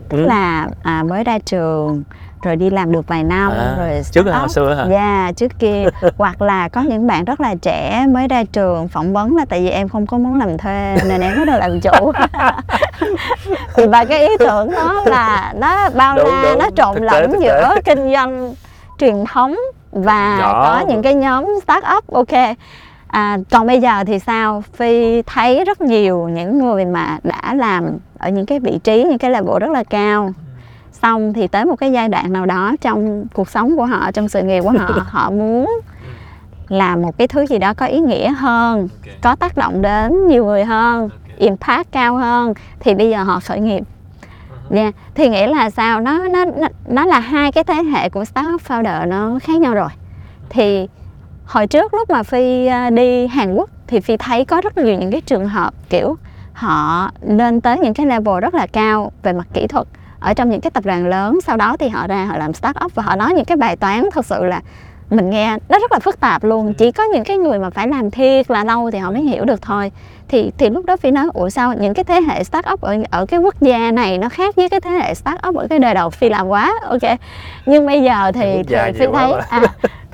Tức 0.09 0.19
Ừ. 0.19 0.25
là 0.27 0.69
à, 0.83 1.03
mới 1.03 1.25
ra 1.25 1.39
trường 1.39 2.03
rồi 2.43 2.57
đi 2.57 2.71
làm 2.71 2.93
được 2.93 3.07
vài 3.09 3.25
năm 3.25 3.51
À, 3.53 3.75
rồi 3.79 4.03
trước 4.13 4.27
là 4.27 4.39
hồi 4.39 4.49
xưa 4.49 4.75
hả? 4.75 4.87
Dạ 4.91 5.33
trước 5.37 5.59
kia. 5.59 5.85
Hoặc 6.19 6.43
là 6.43 6.69
có 6.69 6.81
những 6.81 7.07
bạn 7.07 7.25
rất 7.25 7.41
là 7.41 7.55
trẻ 7.63 8.07
mới 8.09 8.29
ra 8.29 8.45
trường 8.53 8.89
phỏng 8.89 9.13
vấn 9.13 9.37
là 9.37 9.45
tại 9.49 9.61
vì 9.61 9.71
em 9.71 9.89
không 9.89 10.07
có 10.07 10.19
muốn 10.19 10.39
làm 10.39 10.59
thuê 10.59 10.97
nên 11.09 11.21
em 11.21 11.37
bắt 11.39 11.45
đầu 11.47 11.59
làm 11.59 11.81
chủ. 11.81 12.13
Và 13.89 14.05
cái 14.05 14.29
ý 14.29 14.37
tưởng 14.39 14.71
đó 14.71 15.03
là 15.07 15.53
nó 15.57 15.91
bao 15.91 16.17
Đúng, 16.17 16.27
la 16.27 16.43
đúng. 16.43 16.59
nó 16.59 16.71
trộn 16.77 16.95
Thực 16.95 17.01
tế, 17.11 17.21
lẫn 17.21 17.33
thực 17.33 17.39
tế. 17.41 17.47
giữa 17.47 17.75
kinh 17.85 18.13
doanh 18.13 18.55
truyền 18.99 19.25
thống 19.33 19.55
và 19.93 20.39
Nhỏ. 20.39 20.65
có 20.81 20.87
những 20.89 21.03
cái 21.03 21.15
nhóm 21.15 21.47
start 21.65 21.85
up. 21.97 22.07
Ok. 22.13 22.57
À, 23.09 23.39
còn 23.51 23.67
bây 23.67 23.81
giờ 23.81 24.05
thì 24.07 24.19
sao? 24.19 24.63
Phi 24.75 25.23
thấy 25.23 25.65
rất 25.65 25.81
nhiều 25.81 26.29
những 26.29 26.59
người 26.59 26.85
mà 26.85 27.19
đã 27.23 27.55
làm 27.55 27.91
ở 28.19 28.29
những 28.29 28.47
cái 28.47 28.61
vị 28.61 28.79
trí 28.85 29.05
những 29.05 29.19
cái 29.19 29.31
level 29.31 29.59
rất 29.61 29.71
là 29.71 29.85
cao 29.85 30.33
xong 30.93 31.33
thì 31.33 31.47
tới 31.47 31.65
một 31.65 31.77
cái 31.77 31.93
giai 31.93 32.09
đoạn 32.09 32.33
nào 32.33 32.47
đó 32.47 32.75
trong 32.81 33.25
cuộc 33.35 33.49
sống 33.49 33.77
của 33.77 33.87
họ 33.87 34.13
trong 34.13 34.29
sự 34.29 34.43
nghiệp 34.43 34.61
của 34.63 34.71
họ 34.71 35.05
họ 35.09 35.31
muốn 35.31 35.81
làm 36.69 37.03
một 37.03 37.19
cái 37.19 37.29
thứ 37.29 37.47
gì 37.47 37.59
đó 37.59 37.75
có 37.75 37.87
ý 37.87 38.01
nghĩa 38.01 38.31
hơn 38.31 38.89
có 39.21 39.37
tác 39.37 39.57
động 39.57 39.83
đến 39.83 40.29
nhiều 40.29 40.45
người 40.45 40.65
hơn 40.65 41.09
impact 41.39 41.93
cao 41.93 42.17
hơn 42.17 42.55
thì 42.81 42.95
bây 42.95 43.11
giờ 43.11 43.23
họ 43.23 43.41
khởi 43.41 43.61
nghiệp. 43.61 43.85
Nha. 44.71 44.93
thì 45.15 45.29
nghĩa 45.29 45.47
là 45.47 45.71
sao? 45.71 46.01
Nó 46.01 46.29
nó 46.29 46.45
nó, 46.87 47.05
là 47.05 47.21
hai 47.21 47.53
cái 47.53 47.65
thế 47.65 47.83
hệ 47.83 48.09
của 48.09 48.25
startup 48.25 48.61
founder 48.69 49.09
nó 49.09 49.39
khác 49.43 49.61
nhau 49.61 49.75
rồi. 49.75 49.89
Thì 50.49 50.89
hồi 51.45 51.67
trước 51.67 51.95
lúc 51.95 52.11
mà 52.11 52.23
phi 52.23 52.67
à, 52.67 52.91
đi 52.91 53.27
hàn 53.27 53.55
quốc 53.55 53.71
thì 53.87 54.01
phi 54.01 54.17
thấy 54.17 54.45
có 54.45 54.61
rất 54.61 54.79
nhiều 54.79 54.99
những 54.99 55.11
cái 55.11 55.21
trường 55.21 55.49
hợp 55.49 55.75
kiểu 55.89 56.17
họ 56.53 57.11
lên 57.23 57.61
tới 57.61 57.79
những 57.79 57.95
cái 57.95 58.07
level 58.07 58.41
rất 58.41 58.55
là 58.55 58.67
cao 58.67 59.13
về 59.23 59.33
mặt 59.33 59.47
kỹ 59.55 59.67
thuật 59.67 59.89
ở 60.21 60.35
trong 60.35 60.51
những 60.51 60.61
cái 60.61 60.71
tập 60.71 60.85
đoàn 60.87 61.07
lớn 61.07 61.39
sau 61.47 61.57
đó 61.57 61.77
thì 61.79 61.89
họ 61.89 62.07
ra 62.07 62.25
họ 62.25 62.37
làm 62.37 62.53
start 62.53 62.77
up 62.85 62.95
và 62.95 63.03
họ 63.03 63.17
nói 63.17 63.33
những 63.35 63.45
cái 63.45 63.57
bài 63.57 63.77
toán 63.77 64.09
thật 64.13 64.27
sự 64.27 64.45
là 64.45 64.61
mình 65.11 65.31
nghe 65.31 65.57
nó 65.69 65.79
rất 65.79 65.93
là 65.93 65.99
phức 65.99 66.21
tạp 66.21 66.45
luôn. 66.45 66.75
Chỉ 66.75 66.93
có 66.93 67.05
những 67.05 67.25
cái 67.25 67.37
người 67.37 67.59
mà 67.59 67.71
phải 67.71 67.89
làm 67.89 68.11
thiệt 68.11 68.51
là 68.51 68.65
lâu 68.65 68.91
thì 68.91 68.99
họ 68.99 69.11
mới 69.11 69.23
hiểu 69.23 69.45
được 69.45 69.63
thôi. 69.63 69.93
Thì 70.29 70.53
thì 70.59 70.71
lúc 70.71 70.85
đó 70.85 70.97
phi 70.97 71.11
nói 71.11 71.27
ủa 71.35 71.49
sao 71.49 71.75
những 71.75 71.95
cái 71.95 72.05
thế 72.05 72.21
hệ 72.21 72.45
start 72.45 72.67
up 72.73 72.81
ở 72.81 72.97
ở 73.11 73.27
cái 73.27 73.41
quốc 73.41 73.61
gia 73.61 73.91
này 73.91 74.19
nó 74.19 74.29
khác 74.29 74.57
với 74.57 74.69
cái 74.69 74.81
thế 74.81 74.91
hệ 74.91 75.15
start 75.15 75.37
up 75.49 75.57
ở 75.57 75.67
cái 75.71 75.79
đời 75.79 75.95
đầu 75.95 76.11
phi 76.11 76.29
làm 76.29 76.49
quá? 76.49 76.73
Ok. 76.89 77.19
Nhưng 77.67 77.87
bây 77.87 78.03
giờ 78.03 78.33
thì, 78.33 78.63
thì 78.69 78.77
phi 78.99 79.07
thấy 79.13 79.33
à, 79.49 79.63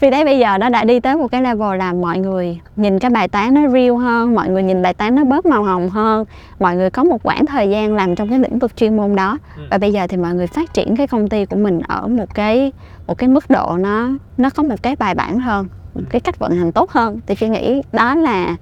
phi 0.04 0.11
thấy 0.11 0.25
bây 0.25 0.38
giờ 0.38 0.58
nó 0.58 0.68
đã 0.68 0.84
đi 0.84 1.00
tới 1.00 1.16
một 1.16 1.28
cái 1.30 1.42
level 1.42 1.78
là 1.78 1.92
mọi 1.92 2.18
người 2.18 2.58
nhìn 2.76 2.99
cái 2.99 3.11
bài 3.11 3.28
toán 3.28 3.54
nó 3.54 3.61
real 3.68 3.90
hơn 3.96 4.34
mọi 4.34 4.49
người 4.49 4.62
nhìn 4.62 4.82
bài 4.82 4.94
toán 4.94 5.14
nó 5.14 5.25
bớt 5.25 5.46
màu 5.46 5.62
hồng 5.62 5.90
hơn 5.90 6.25
mọi 6.61 6.76
người 6.76 6.90
có 6.90 7.04
một 7.04 7.23
quãng 7.23 7.46
thời 7.46 7.70
gian 7.70 7.94
làm 7.94 8.14
trong 8.14 8.28
cái 8.28 8.38
lĩnh 8.38 8.58
vực 8.58 8.76
chuyên 8.76 8.96
môn 8.96 9.16
đó. 9.16 9.38
Và 9.70 9.78
bây 9.78 9.92
giờ 9.92 10.06
thì 10.06 10.16
mọi 10.16 10.34
người 10.34 10.46
phát 10.46 10.75
triển 10.75 10.96
cái 10.96 11.06
công 11.06 11.28
ty 11.28 11.44
của 11.44 11.56
mình 11.56 11.80
ở 11.88 12.06
một 12.06 12.34
cái 12.34 12.73
một 13.06 13.18
cái 13.18 13.28
mức 13.28 13.44
độ 13.50 13.76
nó 13.78 14.08
nó 14.38 14.50
có 14.50 14.62
một 14.62 14.82
cái 14.82 14.96
bài 14.96 15.14
bản 15.14 15.38
hơn 15.40 15.68
một 15.94 16.02
cái 16.11 16.20
cách 16.20 16.38
vận 16.38 16.52
hành 16.56 16.73
tốt 16.73 16.90
hơn. 16.90 17.20
Thì 17.26 17.34
phi 17.34 17.49
nghĩ 17.49 17.82
đó 17.92 18.14
là 18.14 18.56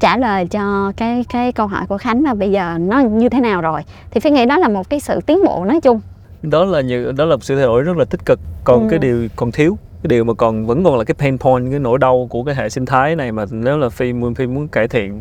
trả 0.00 0.16
lời 0.16 0.46
cho 0.46 0.92
cái 0.96 1.24
cái 1.28 1.52
câu 1.52 1.66
hỏi 1.66 1.86
của 1.88 1.98
khánh 1.98 2.22
là 2.24 2.34
bây 2.34 2.50
giờ 2.50 2.78
nó 2.80 2.98
như 3.00 3.28
thế 3.28 3.40
nào 3.40 3.60
rồi? 3.60 3.80
Thì 4.10 4.20
phi 4.20 4.30
nghĩ 4.30 4.46
đó 4.46 4.58
là 4.58 4.68
một 4.68 4.90
cái 4.90 5.00
sự 5.00 5.20
tiến 5.26 5.44
bộ 5.44 5.64
nói 5.64 5.80
chung. 5.80 6.00
Đó 6.42 6.64
là 6.64 6.80
những 6.80 7.16
đó 7.16 7.24
là 7.24 7.36
một 7.36 7.44
sự 7.44 7.56
thay 7.56 7.64
đổi 7.64 7.82
rất 7.82 7.96
là 7.96 8.04
tích 8.04 8.24
cực 8.26 8.40
còn 8.64 8.82
Ừ. 8.82 8.86
cái 8.90 8.98
điều 8.98 9.28
còn 9.36 9.52
thiếu 9.52 9.78
cái 10.02 10.08
điều 10.08 10.24
mà 10.24 10.34
còn 10.34 10.66
vẫn 10.66 10.84
còn 10.84 10.98
là 10.98 11.04
cái 11.04 11.14
pain 11.14 11.38
point 11.38 11.70
cái 11.70 11.78
nỗi 11.78 11.98
đau 11.98 12.26
của 12.30 12.42
cái 12.42 12.54
hệ 12.54 12.68
sinh 12.68 12.86
thái 12.86 13.16
này 13.16 13.32
mà 13.32 13.44
nếu 13.50 13.78
là 13.78 13.88
phi 13.88 14.12
muốn 14.12 14.34
phi 14.34 14.46
muốn 14.46 14.68
cải 14.68 14.88
thiện 14.88 15.20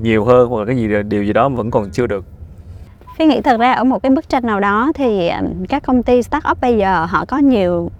nhiều 0.00 0.24
hơn 0.24 0.48
hoặc 0.48 0.58
là 0.58 0.66
cái 0.66 0.76
gì 0.76 0.88
điều 1.08 1.24
gì 1.24 1.32
đó 1.32 1.48
mà 1.48 1.56
vẫn 1.56 1.70
còn 1.70 1.90
chưa 1.90 2.06
được. 2.06 2.24
Phi 3.18 3.26
nghĩ 3.26 3.40
thật 3.40 3.60
ra 3.60 3.72
ở 3.72 3.84
một 3.84 4.02
cái 4.02 4.10
bức 4.10 4.28
tranh 4.28 4.46
nào 4.46 4.60
đó 4.60 4.92
thì 4.94 5.28
ờ, 5.28 5.42
các 5.68 5.82
công 5.82 6.02
ty 6.02 6.22
start 6.22 6.44
up 6.50 6.60
bây 6.60 6.76
giờ 6.76 7.04
họ 7.04 7.24
có 7.24 7.38
nhiều 7.38 7.90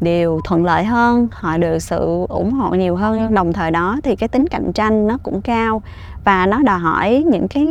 điều 0.00 0.40
thuận 0.44 0.64
lợi 0.64 0.84
hơn, 0.84 1.28
họ 1.32 1.56
được 1.56 1.78
sự 1.78 2.26
ủng 2.28 2.52
hộ 2.52 2.74
nhiều 2.74 2.96
hơn 2.96 3.34
đồng 3.34 3.52
thời 3.52 3.70
đó 3.70 3.98
thì 4.02 4.16
cái 4.16 4.28
tính 4.28 4.46
cạnh 4.46 4.72
tranh 4.72 5.06
nó 5.06 5.18
cũng 5.22 5.40
cao 5.40 5.82
và 6.24 6.46
nó 6.46 6.62
đòi 6.62 6.78
hỏi 6.78 7.24
những 7.26 7.48
cái 7.48 7.66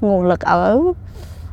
nguồn 0.00 0.24
lực 0.24 0.40
ở 0.40 0.80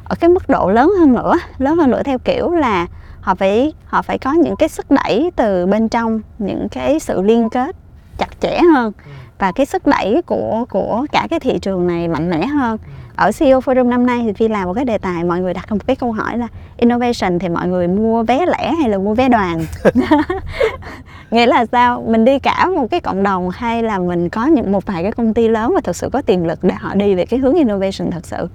ở 0.04 0.16
cái 0.20 0.30
mức 0.30 0.50
độ 0.50 0.70
lớn 0.70 0.92
hơn 1.00 1.14
nữa, 1.14 1.34
lớn 1.58 1.78
hơn 1.78 1.92
nữa 1.92 2.04
theo 2.04 2.18
kiểu 2.20 2.50
là 2.50 2.88
họ 3.22 3.36
phải 3.36 3.74
họ 3.86 4.02
phải 4.02 4.18
có 4.18 4.34
những 4.34 4.56
cái 4.56 4.70
sức 4.70 4.92
đẩy 4.92 5.32
từ 5.36 5.66
bên 5.66 5.90
trong, 5.90 6.22
những 6.40 6.68
cái 6.70 7.00
sự 7.00 7.22
liên 7.22 7.50
kết 7.50 7.76
chặt 8.18 8.42
chẽ 8.42 8.60
hơn. 8.74 8.94
Và 9.40 9.52
cái 9.52 9.66
sức 9.66 9.88
đẩy 9.88 10.22
của 10.26 10.66
của 10.70 11.06
cả 11.12 11.28
cái 11.30 11.40
thị 11.40 11.60
trường 11.60 11.88
này 11.88 12.08
mạnh 12.08 12.30
mẽ 12.30 12.46
hơn. 12.46 12.78
Ở 13.16 13.32
CEO 13.40 13.60
Forum 13.60 13.90
năm 13.90 14.06
nay 14.06 14.22
thì 14.24 14.34
Phi 14.34 14.48
làm 14.48 14.68
một 14.68 14.74
cái 14.74 14.86
đề 14.86 14.98
tài 14.98 15.24
mọi 15.24 15.40
người 15.40 15.54
đặt 15.54 15.72
một 15.72 15.88
cái 15.88 15.96
câu 15.96 16.12
hỏi 16.12 16.38
là 16.38 16.48
innovation 16.78 17.40
thì 17.40 17.50
mọi 17.50 17.68
người 17.68 17.88
mua 17.88 18.24
vé 18.24 18.46
lẻ 18.46 18.74
hay 18.80 18.90
là 18.90 18.98
mua 18.98 19.14
vé 19.14 19.30
đoàn? 19.30 19.66
Nghĩa 21.32 21.46
là 21.46 21.66
sao? 21.66 22.06
Mình 22.08 22.26
đi 22.26 22.40
cả 22.40 22.70
một 22.76 22.88
cái 22.92 23.00
cộng 23.00 23.24
đồng 23.24 23.50
hay 23.50 23.84
là 23.84 24.00
mình 24.00 24.30
có 24.30 24.46
những 24.46 24.72
một 24.72 24.86
vài 24.86 25.04
cái 25.04 25.12
công 25.12 25.34
ty 25.34 25.48
lớn 25.48 25.72
và 25.76 25.82
thực 25.82 25.96
sự 25.96 26.10
có 26.14 26.22
tiềm 26.22 26.44
lực 26.44 26.64
để 26.64 26.74
họ 26.80 26.96
đi 26.96 27.16
về 27.16 27.26
cái 27.26 27.40
hướng 27.40 27.54
innovation 27.54 28.12
thật 28.12 28.26
sự? 28.26 28.48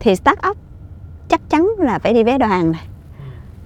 Thì 0.00 0.16
startup 0.16 0.56
chắc 1.28 1.40
chắn 1.50 1.68
là 1.78 1.98
phải 1.98 2.14
đi 2.14 2.24
vé 2.24 2.38
đoàn 2.38 2.72
này 2.72 2.82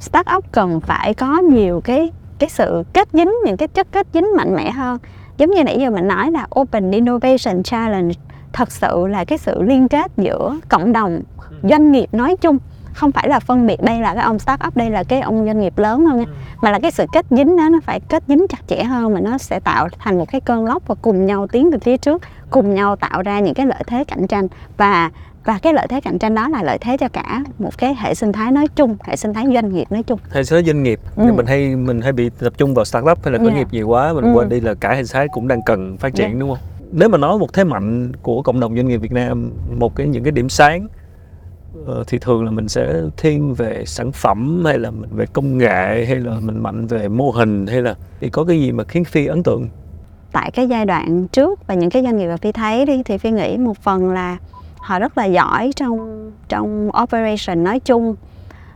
startup 0.00 0.52
cần 0.52 0.80
phải 0.80 1.14
có 1.14 1.38
nhiều 1.38 1.80
cái 1.84 2.10
cái 2.38 2.48
sự 2.50 2.84
kết 2.92 3.08
dính 3.12 3.32
những 3.44 3.56
cái 3.56 3.68
chất 3.68 3.86
kết 3.92 4.06
dính 4.14 4.36
mạnh 4.36 4.54
mẽ 4.56 4.70
hơn. 4.70 4.98
Giống 5.36 5.50
như 5.50 5.64
nãy 5.64 5.78
giờ 5.80 5.90
mình 5.90 6.08
nói 6.08 6.30
là 6.30 6.46
Open 6.60 6.90
Innovation 6.90 7.62
Challenge 7.62 8.14
thật 8.52 8.72
sự 8.72 9.06
là 9.06 9.24
cái 9.24 9.38
sự 9.38 9.62
liên 9.62 9.88
kết 9.88 10.12
giữa 10.16 10.56
cộng 10.68 10.92
đồng 10.92 11.22
doanh 11.62 11.92
nghiệp 11.92 12.14
nói 12.14 12.36
chung. 12.40 12.58
Không 12.94 13.12
phải 13.12 13.28
là 13.28 13.40
phân 13.40 13.66
biệt 13.66 13.82
đây 13.82 14.00
là 14.00 14.14
cái 14.14 14.24
ông 14.24 14.38
startup 14.38 14.76
đây 14.76 14.90
là 14.90 15.04
cái 15.04 15.20
ông 15.20 15.46
doanh 15.46 15.60
nghiệp 15.60 15.78
lớn 15.78 16.06
đâu 16.08 16.18
nha 16.18 16.24
mà 16.62 16.70
là 16.70 16.78
cái 16.78 16.90
sự 16.90 17.06
kết 17.12 17.26
dính 17.30 17.56
đó 17.56 17.68
nó 17.68 17.78
phải 17.82 18.00
kết 18.00 18.22
dính 18.28 18.46
chặt 18.48 18.58
chẽ 18.66 18.84
hơn 18.84 19.14
mà 19.14 19.20
nó 19.20 19.38
sẽ 19.38 19.60
tạo 19.60 19.88
thành 19.98 20.18
một 20.18 20.24
cái 20.32 20.40
cơn 20.40 20.64
lốc 20.66 20.86
và 20.86 20.94
cùng 21.02 21.26
nhau 21.26 21.46
tiến 21.46 21.70
về 21.70 21.78
phía 21.78 21.96
trước 21.96 22.22
cùng 22.50 22.74
nhau 22.74 22.96
tạo 22.96 23.22
ra 23.22 23.40
những 23.40 23.54
cái 23.54 23.66
lợi 23.66 23.82
thế 23.86 24.04
cạnh 24.04 24.26
tranh. 24.26 24.48
Và 24.76 25.10
và 25.44 25.58
cái 25.62 25.72
lợi 25.72 25.86
thế 25.90 26.00
cạnh 26.00 26.18
tranh 26.18 26.34
đó 26.34 26.48
là 26.48 26.62
lợi 26.62 26.78
thế 26.80 26.96
cho 26.96 27.08
cả 27.08 27.42
một 27.58 27.78
cái 27.78 27.94
hệ 27.94 28.14
sinh 28.14 28.32
thái 28.32 28.52
nói 28.52 28.66
chung 28.76 28.96
hệ 29.04 29.16
sinh 29.16 29.34
thái 29.34 29.44
doanh 29.54 29.72
nghiệp 29.74 29.86
nói 29.92 30.02
chung 30.02 30.18
hệ 30.32 30.44
sinh 30.44 30.56
thái 30.56 30.64
doanh 30.72 30.82
nghiệp 30.82 31.00
Ừ. 31.16 31.22
thì 31.26 31.32
mình 31.36 31.46
hay 31.46 31.76
mình 31.76 32.00
hay 32.00 32.12
bị 32.12 32.30
tập 32.38 32.52
trung 32.58 32.74
vào 32.74 32.84
startup 32.84 33.24
hay 33.24 33.32
là 33.32 33.38
khởi 33.38 33.46
Yeah. 33.46 33.58
nghiệp 33.58 33.68
nhiều 33.72 33.88
quá 33.88 34.12
mình 34.12 34.24
Ừ. 34.24 34.32
quên 34.34 34.48
đi 34.48 34.60
là 34.60 34.74
cả 34.74 34.94
hệ 34.94 35.04
sinh 35.04 35.14
thái 35.14 35.28
cũng 35.32 35.48
đang 35.48 35.60
cần 35.66 35.96
phát 35.98 36.14
triển 36.14 36.26
Yeah. 36.26 36.38
đúng 36.40 36.48
không 36.48 36.58
nếu 36.92 37.08
mà 37.08 37.18
nói 37.18 37.38
một 37.38 37.52
thế 37.52 37.64
mạnh 37.64 38.12
của 38.22 38.42
cộng 38.42 38.60
đồng 38.60 38.76
doanh 38.76 38.88
nghiệp 38.88 38.96
Việt 38.96 39.12
Nam 39.12 39.50
một 39.78 39.96
cái 39.96 40.06
những 40.08 40.24
cái 40.24 40.32
điểm 40.32 40.48
sáng 40.48 40.88
ờ, 41.86 42.04
thì 42.06 42.18
thường 42.18 42.44
là 42.44 42.50
mình 42.50 42.68
sẽ 42.68 42.94
thiên 43.16 43.54
về 43.54 43.84
sản 43.86 44.12
phẩm 44.12 44.62
hay 44.64 44.78
là 44.78 44.90
mình 44.90 45.10
về 45.16 45.26
công 45.32 45.58
nghệ 45.58 46.04
hay 46.06 46.16
là 46.16 46.36
mình 46.40 46.58
mạnh 46.62 46.86
về 46.86 47.08
mô 47.08 47.30
hình 47.30 47.66
hay 47.66 47.82
là 47.82 47.94
thì 48.20 48.28
có 48.30 48.44
cái 48.44 48.60
gì 48.60 48.72
mà 48.72 48.84
khiến 48.84 49.04
phi 49.04 49.26
ấn 49.26 49.42
tượng 49.42 49.68
tại 50.32 50.50
cái 50.50 50.68
giai 50.68 50.86
đoạn 50.86 51.26
trước 51.28 51.66
và 51.66 51.74
những 51.74 51.90
cái 51.90 52.02
doanh 52.02 52.16
nghiệp 52.16 52.28
mà 52.28 52.36
phi 52.36 52.52
thấy 52.52 52.86
đi 52.86 53.02
thì 53.02 53.18
phi 53.18 53.30
nghĩ 53.30 53.56
một 53.58 53.78
phần 53.78 54.10
là 54.10 54.36
họ 54.82 54.98
rất 54.98 55.18
là 55.18 55.24
giỏi 55.24 55.70
trong 55.76 56.30
trong 56.48 56.90
operation 57.02 57.64
nói 57.64 57.80
chung. 57.80 58.14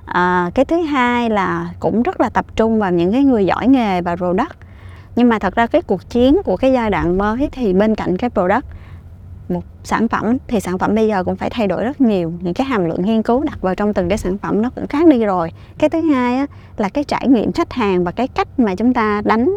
À, 0.05 0.51
cái 0.55 0.65
thứ 0.65 0.83
hai 0.83 1.31
là 1.31 1.71
cũng 1.81 2.03
rất 2.03 2.21
là 2.21 2.29
tập 2.29 2.47
trung 2.57 2.79
vào 2.79 2.93
những 2.93 3.13
cái 3.13 3.25
người 3.25 3.47
giỏi 3.47 3.69
nghề 3.69 4.01
và 4.01 4.17
product. 4.17 4.53
Nhưng 5.17 5.29
mà 5.29 5.39
thật 5.39 5.55
ra 5.55 5.67
cái 5.67 5.83
cuộc 5.83 6.11
chiến 6.11 6.37
của 6.45 6.57
cái 6.57 6.73
giai 6.73 6.91
đoạn 6.91 7.19
mới 7.19 7.49
thì 7.53 7.73
bên 7.73 7.95
cạnh 7.95 8.17
cái 8.17 8.31
product 8.31 8.65
một 9.49 9.65
sản 9.85 10.09
phẩm 10.09 10.37
thì 10.49 10.61
sản 10.61 10.79
phẩm 10.79 10.95
bây 10.95 11.09
giờ 11.09 11.25
cũng 11.25 11.37
phải 11.37 11.51
thay 11.51 11.67
đổi 11.67 11.85
rất 11.85 12.01
nhiều. 12.01 12.33
Những 12.41 12.55
cái 12.55 12.67
hàm 12.67 12.85
lượng 12.85 13.03
nghiên 13.03 13.23
cứu 13.23 13.45
đặt 13.45 13.63
vào 13.63 13.75
trong 13.75 13.95
từng 13.95 14.09
cái 14.09 14.19
sản 14.19 14.39
phẩm 14.39 14.63
nó 14.63 14.71
cũng 14.71 14.87
khác 14.87 15.07
đi 15.09 15.25
rồi. 15.25 15.53
Cái 15.79 15.91
thứ 15.91 16.01
hai 16.01 16.37
á, 16.37 16.47
là 16.77 16.89
cái 16.89 17.05
trải 17.05 17.29
nghiệm 17.29 17.53
khách 17.53 17.73
hàng 17.73 18.05
và 18.05 18.11
cái 18.11 18.29
cách 18.29 18.49
mà 18.59 18.75
chúng 18.75 18.95
ta 18.95 19.23
đánh 19.25 19.55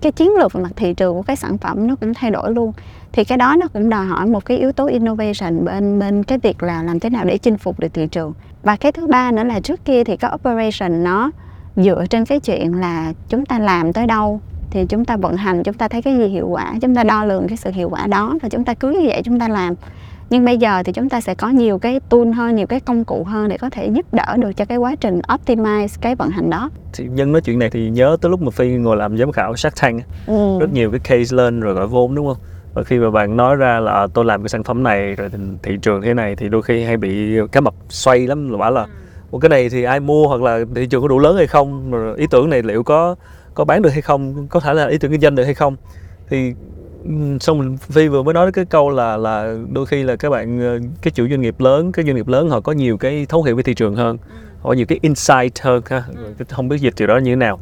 cái 0.00 0.12
chiến 0.12 0.30
lược 0.38 0.52
về 0.52 0.62
mặt 0.62 0.72
thị 0.76 0.94
trường 0.94 1.14
của 1.14 1.22
cái 1.22 1.36
sản 1.36 1.58
phẩm 1.58 1.86
nó 1.86 1.96
cũng 1.96 2.14
thay 2.14 2.30
đổi 2.30 2.52
luôn. 2.52 2.72
Thì 3.12 3.24
cái 3.24 3.38
đó 3.38 3.56
nó 3.60 3.66
cũng 3.68 3.88
đòi 3.88 4.06
hỏi 4.06 4.26
một 4.26 4.44
cái 4.44 4.58
yếu 4.58 4.72
tố 4.72 4.86
innovation 4.86 5.64
bên 5.64 5.98
bên 5.98 6.22
cái 6.22 6.38
việc 6.38 6.62
là 6.62 6.82
làm 6.82 7.00
thế 7.00 7.10
nào 7.10 7.24
để 7.24 7.38
chinh 7.38 7.58
phục 7.58 7.80
được 7.80 7.94
thị 7.94 8.06
trường. 8.06 8.32
Và 8.62 8.76
cái 8.76 8.92
thứ 8.92 9.06
ba 9.06 9.32
nữa 9.32 9.44
là 9.44 9.60
trước 9.60 9.84
kia 9.84 10.04
thì 10.04 10.16
cái 10.16 10.30
operation 10.34 11.04
nó 11.04 11.30
dựa 11.76 12.04
trên 12.10 12.24
cái 12.24 12.40
chuyện 12.40 12.80
là 12.80 13.12
chúng 13.28 13.46
ta 13.46 13.58
làm 13.58 13.92
tới 13.92 14.06
đâu, 14.06 14.40
thì 14.70 14.86
chúng 14.88 15.04
ta 15.04 15.16
vận 15.16 15.36
hành, 15.36 15.62
chúng 15.62 15.74
ta 15.74 15.88
thấy 15.88 16.02
cái 16.02 16.16
gì 16.16 16.26
hiệu 16.26 16.48
quả, 16.48 16.74
chúng 16.82 16.94
ta 16.94 17.04
đo 17.04 17.24
lường 17.24 17.48
cái 17.48 17.56
sự 17.56 17.70
hiệu 17.70 17.88
quả 17.90 18.06
đó 18.06 18.34
và 18.42 18.48
chúng 18.48 18.64
ta 18.64 18.74
cứ 18.74 18.90
như 18.90 19.08
vậy 19.08 19.22
chúng 19.24 19.40
ta 19.40 19.48
làm 19.48 19.74
nhưng 20.30 20.44
bây 20.44 20.58
giờ 20.58 20.82
thì 20.82 20.92
chúng 20.92 21.08
ta 21.08 21.20
sẽ 21.20 21.34
có 21.34 21.48
nhiều 21.48 21.78
cái 21.78 22.00
tool 22.00 22.30
hơn 22.32 22.56
nhiều 22.56 22.66
cái 22.66 22.80
công 22.80 23.04
cụ 23.04 23.24
hơn 23.24 23.48
để 23.48 23.58
có 23.58 23.70
thể 23.70 23.86
giúp 23.86 24.14
đỡ 24.14 24.36
được 24.38 24.52
cho 24.56 24.64
cái 24.64 24.78
quá 24.78 24.94
trình 24.94 25.20
optimize 25.20 25.98
cái 26.00 26.14
vận 26.14 26.30
hành 26.30 26.50
đó. 26.50 26.70
Thì 26.92 27.04
nhân 27.04 27.32
nói 27.32 27.40
chuyện 27.40 27.58
này 27.58 27.70
thì 27.70 27.90
nhớ 27.90 28.16
tới 28.20 28.30
lúc 28.30 28.42
mà 28.42 28.50
phi 28.50 28.68
ngồi 28.68 28.96
làm 28.96 29.18
giám 29.18 29.32
khảo 29.32 29.56
Shark 29.56 29.76
Tank 29.82 30.02
ừ. 30.26 30.58
rất 30.60 30.72
nhiều 30.72 30.90
cái 30.90 31.00
case 31.00 31.36
lên 31.36 31.60
rồi 31.60 31.74
gọi 31.74 31.86
vốn 31.86 32.14
đúng 32.14 32.26
không? 32.26 32.36
Và 32.74 32.82
khi 32.82 32.98
mà 32.98 33.10
bạn 33.10 33.36
nói 33.36 33.56
ra 33.56 33.80
là 33.80 33.92
à, 33.92 34.06
tôi 34.14 34.24
làm 34.24 34.42
cái 34.42 34.48
sản 34.48 34.64
phẩm 34.64 34.82
này 34.82 35.14
rồi 35.14 35.28
thì 35.32 35.38
thị 35.62 35.78
trường 35.82 36.02
thế 36.02 36.14
này 36.14 36.36
thì 36.36 36.48
đôi 36.48 36.62
khi 36.62 36.84
hay 36.84 36.96
bị 36.96 37.38
cá 37.52 37.60
mập 37.60 37.74
xoay 37.88 38.26
lắm. 38.26 38.50
Là 38.50 38.58
bảo 38.58 38.70
là 38.70 38.86
một 39.30 39.38
cái 39.38 39.48
này 39.48 39.68
thì 39.68 39.82
ai 39.82 40.00
mua 40.00 40.28
hoặc 40.28 40.42
là 40.42 40.64
thị 40.74 40.86
trường 40.86 41.02
có 41.02 41.08
đủ 41.08 41.18
lớn 41.18 41.36
hay 41.36 41.46
không? 41.46 41.90
Rồi 41.90 42.16
ý 42.16 42.26
tưởng 42.30 42.50
này 42.50 42.62
liệu 42.62 42.82
có 42.82 43.14
có 43.54 43.64
bán 43.64 43.82
được 43.82 43.90
hay 43.90 44.02
không? 44.02 44.46
Có 44.48 44.60
thể 44.60 44.74
là 44.74 44.86
ý 44.86 44.98
tưởng 44.98 45.10
kinh 45.10 45.20
doanh 45.20 45.34
được 45.34 45.44
hay 45.44 45.54
không? 45.54 45.76
Thì 46.28 46.54
xong 47.40 47.58
mình 47.58 47.76
phi 47.76 48.08
vừa 48.08 48.22
mới 48.22 48.34
nói 48.34 48.52
cái 48.52 48.64
câu 48.64 48.90
là 48.90 49.16
là 49.16 49.56
đôi 49.72 49.86
khi 49.86 50.02
là 50.02 50.16
các 50.16 50.30
bạn 50.30 50.60
ờ, 50.60 50.78
cái 51.02 51.10
chủ 51.10 51.28
doanh 51.28 51.40
nghiệp 51.40 51.60
lớn 51.60 51.92
cái 51.92 52.04
doanh 52.04 52.16
nghiệp 52.16 52.28
lớn 52.28 52.48
họ 52.48 52.60
có 52.60 52.72
nhiều 52.72 52.96
cái 52.96 53.26
thấu 53.28 53.42
hiểu 53.42 53.56
về 53.56 53.62
thị 53.62 53.74
trường 53.74 53.94
hơn 53.94 54.18
họ 54.60 54.70
có 54.70 54.72
nhiều 54.72 54.86
cái 54.86 54.98
insight 55.02 55.60
hơn 55.60 55.82
ha 55.86 56.02
không 56.48 56.68
biết 56.68 56.80
dịch 56.80 56.94
điều 56.98 57.08
đó 57.08 57.18
như 57.18 57.32
thế 57.32 57.36
nào. 57.36 57.58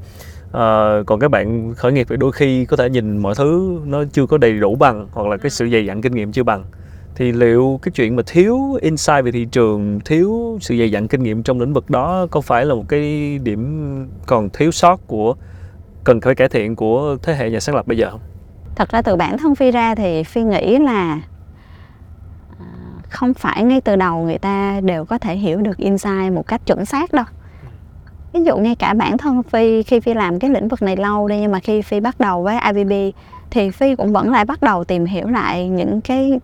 Ờ, 0.52 1.02
còn 1.06 1.20
các 1.20 1.30
bạn 1.30 1.74
khởi 1.74 1.92
nghiệp 1.92 2.06
thì 2.10 2.16
đôi 2.16 2.32
khi 2.32 2.64
có 2.64 2.76
thể 2.76 2.90
nhìn 2.90 3.18
mọi 3.18 3.34
thứ 3.34 3.80
nó 3.84 4.04
chưa 4.12 4.26
có 4.26 4.38
đầy 4.38 4.58
đủ 4.58 4.74
bằng 4.74 5.08
hoặc 5.12 5.28
là 5.28 5.36
cái 5.36 5.50
sự 5.50 5.68
dày 5.72 5.86
dặn 5.86 6.02
kinh 6.02 6.14
nghiệm 6.14 6.32
chưa 6.32 6.42
bằng. 6.42 6.64
Thì 7.14 7.32
liệu 7.32 7.80
cái 7.82 7.92
chuyện 7.94 8.16
mà 8.16 8.22
thiếu 8.26 8.58
insight 8.80 9.24
về 9.24 9.32
thị 9.32 9.46
trường 9.52 10.00
thiếu 10.04 10.58
sự 10.60 10.76
dày 10.78 10.90
dặn 10.90 11.08
kinh 11.08 11.22
nghiệm 11.22 11.42
trong 11.42 11.60
lĩnh 11.60 11.72
vực 11.72 11.90
đó 11.90 12.26
có 12.30 12.40
phải 12.40 12.66
là 12.66 12.74
một 12.74 12.84
cái 12.88 13.38
điểm 13.38 14.08
còn 14.26 14.50
thiếu 14.50 14.70
sót 14.70 15.00
của 15.06 15.34
cần 16.04 16.20
phải 16.20 16.34
cải 16.34 16.48
thiện 16.48 16.76
của 16.76 17.16
thế 17.22 17.34
hệ 17.34 17.50
nhà 17.50 17.60
sáng 17.60 17.74
lập 17.74 17.86
bây 17.86 17.98
giờ 17.98 18.10
không 18.10 18.20
thật 18.76 18.88
ra 18.88 19.02
từ 19.02 19.16
bản 19.16 19.38
thân 19.38 19.54
phi 19.54 19.70
ra 19.70 19.94
thì 19.94 20.22
phi 20.22 20.42
nghĩ 20.42 20.78
là 20.78 21.20
à, 22.58 22.66
không 23.08 23.34
phải 23.34 23.64
ngay 23.64 23.80
từ 23.80 23.96
đầu 23.96 24.18
người 24.18 24.38
ta 24.38 24.80
đều 24.80 25.04
có 25.04 25.18
thể 25.18 25.36
hiểu 25.36 25.60
được 25.60 25.76
insight 25.76 26.32
một 26.32 26.46
cách 26.46 26.60
chuẩn 26.66 26.84
xác 26.84 27.12
đâu. 27.12 27.24
Ví 28.32 28.44
dụ 28.44 28.56
ngay 28.56 28.74
cả 28.74 28.94
bản 28.94 29.18
thân 29.18 29.42
phi 29.42 29.82
khi 29.82 30.00
phi 30.00 30.14
làm 30.14 30.38
cái 30.38 30.50
lĩnh 30.50 30.68
vực 30.68 30.82
này 30.82 30.96
lâu 30.96 31.28
đi 31.28 31.40
nhưng 31.40 31.52
mà 31.52 31.60
khi 31.60 31.82
phi 31.82 32.00
bắt 32.00 32.20
đầu 32.20 32.42
với 32.42 32.58
IBB 32.74 32.92
thì 33.50 33.70
phi 33.70 33.94
cũng 33.94 34.12
vẫn 34.12 34.30
lại 34.30 34.44
bắt 34.44 34.62
đầu 34.62 34.84
tìm 34.84 35.04
hiểu 35.04 35.28
lại 35.28 35.68
những 35.68 36.00
cái 36.00 36.40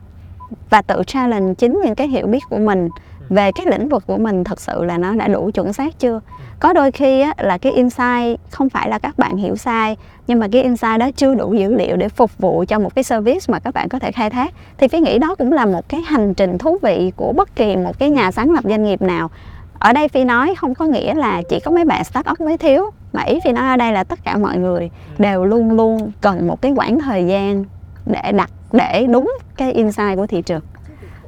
và 0.71 0.83
tự 0.83 1.03
challenge 1.07 1.55
chính 1.55 1.81
những 1.85 1.95
cái 1.95 2.09
hiểu 2.09 2.27
biết 2.27 2.43
của 2.51 2.59
mình 2.59 2.89
về 3.29 3.53
cái 3.53 3.67
lĩnh 3.67 3.89
vực 3.89 4.07
của 4.07 4.19
mình 4.19 4.45
thật 4.45 4.61
sự 4.61 4.85
là 4.85 4.99
nó 4.99 5.15
đã 5.15 5.29
đủ 5.29 5.51
chuẩn 5.51 5.73
xác 5.73 5.99
chưa. 5.99 6.21
Có 6.61 6.73
đôi 6.73 6.93
khi 6.93 7.21
á, 7.21 7.35
là 7.39 7.59
cái 7.59 7.73
insight 7.73 8.41
không 8.51 8.69
phải 8.69 8.89
là 8.89 8.99
các 8.99 9.19
bạn 9.19 9.37
hiểu 9.37 9.57
sai 9.57 9.97
nhưng 10.31 10.39
mà 10.39 10.49
cái 10.53 10.63
insight 10.63 10.99
đó 10.99 11.11
chưa 11.17 11.35
đủ 11.35 11.55
dữ 11.55 11.75
liệu 11.75 11.97
để 11.97 12.09
phục 12.09 12.39
vụ 12.39 12.65
cho 12.69 12.79
một 12.79 12.95
cái 12.95 13.05
service 13.05 13.47
mà 13.49 13.59
các 13.59 13.75
bạn 13.75 13.89
có 13.89 13.99
thể 13.99 14.13
khai 14.13 14.31
thác. 14.31 14.53
Thì 14.79 14.89
phi 14.89 15.01
nghĩ 15.01 15.19
đó 15.19 15.35
cũng 15.35 15.53
là 15.53 15.67
một 15.67 15.89
cái 15.89 16.01
hành 16.01 16.35
trình 16.35 16.59
thú 16.59 16.79
vị 16.83 17.13
của 17.17 17.33
bất 17.33 17.57
kỳ 17.57 17.77
một 17.77 17.99
cái 17.99 18.11
nhà 18.11 18.31
sáng 18.31 18.51
lập 18.51 18.65
doanh 18.65 18.85
nghiệp 18.85 19.03
nào. 19.03 19.31
Ở 19.79 19.93
đây 19.93 20.09
phi 20.09 20.25
nói 20.25 20.55
không 20.55 20.75
có 20.75 20.85
nghĩa 20.85 21.15
là 21.15 21.43
chỉ 21.49 21.61
có 21.61 21.71
mấy 21.71 21.85
bạn 21.85 22.05
startup 22.05 22.41
mới 22.41 22.59
thiếu, 22.59 22.91
mà 23.13 23.23
ý 23.23 23.41
phi 23.45 23.53
nói 23.53 23.69
ở 23.69 23.77
đây 23.77 23.93
là 23.93 24.05
tất 24.05 24.19
cả 24.25 24.37
mọi 24.37 24.59
người 24.59 24.91
đều 25.19 25.45
luôn 25.45 25.73
luôn 25.73 26.11
cần 26.21 26.47
một 26.47 26.63
cái 26.63 26.73
khoảng 26.77 27.01
thời 27.01 27.27
gian 27.27 27.65
để 28.07 28.33
đặt, 28.33 28.51
để 28.73 29.07
đúng 29.07 29.33
cái 29.57 29.73
insight 29.73 30.17
của 30.17 30.27
thị 30.27 30.43
trường 30.43 30.63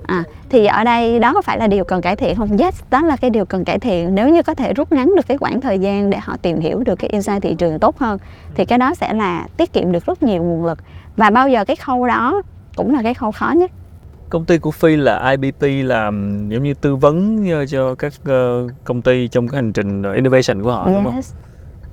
à, 0.06 0.24
thì 0.48 0.66
ở 0.66 0.84
đây 0.84 1.18
đó 1.18 1.34
có 1.34 1.42
phải 1.42 1.58
là 1.58 1.66
điều 1.66 1.84
cần 1.84 2.02
cải 2.02 2.16
thiện 2.16 2.36
không? 2.36 2.56
Yes 2.58 2.82
đó 2.90 3.02
là 3.02 3.16
cái 3.16 3.30
điều 3.30 3.44
cần 3.44 3.64
cải 3.64 3.78
thiện. 3.78 4.14
Nếu 4.14 4.28
như 4.28 4.42
có 4.42 4.54
thể 4.54 4.72
rút 4.74 4.92
ngắn 4.92 5.12
được 5.16 5.26
cái 5.28 5.38
khoảng 5.38 5.60
thời 5.60 5.78
gian 5.78 6.10
để 6.10 6.18
họ 6.18 6.36
tìm 6.42 6.60
hiểu 6.60 6.78
được 6.78 6.96
cái 6.98 7.10
insight 7.10 7.42
thị 7.42 7.54
trường 7.58 7.78
tốt 7.78 7.98
hơn 7.98 8.18
thì 8.54 8.64
cái 8.64 8.78
đó 8.78 8.94
sẽ 8.94 9.12
là 9.12 9.46
tiết 9.56 9.72
kiệm 9.72 9.92
được 9.92 10.06
rất 10.06 10.22
nhiều 10.22 10.42
nguồn 10.42 10.64
lực. 10.66 10.78
Và 11.16 11.30
bao 11.30 11.48
giờ 11.48 11.64
cái 11.64 11.76
khâu 11.76 12.06
đó 12.06 12.42
cũng 12.76 12.94
là 12.94 13.02
cái 13.02 13.14
khâu 13.14 13.32
khó 13.32 13.52
nhất. 13.56 13.70
Công 14.28 14.44
ty 14.44 14.58
của 14.58 14.70
phi 14.70 14.96
là 14.96 15.30
IBP 15.30 15.62
làm 15.84 16.46
giống 16.48 16.62
như 16.62 16.74
tư 16.74 16.96
vấn 16.96 17.46
ờ, 17.50 17.66
cho 17.66 17.94
các 17.94 18.12
ờ, 18.24 18.66
công 18.84 19.02
ty 19.02 19.28
trong 19.28 19.48
cái 19.48 19.56
hành 19.56 19.72
trình 19.72 20.02
ờ, 20.02 20.12
innovation 20.12 20.62
của 20.62 20.72
họ 20.72 20.86
đúng 20.86 21.04
không? 21.04 21.14
Yes. 21.14 21.32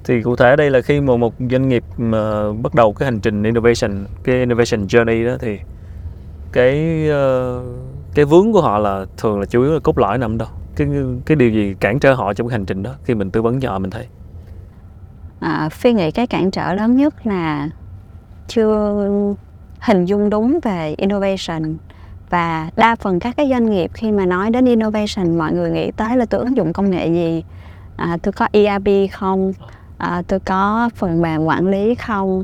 thì 0.04 0.22
cụ 0.22 0.36
thể 0.36 0.56
đây 0.56 0.70
là 0.70 0.82
khi 0.82 1.02
mà 1.02 1.18
một 1.18 1.34
doanh 1.52 1.70
nghiệp 1.70 1.84
mà 1.98 2.52
bắt 2.52 2.76
đầu 2.76 2.94
cái 2.94 3.06
hành 3.06 3.20
trình 3.20 3.44
innovation 3.44 4.06
cái 4.24 4.36
innovation 4.36 4.88
journey 4.88 5.28
đó 5.28 5.38
thì 5.40 5.60
cái 6.52 7.08
ờ, 7.10 7.62
cái 8.14 8.26
vướng 8.26 8.54
của 8.54 8.62
họ 8.62 8.80
là 8.80 9.06
thường 9.18 9.40
là 9.40 9.46
chủ 9.46 9.62
yếu 9.62 9.74
là 9.74 9.80
cốt 9.80 9.98
lõi 9.98 10.18
nằm 10.18 10.38
đâu? 10.38 10.48
Cái 10.76 10.88
cái 11.26 11.36
điều 11.36 11.50
gì 11.50 11.76
cản 11.80 12.00
trở 12.00 12.14
họ 12.14 12.34
trong 12.34 12.48
cái 12.48 12.52
hành 12.52 12.66
trình 12.66 12.84
đó 12.84 12.92
khi 13.04 13.16
mình 13.16 13.32
tư 13.32 13.42
vấn 13.42 13.60
cho 13.60 13.72
họ 13.72 13.80
mình 13.80 13.92
thấy? 13.92 14.08
À, 15.40 15.70
phi 15.72 15.94
nghĩ 15.94 16.12
cái 16.12 16.28
cản 16.28 16.52
trở 16.52 16.74
lớn 16.74 16.98
nhất 16.98 17.28
là 17.28 17.70
chưa 18.48 19.08
hình 19.80 20.06
dung 20.06 20.30
đúng 20.30 20.60
về 20.64 20.96
innovation 20.98 21.78
và 22.30 22.70
đa 22.76 22.96
phần 22.96 23.20
các 23.20 23.38
cái 23.38 23.50
doanh 23.50 23.70
nghiệp 23.70 23.92
khi 23.94 24.12
mà 24.12 24.26
nói 24.26 24.50
đến 24.52 24.66
innovation 24.66 25.38
mọi 25.38 25.54
người 25.54 25.72
nghĩ 25.72 25.92
tới 25.92 26.18
là 26.18 26.26
tôi 26.26 26.40
ứng 26.40 26.58
dụng 26.58 26.74
công 26.74 26.92
nghệ 26.92 27.08
gì? 27.08 27.44
À, 27.96 28.18
tôi 28.24 28.32
có 28.32 28.48
ERP 28.52 29.12
không? 29.12 29.54
À, 29.98 30.22
tôi 30.28 30.40
có 30.40 30.90
phần 30.96 31.22
mềm 31.22 31.44
quản 31.44 31.68
lý 31.68 31.96
không? 31.96 32.44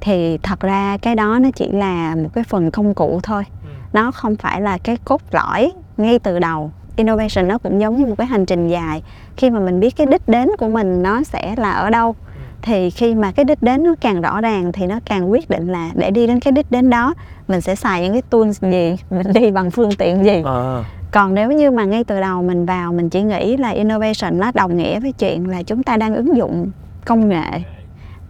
Thì 0.00 0.38
thật 0.38 0.60
ra 0.60 0.96
cái 1.02 1.14
đó 1.14 1.38
nó 1.42 1.50
chỉ 1.54 1.68
là 1.72 2.14
một 2.14 2.28
cái 2.34 2.44
phần 2.44 2.70
công 2.70 2.94
cụ 2.94 3.20
thôi 3.22 3.44
nó 3.92 4.10
không 4.10 4.36
phải 4.36 4.60
là 4.60 4.78
cái 4.78 4.96
cốt 5.04 5.22
lõi 5.30 5.72
ngay 5.96 6.18
từ 6.18 6.38
đầu. 6.38 6.70
Innovation 6.96 7.48
nó 7.48 7.58
cũng 7.58 7.80
giống 7.80 7.96
như 7.96 8.06
một 8.06 8.14
cái 8.18 8.26
hành 8.26 8.46
trình 8.46 8.68
dài. 8.68 9.02
Khi 9.36 9.50
mà 9.50 9.60
mình 9.60 9.80
biết 9.80 9.96
cái 9.96 10.06
đích 10.06 10.28
đến 10.28 10.48
của 10.58 10.68
mình 10.68 11.02
nó 11.02 11.22
sẽ 11.22 11.54
là 11.56 11.72
ở 11.72 11.90
đâu 11.90 12.14
thì 12.62 12.90
khi 12.90 13.14
mà 13.14 13.32
cái 13.32 13.44
đích 13.44 13.62
đến 13.62 13.84
nó 13.84 13.94
càng 14.00 14.20
rõ 14.20 14.40
ràng 14.40 14.72
thì 14.72 14.86
nó 14.86 15.00
càng 15.04 15.30
quyết 15.30 15.50
định 15.50 15.72
là 15.72 15.90
để 15.94 16.10
đi 16.10 16.26
đến 16.26 16.40
cái 16.40 16.52
đích 16.52 16.70
đến 16.70 16.90
đó 16.90 17.14
mình 17.48 17.60
sẽ 17.60 17.74
xài 17.74 18.02
những 18.02 18.12
cái 18.12 18.22
tools 18.22 18.62
gì 18.62 18.96
mình 19.10 19.26
đi 19.34 19.50
bằng 19.50 19.70
phương 19.70 19.90
tiện 19.98 20.24
gì. 20.24 20.42
À, 20.44 20.84
còn 21.10 21.34
nếu 21.34 21.52
như 21.52 21.70
mà 21.70 21.84
ngay 21.84 22.04
từ 22.04 22.20
đầu 22.20 22.42
mình 22.42 22.66
vào 22.66 22.92
mình 22.92 23.10
chỉ 23.10 23.22
nghĩ 23.22 23.56
là 23.56 23.68
innovation 23.68 24.38
nó 24.38 24.50
đồng 24.54 24.76
nghĩa 24.76 25.00
với 25.00 25.12
chuyện 25.12 25.48
là 25.48 25.62
chúng 25.62 25.82
ta 25.82 25.96
đang 25.96 26.14
ứng 26.14 26.36
dụng 26.36 26.70
công 27.04 27.28
nghệ 27.28 27.62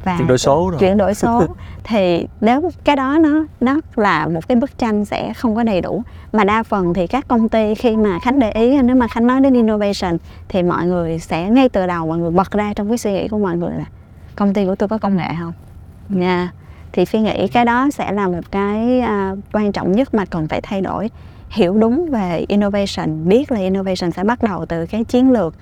và 0.08 0.18
chuyển 0.18 0.28
đổi 0.28 0.38
số 0.38 0.70
rồi. 0.70 0.80
chuyển 0.80 0.96
đổi 0.96 1.14
số. 1.14 1.42
Thì 1.84 2.26
nếu 2.40 2.70
cái 2.84 2.96
đó 2.96 3.18
nó 3.20 3.44
nó 3.60 3.80
là 3.96 4.26
một 4.26 4.48
cái 4.48 4.56
bức 4.56 4.78
tranh 4.78 5.04
sẽ 5.04 5.32
không 5.32 5.54
có 5.54 5.62
đầy 5.62 5.80
đủ. 5.80 6.02
Mà 6.32 6.44
đa 6.44 6.62
phần 6.62 6.94
thì 6.94 7.06
các 7.06 7.28
công 7.28 7.48
ty 7.48 7.74
khi 7.74 7.96
mà 7.96 8.18
khánh 8.18 8.38
để 8.38 8.50
ý 8.50 8.82
nếu 8.82 8.96
mà 8.96 9.08
khánh 9.08 9.26
nói 9.26 9.40
đến 9.40 9.54
innovation 9.54 10.16
thì 10.48 10.62
mọi 10.62 10.86
người 10.86 11.18
sẽ 11.18 11.50
ngay 11.50 11.68
từ 11.68 11.86
đầu 11.86 12.06
mọi 12.06 12.18
người 12.18 12.30
bật 12.30 12.50
ra 12.50 12.72
trong 12.76 12.88
cái 12.88 12.98
suy 12.98 13.12
nghĩ 13.12 13.28
của 13.28 13.38
mọi 13.38 13.56
người 13.56 13.70
là 13.78 13.84
công 14.36 14.54
ty 14.54 14.66
của 14.66 14.74
tôi 14.74 14.88
có 14.88 14.98
công 14.98 15.16
nghệ 15.16 15.28
không? 15.40 15.52
Nha. 16.08 16.52
Thì 16.92 17.04
phi 17.04 17.20
nghĩ 17.20 17.48
cái 17.48 17.64
đó 17.64 17.88
sẽ 17.94 18.12
là 18.12 18.28
một 18.28 18.50
cái 18.50 19.00
à, 19.00 19.34
quan 19.52 19.72
trọng 19.72 19.92
nhất 19.92 20.14
mà 20.14 20.24
cần 20.24 20.48
phải 20.48 20.60
thay 20.60 20.80
đổi. 20.80 21.10
Hiểu 21.48 21.74
đúng 21.74 22.10
về 22.10 22.44
innovation 22.48 23.28
biết 23.28 23.52
là 23.52 23.58
innovation 23.58 24.10
sẽ 24.10 24.24
bắt 24.24 24.42
đầu 24.42 24.66
từ 24.66 24.86
cái 24.86 25.04
chiến 25.04 25.32
lược 25.32 25.54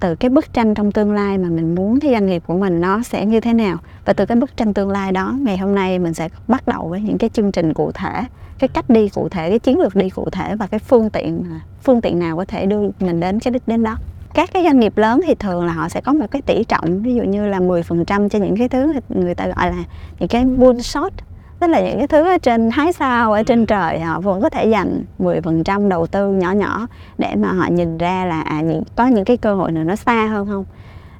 từ 0.00 0.14
cái 0.14 0.30
bức 0.30 0.52
tranh 0.52 0.74
trong 0.74 0.92
tương 0.92 1.12
lai 1.12 1.38
mà 1.38 1.48
mình 1.48 1.74
muốn 1.74 2.00
cái 2.00 2.12
doanh 2.12 2.26
nghiệp 2.26 2.42
của 2.46 2.54
mình 2.54 2.80
nó 2.80 3.02
sẽ 3.02 3.26
như 3.26 3.40
thế 3.40 3.52
nào. 3.52 3.78
Và 4.04 4.12
từ 4.12 4.26
cái 4.26 4.36
bức 4.36 4.56
tranh 4.56 4.74
tương 4.74 4.90
lai 4.90 5.12
đó, 5.12 5.34
ngày 5.40 5.58
hôm 5.58 5.74
nay 5.74 5.98
mình 5.98 6.14
sẽ 6.14 6.28
bắt 6.48 6.68
đầu 6.68 6.88
với 6.88 7.00
những 7.00 7.18
cái 7.18 7.30
chương 7.30 7.52
trình 7.52 7.74
cụ 7.74 7.92
thể, 7.92 8.22
cái 8.58 8.68
cách 8.68 8.90
đi 8.90 9.08
cụ 9.08 9.28
thể, 9.28 9.50
cái 9.50 9.58
chiến 9.58 9.78
lược 9.78 9.94
đi 9.94 10.10
cụ 10.10 10.30
thể 10.32 10.56
và 10.56 10.66
cái 10.66 10.80
phương 10.80 11.10
tiện 11.10 11.44
phương 11.82 12.00
tiện 12.00 12.18
nào 12.18 12.36
có 12.36 12.44
thể 12.44 12.66
đưa 12.66 12.80
mình 13.00 13.20
đến 13.20 13.40
cái 13.40 13.52
đích 13.52 13.68
đến 13.68 13.82
đó. 13.82 13.96
Các 14.34 14.50
cái 14.52 14.62
doanh 14.64 14.80
nghiệp 14.80 14.98
lớn 14.98 15.20
thì 15.26 15.34
thường 15.34 15.64
là 15.64 15.72
họ 15.72 15.88
sẽ 15.88 16.00
có 16.00 16.12
một 16.12 16.26
cái 16.30 16.42
tỷ 16.42 16.64
trọng, 16.64 17.02
ví 17.02 17.14
dụ 17.14 17.22
như 17.22 17.46
là 17.46 17.60
10% 17.60 18.28
cho 18.28 18.38
những 18.38 18.56
cái 18.56 18.68
thứ 18.68 18.92
người 19.08 19.34
ta 19.34 19.46
gọi 19.46 19.70
là 19.70 19.84
những 20.18 20.28
cái 20.28 20.44
moonshot 20.44 21.12
tức 21.60 21.66
là 21.66 21.80
những 21.80 21.98
cái 21.98 22.06
thứ 22.06 22.32
ở 22.32 22.38
trên 22.38 22.70
hái 22.70 22.92
sao 22.92 23.32
ở 23.32 23.42
trên 23.42 23.66
trời 23.66 24.00
họ 24.00 24.20
vẫn 24.20 24.40
có 24.40 24.50
thể 24.50 24.66
dành 24.66 25.04
10% 25.18 25.88
đầu 25.88 26.06
tư 26.06 26.32
nhỏ 26.32 26.52
nhỏ 26.52 26.86
để 27.18 27.34
mà 27.36 27.52
họ 27.52 27.66
nhìn 27.70 27.98
ra 27.98 28.24
là 28.24 28.40
à, 28.40 28.60
những, 28.60 28.82
có 28.96 29.06
những 29.06 29.24
cái 29.24 29.36
cơ 29.36 29.54
hội 29.54 29.72
nào 29.72 29.84
nó 29.84 29.96
xa 29.96 30.26
hơn 30.26 30.46
không? 30.46 30.64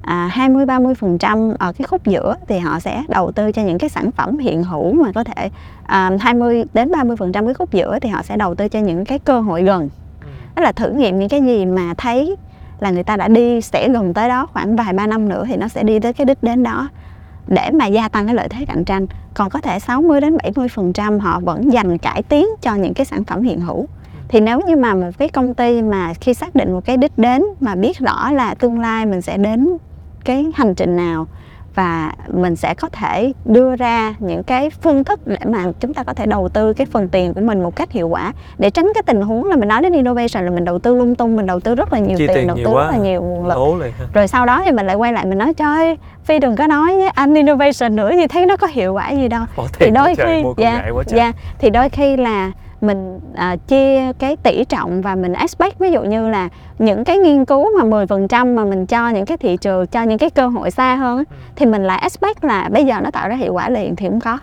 À, 0.02 0.28
20 0.32 0.66
30% 0.66 1.54
ở 1.58 1.72
cái 1.72 1.86
khúc 1.86 2.04
giữa 2.04 2.36
thì 2.48 2.58
họ 2.58 2.80
sẽ 2.80 3.02
đầu 3.08 3.32
tư 3.32 3.52
cho 3.52 3.62
những 3.62 3.78
cái 3.78 3.90
sản 3.90 4.10
phẩm 4.10 4.38
hiện 4.38 4.64
hữu 4.64 4.92
mà 4.92 5.12
có 5.14 5.24
thể 5.24 5.50
à, 5.86 6.10
20 6.20 6.64
đến 6.74 6.90
30% 6.90 7.44
cái 7.44 7.54
khúc 7.54 7.72
giữa 7.72 7.98
thì 7.98 8.08
họ 8.08 8.22
sẽ 8.22 8.36
đầu 8.36 8.54
tư 8.54 8.68
cho 8.68 8.78
những 8.80 9.04
cái 9.04 9.18
cơ 9.18 9.40
hội 9.40 9.62
gần. 9.62 9.88
Đó 10.56 10.62
là 10.62 10.72
thử 10.72 10.90
nghiệm 10.90 11.18
những 11.18 11.28
cái 11.28 11.42
gì 11.42 11.66
mà 11.66 11.94
thấy 11.96 12.36
là 12.80 12.90
người 12.90 13.02
ta 13.02 13.16
đã 13.16 13.28
đi 13.28 13.60
sẽ 13.60 13.88
gần 13.88 14.14
tới 14.14 14.28
đó 14.28 14.46
khoảng 14.46 14.76
vài 14.76 14.92
ba 14.92 15.06
năm 15.06 15.28
nữa 15.28 15.44
thì 15.48 15.56
nó 15.56 15.68
sẽ 15.68 15.82
đi 15.82 16.00
tới 16.00 16.12
cái 16.12 16.24
đích 16.24 16.42
đến 16.42 16.62
đó 16.62 16.88
để 17.46 17.70
mà 17.70 17.86
gia 17.86 18.08
tăng 18.08 18.26
cái 18.26 18.34
lợi 18.34 18.48
thế 18.48 18.64
cạnh 18.64 18.84
tranh, 18.84 19.06
còn 19.34 19.50
có 19.50 19.60
thể 19.60 19.78
60 19.78 20.20
đến 20.20 20.36
70 20.42 20.68
phần 20.68 20.92
trăm 20.92 21.18
họ 21.18 21.40
vẫn 21.40 21.72
dành 21.72 21.98
cải 21.98 22.22
tiến 22.22 22.46
cho 22.62 22.74
những 22.74 22.94
cái 22.94 23.06
sản 23.06 23.24
phẩm 23.24 23.42
hiện 23.42 23.60
hữu. 23.60 23.86
Thì 24.28 24.40
nếu 24.40 24.60
như 24.60 24.76
mà 24.76 24.94
một 24.94 25.10
cái 25.18 25.28
công 25.28 25.54
ty 25.54 25.82
mà 25.82 26.14
khi 26.14 26.34
xác 26.34 26.54
định 26.54 26.72
một 26.72 26.84
cái 26.84 26.96
đích 26.96 27.18
đến 27.18 27.42
mà 27.60 27.74
biết 27.74 27.98
rõ 27.98 28.30
là 28.30 28.54
tương 28.54 28.80
lai 28.80 29.06
mình 29.06 29.22
sẽ 29.22 29.36
đến 29.36 29.68
cái 30.24 30.46
hành 30.54 30.74
trình 30.74 30.96
nào 30.96 31.26
và 31.74 32.12
mình 32.32 32.56
sẽ 32.56 32.74
có 32.74 32.88
thể 32.88 33.32
đưa 33.44 33.76
ra 33.76 34.14
những 34.18 34.42
cái 34.42 34.70
phương 34.70 35.04
thức 35.04 35.26
để 35.26 35.36
mà 35.46 35.64
chúng 35.80 35.94
ta 35.94 36.02
có 36.02 36.14
thể 36.14 36.26
đầu 36.26 36.48
tư 36.48 36.72
cái 36.72 36.86
phần 36.86 37.08
tiền 37.08 37.34
của 37.34 37.40
mình 37.40 37.62
một 37.62 37.76
cách 37.76 37.92
hiệu 37.92 38.08
quả 38.08 38.32
để 38.58 38.70
tránh 38.70 38.86
cái 38.94 39.02
tình 39.06 39.22
huống 39.22 39.44
là 39.44 39.56
mình 39.56 39.68
nói 39.68 39.82
đến 39.82 39.92
innovation 39.92 40.44
là 40.44 40.50
mình 40.50 40.64
đầu 40.64 40.78
tư 40.78 40.94
lung 40.94 41.14
tung 41.14 41.36
mình 41.36 41.46
đầu 41.46 41.60
tư 41.60 41.74
rất 41.74 41.92
là 41.92 41.98
nhiều 41.98 42.18
Chi 42.18 42.26
tiền, 42.26 42.36
tiền 42.36 42.46
đầu 42.46 42.56
tư 42.56 42.72
rất 42.74 42.90
là 42.90 42.96
nhiều 42.96 43.22
nguồn 43.22 43.46
lực. 43.46 43.92
Rồi 44.14 44.28
sau 44.28 44.46
đó 44.46 44.62
thì 44.64 44.72
mình 44.72 44.86
lại 44.86 44.96
quay 44.96 45.12
lại 45.12 45.24
mình 45.26 45.38
nói 45.38 45.54
chơi 45.54 45.98
phi 46.24 46.38
đừng 46.38 46.56
có 46.56 46.66
nói 46.66 46.94
anh 47.14 47.34
innovation 47.34 47.96
nữa 47.96 48.10
thì 48.12 48.26
thấy 48.26 48.46
nó 48.46 48.56
có 48.56 48.66
hiệu 48.66 48.94
quả 48.94 49.10
gì 49.10 49.28
đâu. 49.28 49.44
Bỏ 49.56 49.66
thì 49.72 49.90
đôi 49.90 50.14
trời 50.14 50.42
khi 50.56 50.62
dạ, 50.62 50.84
quá 50.94 51.04
trời. 51.06 51.18
dạ, 51.18 51.32
thì 51.58 51.70
đôi 51.70 51.88
khi 51.88 52.16
là 52.16 52.52
mình 52.86 53.20
à, 53.34 53.56
chia 53.56 54.12
cái 54.18 54.36
tỷ 54.36 54.64
trọng 54.64 55.02
và 55.02 55.14
mình 55.14 55.32
expect 55.32 55.78
ví 55.78 55.90
dụ 55.90 56.02
như 56.02 56.28
là 56.28 56.48
những 56.78 57.04
cái 57.04 57.18
nghiên 57.18 57.44
cứu 57.44 57.66
mà 57.78 58.04
10% 58.04 58.54
mà 58.54 58.64
mình 58.64 58.86
cho 58.86 59.08
những 59.08 59.26
cái 59.26 59.36
thị 59.36 59.56
trường 59.56 59.86
cho 59.86 60.02
những 60.02 60.18
cái 60.18 60.30
cơ 60.30 60.46
hội 60.46 60.70
xa 60.70 60.94
hơn 60.94 61.18
á, 61.18 61.24
thì 61.56 61.66
mình 61.66 61.84
lại 61.84 61.98
expect 62.02 62.44
là 62.44 62.68
bây 62.72 62.84
giờ 62.84 63.00
nó 63.00 63.10
tạo 63.10 63.28
ra 63.28 63.36
hiệu 63.36 63.52
quả 63.52 63.70
liền 63.70 63.96
thì 63.96 64.08
không 64.08 64.20
có 64.20 64.38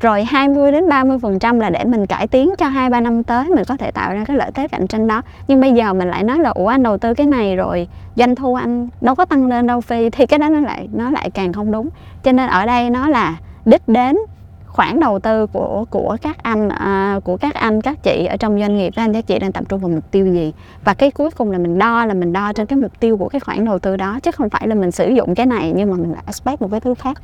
rồi 0.00 0.24
20 0.24 0.72
đến 0.72 0.88
30 0.88 1.18
phần 1.22 1.38
trăm 1.38 1.60
là 1.60 1.70
để 1.70 1.84
mình 1.84 2.06
cải 2.06 2.26
tiến 2.26 2.50
cho 2.58 2.66
2 2.66 2.90
3 2.90 3.00
năm 3.00 3.24
tới 3.24 3.48
mình 3.48 3.64
có 3.68 3.76
thể 3.76 3.90
tạo 3.90 4.14
ra 4.14 4.24
cái 4.24 4.36
lợi 4.36 4.50
thế 4.54 4.68
cạnh 4.68 4.86
tranh 4.86 5.08
đó. 5.08 5.22
Nhưng 5.48 5.60
bây 5.60 5.72
giờ 5.72 5.92
mình 5.92 6.10
lại 6.10 6.24
nói 6.24 6.38
là 6.38 6.50
ủa 6.50 6.66
anh 6.66 6.82
đầu 6.82 6.98
tư 6.98 7.14
cái 7.14 7.26
này 7.26 7.56
rồi 7.56 7.88
doanh 8.16 8.34
thu 8.34 8.54
anh 8.54 8.88
đâu 9.00 9.14
có 9.14 9.24
tăng 9.24 9.46
lên 9.46 9.66
đâu 9.66 9.80
phi 9.80 10.10
thì 10.10 10.26
cái 10.26 10.38
đó 10.38 10.48
nó 10.48 10.60
lại 10.60 10.88
nó 10.92 11.10
lại 11.10 11.30
càng 11.30 11.52
không 11.52 11.72
đúng. 11.72 11.88
Cho 12.22 12.32
nên 12.32 12.48
ở 12.48 12.66
đây 12.66 12.90
nó 12.90 13.08
là 13.08 13.36
đích 13.64 13.88
đến 13.88 14.16
khoản 14.72 15.00
đầu 15.00 15.18
tư 15.18 15.46
của 15.46 15.84
của 15.90 16.16
các 16.22 16.42
anh 16.42 16.68
à, 16.68 17.20
của 17.24 17.36
các 17.36 17.54
anh 17.54 17.80
các 17.80 18.02
chị 18.02 18.26
ở 18.30 18.36
trong 18.36 18.60
doanh 18.60 18.76
nghiệp 18.76 18.92
các 18.96 19.02
anh 19.02 19.12
các 19.12 19.26
chị 19.26 19.38
đang 19.38 19.52
tập 19.52 19.64
trung 19.68 19.80
vào 19.80 19.90
mục 19.90 20.10
tiêu 20.10 20.26
gì? 20.26 20.52
Và 20.84 20.94
cái 20.94 21.10
cuối 21.10 21.30
cùng 21.30 21.50
là 21.50 21.58
mình 21.58 21.78
đo 21.78 22.06
là 22.06 22.14
mình 22.14 22.32
đo 22.32 22.52
trên 22.52 22.66
cái 22.66 22.76
mục 22.78 22.92
tiêu 23.00 23.16
của 23.16 23.28
cái 23.28 23.40
khoản 23.40 23.64
đầu 23.64 23.78
tư 23.78 23.96
đó 23.96 24.18
chứ 24.22 24.30
không 24.30 24.50
phải 24.50 24.68
là 24.68 24.74
mình 24.74 24.90
sử 24.90 25.08
dụng 25.08 25.34
cái 25.34 25.46
này 25.46 25.72
nhưng 25.76 25.90
mà 25.90 25.96
mình 25.96 26.12
lại 26.12 26.22
expect 26.26 26.62
một 26.62 26.68
cái 26.70 26.80
thứ 26.80 26.94
khác. 26.94 27.22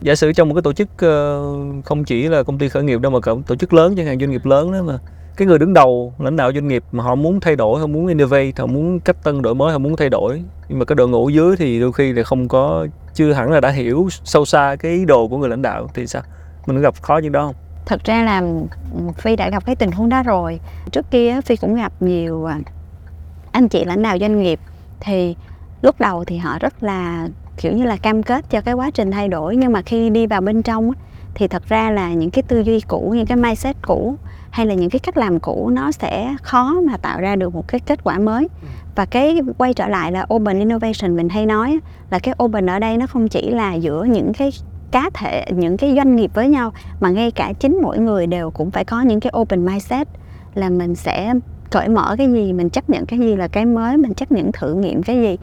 Giả 0.00 0.14
sử 0.14 0.32
trong 0.32 0.48
một 0.48 0.54
cái 0.54 0.62
tổ 0.62 0.72
chức 0.72 0.88
ờ, 0.98 1.42
không 1.84 2.04
chỉ 2.04 2.28
là 2.28 2.42
công 2.42 2.58
ty 2.58 2.68
khởi 2.68 2.82
nghiệp 2.82 3.00
đâu 3.00 3.12
mà 3.12 3.20
cả 3.20 3.32
tổ 3.46 3.56
chức 3.56 3.72
lớn 3.72 3.94
chẳng 3.96 4.06
hạn 4.06 4.20
doanh 4.20 4.30
nghiệp 4.30 4.46
lớn 4.46 4.72
đó 4.72 4.82
mà 4.82 4.98
cái 5.36 5.46
người 5.46 5.58
đứng 5.58 5.74
đầu 5.74 6.14
lãnh 6.18 6.36
đạo 6.36 6.52
doanh 6.52 6.68
nghiệp 6.68 6.84
mà 6.92 7.04
họ 7.04 7.14
muốn 7.14 7.40
thay 7.40 7.56
đổi 7.56 7.80
họ 7.80 7.86
muốn 7.86 8.06
innovate 8.06 8.52
họ 8.58 8.66
muốn 8.66 9.00
cách 9.00 9.16
tân 9.24 9.42
đổi 9.42 9.54
mới 9.54 9.72
họ 9.72 9.78
muốn 9.78 9.96
thay 9.96 10.08
đổi 10.10 10.42
nhưng 10.68 10.78
mà 10.78 10.84
cái 10.84 10.96
đội 10.96 11.08
ngũ 11.08 11.28
dưới 11.28 11.56
thì 11.56 11.80
đôi 11.80 11.92
khi 11.92 12.12
là 12.12 12.22
không 12.22 12.48
có 12.48 12.86
chưa 13.14 13.32
hẳn 13.32 13.50
là 13.50 13.60
đã 13.60 13.68
hiểu 13.68 14.08
sâu 14.24 14.44
xa 14.44 14.76
cái 14.78 14.92
ý 14.92 15.04
đồ 15.04 15.28
của 15.28 15.38
người 15.38 15.48
lãnh 15.48 15.62
đạo 15.62 15.88
thì 15.94 16.06
sao? 16.06 16.22
Mình 16.66 16.76
có 16.76 16.82
gặp 16.82 17.02
khó 17.02 17.18
như 17.18 17.28
đó 17.28 17.46
không? 17.46 17.54
Thật 17.86 18.04
ra 18.04 18.24
là 18.24 18.38
ừ, 18.94 19.00
phi 19.16 19.36
đã 19.36 19.50
gặp 19.50 19.66
cái 19.66 19.76
tình 19.76 19.92
huống 19.92 20.08
đó 20.08 20.22
rồi. 20.22 20.60
Trước 20.92 21.10
kia 21.10 21.40
phi 21.44 21.56
cũng 21.56 21.74
gặp 21.74 21.92
nhiều 22.00 22.44
à, 22.44 22.58
anh 23.52 23.68
chị 23.68 23.84
lãnh 23.84 24.02
đạo 24.02 24.18
doanh 24.20 24.42
nghiệp. 24.42 24.60
Thì 25.00 25.36
lúc 25.82 26.00
đầu 26.00 26.24
thì 26.24 26.36
họ 26.38 26.58
rất 26.58 26.82
là 26.82 27.28
kiểu 27.56 27.72
như 27.72 27.84
là 27.84 27.96
cam 27.96 28.22
kết 28.22 28.50
cho 28.50 28.60
cái 28.60 28.74
quá 28.74 28.90
trình 28.90 29.10
thay 29.10 29.28
đổi. 29.28 29.56
Nhưng 29.56 29.72
mà 29.72 29.82
khi 29.82 30.10
đi 30.10 30.26
vào 30.26 30.40
bên 30.40 30.62
trong 30.62 30.92
thì 31.34 31.48
thật 31.48 31.62
ra 31.68 31.90
là 31.90 32.12
những 32.12 32.30
cái 32.30 32.42
tư 32.42 32.60
duy 32.60 32.80
cũ 32.80 33.12
những 33.16 33.26
cái 33.26 33.36
mindset 33.36 33.76
cũ 33.82 34.16
hay 34.50 34.66
là 34.66 34.74
những 34.74 34.90
cái 34.90 34.98
cách 34.98 35.16
làm 35.16 35.40
cũ 35.40 35.70
nó 35.72 35.92
sẽ 35.92 36.36
khó 36.42 36.80
mà 36.86 36.96
tạo 36.96 37.20
ra 37.20 37.36
được 37.36 37.54
một 37.54 37.68
cái 37.68 37.80
kết 37.80 38.04
quả 38.04 38.18
mới. 38.18 38.48
Và 38.94 39.06
cái 39.06 39.40
quay 39.58 39.74
trở 39.74 39.88
lại 39.88 40.12
là 40.12 40.26
open 40.34 40.58
innovation 40.58 41.16
mình 41.16 41.28
hay 41.28 41.46
nói 41.46 41.78
là 42.10 42.18
cái 42.18 42.34
open 42.42 42.66
ở 42.66 42.78
đây 42.78 42.96
nó 42.96 43.06
không 43.06 43.28
chỉ 43.28 43.50
là 43.50 43.74
giữa 43.74 44.04
những 44.04 44.32
cái 44.32 44.50
cá 44.92 45.10
thể 45.14 45.44
những 45.50 45.76
cái 45.76 45.94
doanh 45.96 46.16
nghiệp 46.16 46.30
với 46.34 46.48
nhau 46.48 46.72
mà 47.00 47.10
ngay 47.10 47.30
cả 47.30 47.52
chính 47.60 47.78
mỗi 47.82 47.98
người 47.98 48.26
đều 48.26 48.50
cũng 48.50 48.70
phải 48.70 48.84
có 48.84 49.00
những 49.00 49.20
cái 49.20 49.32
open 49.36 49.66
mindset 49.66 50.08
là 50.54 50.70
mình 50.70 50.94
sẽ 50.94 51.34
cởi 51.70 51.88
mở 51.88 52.14
cái 52.18 52.32
gì 52.32 52.52
mình 52.52 52.70
chấp 52.70 52.90
nhận 52.90 53.06
cái 53.06 53.18
gì 53.18 53.36
là 53.36 53.48
cái 53.48 53.66
mới 53.66 53.96
mình 53.96 54.14
chấp 54.14 54.32
nhận 54.32 54.52
thử 54.52 54.74
nghiệm 54.74 55.02
cái 55.02 55.16
gì. 55.16 55.36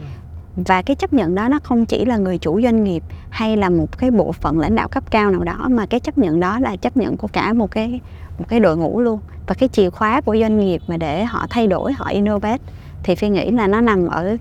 Và 0.56 0.82
cái 0.82 0.96
chấp 0.96 1.14
nhận 1.14 1.36
đó 1.36 1.48
nó 1.50 1.60
không 1.64 1.86
chỉ 1.86 2.06
là 2.06 2.18
người 2.18 2.38
chủ 2.38 2.62
doanh 2.62 2.84
nghiệp 2.84 3.04
hay 3.30 3.58
là 3.58 3.70
một 3.70 3.98
cái 3.98 4.12
bộ 4.12 4.32
phận 4.32 4.60
lãnh 4.60 4.76
đạo 4.76 4.88
cấp 4.88 5.12
cao 5.12 5.32
nào 5.32 5.44
đó 5.44 5.68
mà 5.70 5.86
cái 5.86 6.00
chấp 6.00 6.18
nhận 6.18 6.40
đó 6.40 6.60
là 6.60 6.76
chấp 6.76 6.98
nhận 6.98 7.18
của 7.18 7.28
cả 7.28 7.54
một 7.54 7.72
cái 7.72 8.00
một 8.40 8.46
cái 8.48 8.60
đội 8.60 8.78
ngũ 8.78 9.02
luôn. 9.02 9.20
Và 9.48 9.56
cái 9.56 9.70
chìa 9.70 9.90
khóa 9.90 10.22
của 10.22 10.38
doanh 10.40 10.60
nghiệp 10.60 10.82
mà 10.88 10.98
để 10.98 11.24
họ 11.24 11.48
thay 11.50 11.68
đổi 11.68 11.94
họ 11.94 12.06
innovate 12.10 12.64
thì 13.04 13.16
phi 13.16 13.30
nghĩ 13.30 13.52
là 13.52 13.68
nó 13.68 13.82
nằm 13.82 14.08
ở 14.08 14.38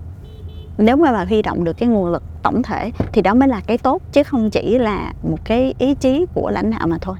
nếu 0.79 0.97
mà 0.97 1.11
bà 1.11 1.25
huy 1.25 1.41
động 1.41 1.63
được 1.63 1.77
cái 1.77 1.89
nguồn 1.89 2.11
lực 2.11 2.23
tổng 2.43 2.63
thể 2.63 2.91
thì 3.13 3.21
đó 3.21 3.33
mới 3.33 3.49
là 3.49 3.61
cái 3.67 3.77
tốt, 3.77 4.01
chứ 4.11 4.23
không 4.23 4.49
chỉ 4.49 4.77
là 4.77 5.13
một 5.23 5.37
cái 5.45 5.73
ý 5.77 5.95
chí 5.95 6.25
của 6.33 6.49
lãnh 6.49 6.71
đạo 6.71 6.87
mà 6.87 6.97
thôi. 7.01 7.15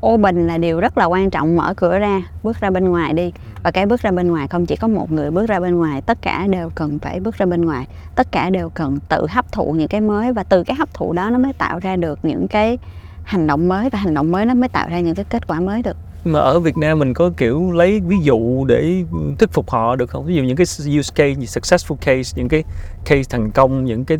Ô 0.00 0.16
bình 0.16 0.46
là 0.46 0.58
điều 0.58 0.80
rất 0.80 0.98
là 0.98 1.04
quan 1.04 1.30
trọng, 1.30 1.56
mở 1.56 1.74
cửa 1.76 1.98
ra, 1.98 2.22
bước 2.42 2.60
ra 2.60 2.70
bên 2.70 2.88
ngoài 2.88 3.12
đi. 3.12 3.32
Và 3.62 3.70
cái 3.70 3.86
bước 3.86 4.00
ra 4.00 4.10
bên 4.10 4.28
ngoài, 4.28 4.48
không 4.48 4.66
chỉ 4.66 4.76
có 4.76 4.88
một 4.88 5.12
người 5.12 5.30
bước 5.30 5.46
ra 5.46 5.60
bên 5.60 5.76
ngoài, 5.76 6.00
tất 6.00 6.22
cả 6.22 6.46
đều 6.50 6.70
cần 6.74 6.98
phải 6.98 7.20
bước 7.20 7.36
ra 7.36 7.46
bên 7.46 7.64
ngoài. 7.64 7.86
Tất 8.14 8.32
cả 8.32 8.50
đều 8.50 8.70
cần 8.70 8.98
tự 9.08 9.26
hấp 9.30 9.52
thụ 9.52 9.72
những 9.72 9.88
cái 9.88 10.00
mới 10.00 10.32
và 10.32 10.42
từ 10.42 10.64
cái 10.64 10.76
hấp 10.76 10.94
thụ 10.94 11.12
đó 11.12 11.30
nó 11.30 11.38
mới 11.38 11.52
tạo 11.52 11.78
ra 11.78 11.96
được 11.96 12.18
những 12.22 12.48
cái 12.48 12.78
hành 13.22 13.46
động 13.46 13.68
mới 13.68 13.90
và 13.90 13.98
hành 13.98 14.14
động 14.14 14.32
mới 14.32 14.46
nó 14.46 14.54
mới 14.54 14.68
tạo 14.68 14.88
ra 14.88 15.00
những 15.00 15.14
cái 15.14 15.24
kết 15.24 15.46
quả 15.46 15.60
mới 15.60 15.82
được 15.82 15.96
mà 16.26 16.40
ở 16.40 16.60
Việt 16.60 16.76
Nam 16.76 16.98
mình 16.98 17.14
có 17.14 17.30
kiểu 17.36 17.72
lấy 17.72 18.00
ví 18.00 18.16
dụ 18.22 18.64
để 18.64 19.04
thuyết 19.38 19.52
phục 19.52 19.70
họ 19.70 19.96
được 19.96 20.10
không? 20.10 20.24
Ví 20.26 20.34
dụ 20.34 20.42
những 20.42 20.56
cái 20.56 20.66
use 20.98 21.12
case, 21.14 21.28
những 21.34 21.40
successful 21.40 21.96
case, 21.96 22.32
những 22.36 22.48
cái 22.48 22.64
case 23.04 23.22
thành 23.30 23.50
công, 23.50 23.84
những 23.84 24.04
cái 24.04 24.18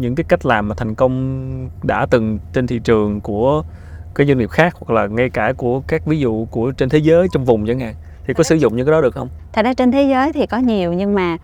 những 0.00 0.14
cái 0.14 0.24
cách 0.28 0.46
làm 0.46 0.68
mà 0.68 0.74
thành 0.74 0.94
công 0.94 1.68
đã 1.82 2.06
từng 2.10 2.38
trên 2.52 2.66
thị 2.66 2.80
trường 2.84 3.20
của 3.20 3.62
cái 4.14 4.26
doanh 4.26 4.38
nghiệp 4.38 4.50
khác 4.50 4.74
hoặc 4.80 4.94
là 5.00 5.06
ngay 5.06 5.30
cả 5.30 5.52
của 5.56 5.80
các 5.86 6.06
ví 6.06 6.18
dụ 6.18 6.44
của 6.50 6.70
trên 6.70 6.88
thế 6.88 6.98
giới 6.98 7.26
trong 7.32 7.44
vùng 7.44 7.66
chẳng 7.66 7.80
hạn 7.80 7.94
thì 8.26 8.34
có 8.34 8.42
sử 8.44 8.54
dụng 8.54 8.76
những 8.76 8.86
cái 8.86 8.92
đó 8.92 9.00
được 9.00 9.14
không? 9.14 9.28
thật 9.52 9.64
ra 9.64 9.74
trên 9.74 9.92
thế 9.92 10.02
giới 10.02 10.32
thì 10.32 10.46
có 10.46 10.56
nhiều 10.58 10.92
nhưng 10.92 11.14
mà 11.14 11.36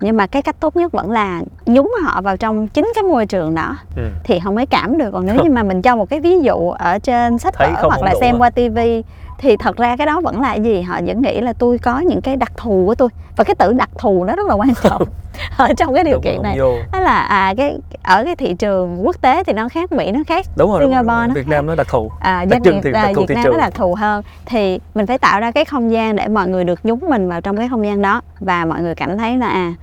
nhưng 0.00 0.16
mà 0.16 0.26
cái 0.26 0.42
cách 0.42 0.56
tốt 0.60 0.76
nhất 0.76 0.92
vẫn 0.92 1.10
là 1.10 1.42
nhúng 1.66 1.92
họ 2.04 2.20
vào 2.22 2.36
trong 2.36 2.68
chính 2.68 2.92
cái 2.94 3.02
môi 3.04 3.26
trường 3.26 3.54
đó 3.54 3.76
Ừ. 3.96 4.02
thì 4.24 4.38
họ 4.38 4.50
mới 4.52 4.66
cảm 4.66 4.98
được 4.98 5.10
còn 5.12 5.26
nếu 5.26 5.34
như 5.44 5.50
mà 5.50 5.62
mình 5.62 5.82
cho 5.82 5.96
một 5.96 6.10
cái 6.10 6.20
ví 6.20 6.38
dụ 6.40 6.70
ở 6.70 6.98
trên 6.98 7.38
sách 7.38 7.54
Thấy 7.58 7.72
vở 7.72 7.82
hoặc 7.88 8.02
là 8.02 8.14
xem 8.20 8.34
à? 8.34 8.38
qua 8.38 8.50
tivi 8.50 9.02
thì 9.40 9.56
thật 9.56 9.76
ra 9.76 9.96
cái 9.96 10.06
đó 10.06 10.20
vẫn 10.20 10.40
là 10.40 10.54
gì? 10.54 10.82
Họ 10.82 11.00
vẫn 11.06 11.22
nghĩ 11.22 11.40
là 11.40 11.52
tôi 11.52 11.78
có 11.78 12.00
những 12.00 12.20
cái 12.20 12.36
đặc 12.36 12.52
thù 12.56 12.84
của 12.86 12.94
tôi. 12.94 13.08
Và 13.36 13.44
cái 13.44 13.54
từ 13.58 13.72
đặc 13.72 13.90
thù 13.98 14.24
nó 14.24 14.36
rất 14.36 14.46
là 14.46 14.54
quan 14.54 14.74
trọng 14.82 15.04
ở 15.56 15.68
trong 15.76 15.94
cái 15.94 16.04
điều 16.04 16.14
Đúng, 16.14 16.22
kiện 16.22 16.42
này. 16.42 16.58
vô. 16.58 16.74
đó 16.92 17.00
là 17.00 17.18
à 17.18 17.54
cái 17.56 17.78
ở 18.02 18.24
cái 18.24 18.36
thị 18.36 18.54
trường 18.54 19.06
quốc 19.06 19.16
tế 19.20 19.44
thì 19.44 19.52
nó 19.52 19.68
khác 19.68 19.92
mỹ 19.92 20.10
nó 20.12 20.20
khác 20.26 20.46
Đúng 20.56 20.70
rồi, 20.70 20.80
đúng 20.80 20.90
rồi, 20.90 21.02
Singapore 21.02 21.26
nó 21.28 21.34
Việt 21.34 21.48
Nam 21.48 21.66
nó 21.66 21.74
đặc 21.74 21.86
thù. 21.90 22.10
à, 22.20 22.44
Đặc 22.44 22.60
trưng 22.64 22.80
thì 22.82 22.90
à, 22.92 23.02
đặc 23.02 23.10
thù 23.14 23.20
Việt 23.20 23.26
thị 23.28 23.34
Nam 23.34 23.44
trường. 23.44 23.52
nó 23.52 23.58
đặc 23.60 23.74
thù 23.74 23.94
hơn. 23.94 24.22
Thì 24.46 24.78
mình 24.94 25.06
phải 25.06 25.18
tạo 25.18 25.40
ra 25.40 25.50
cái 25.50 25.64
không 25.64 25.90
gian 25.92 26.16
để 26.16 26.28
mọi 26.28 26.48
người 26.48 26.64
được 26.64 26.80
nhúng 26.82 27.00
mình 27.08 27.28
vào 27.28 27.40
trong 27.40 27.56
cái 27.56 27.68
không 27.68 27.86
gian 27.86 28.02
đó. 28.02 28.20
Và 28.40 28.64
mọi 28.64 28.80
người 28.82 28.94
cảm 28.94 29.18
thấy 29.18 29.36
là 29.36 29.48
à 29.48 29.74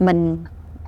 mình 0.00 0.38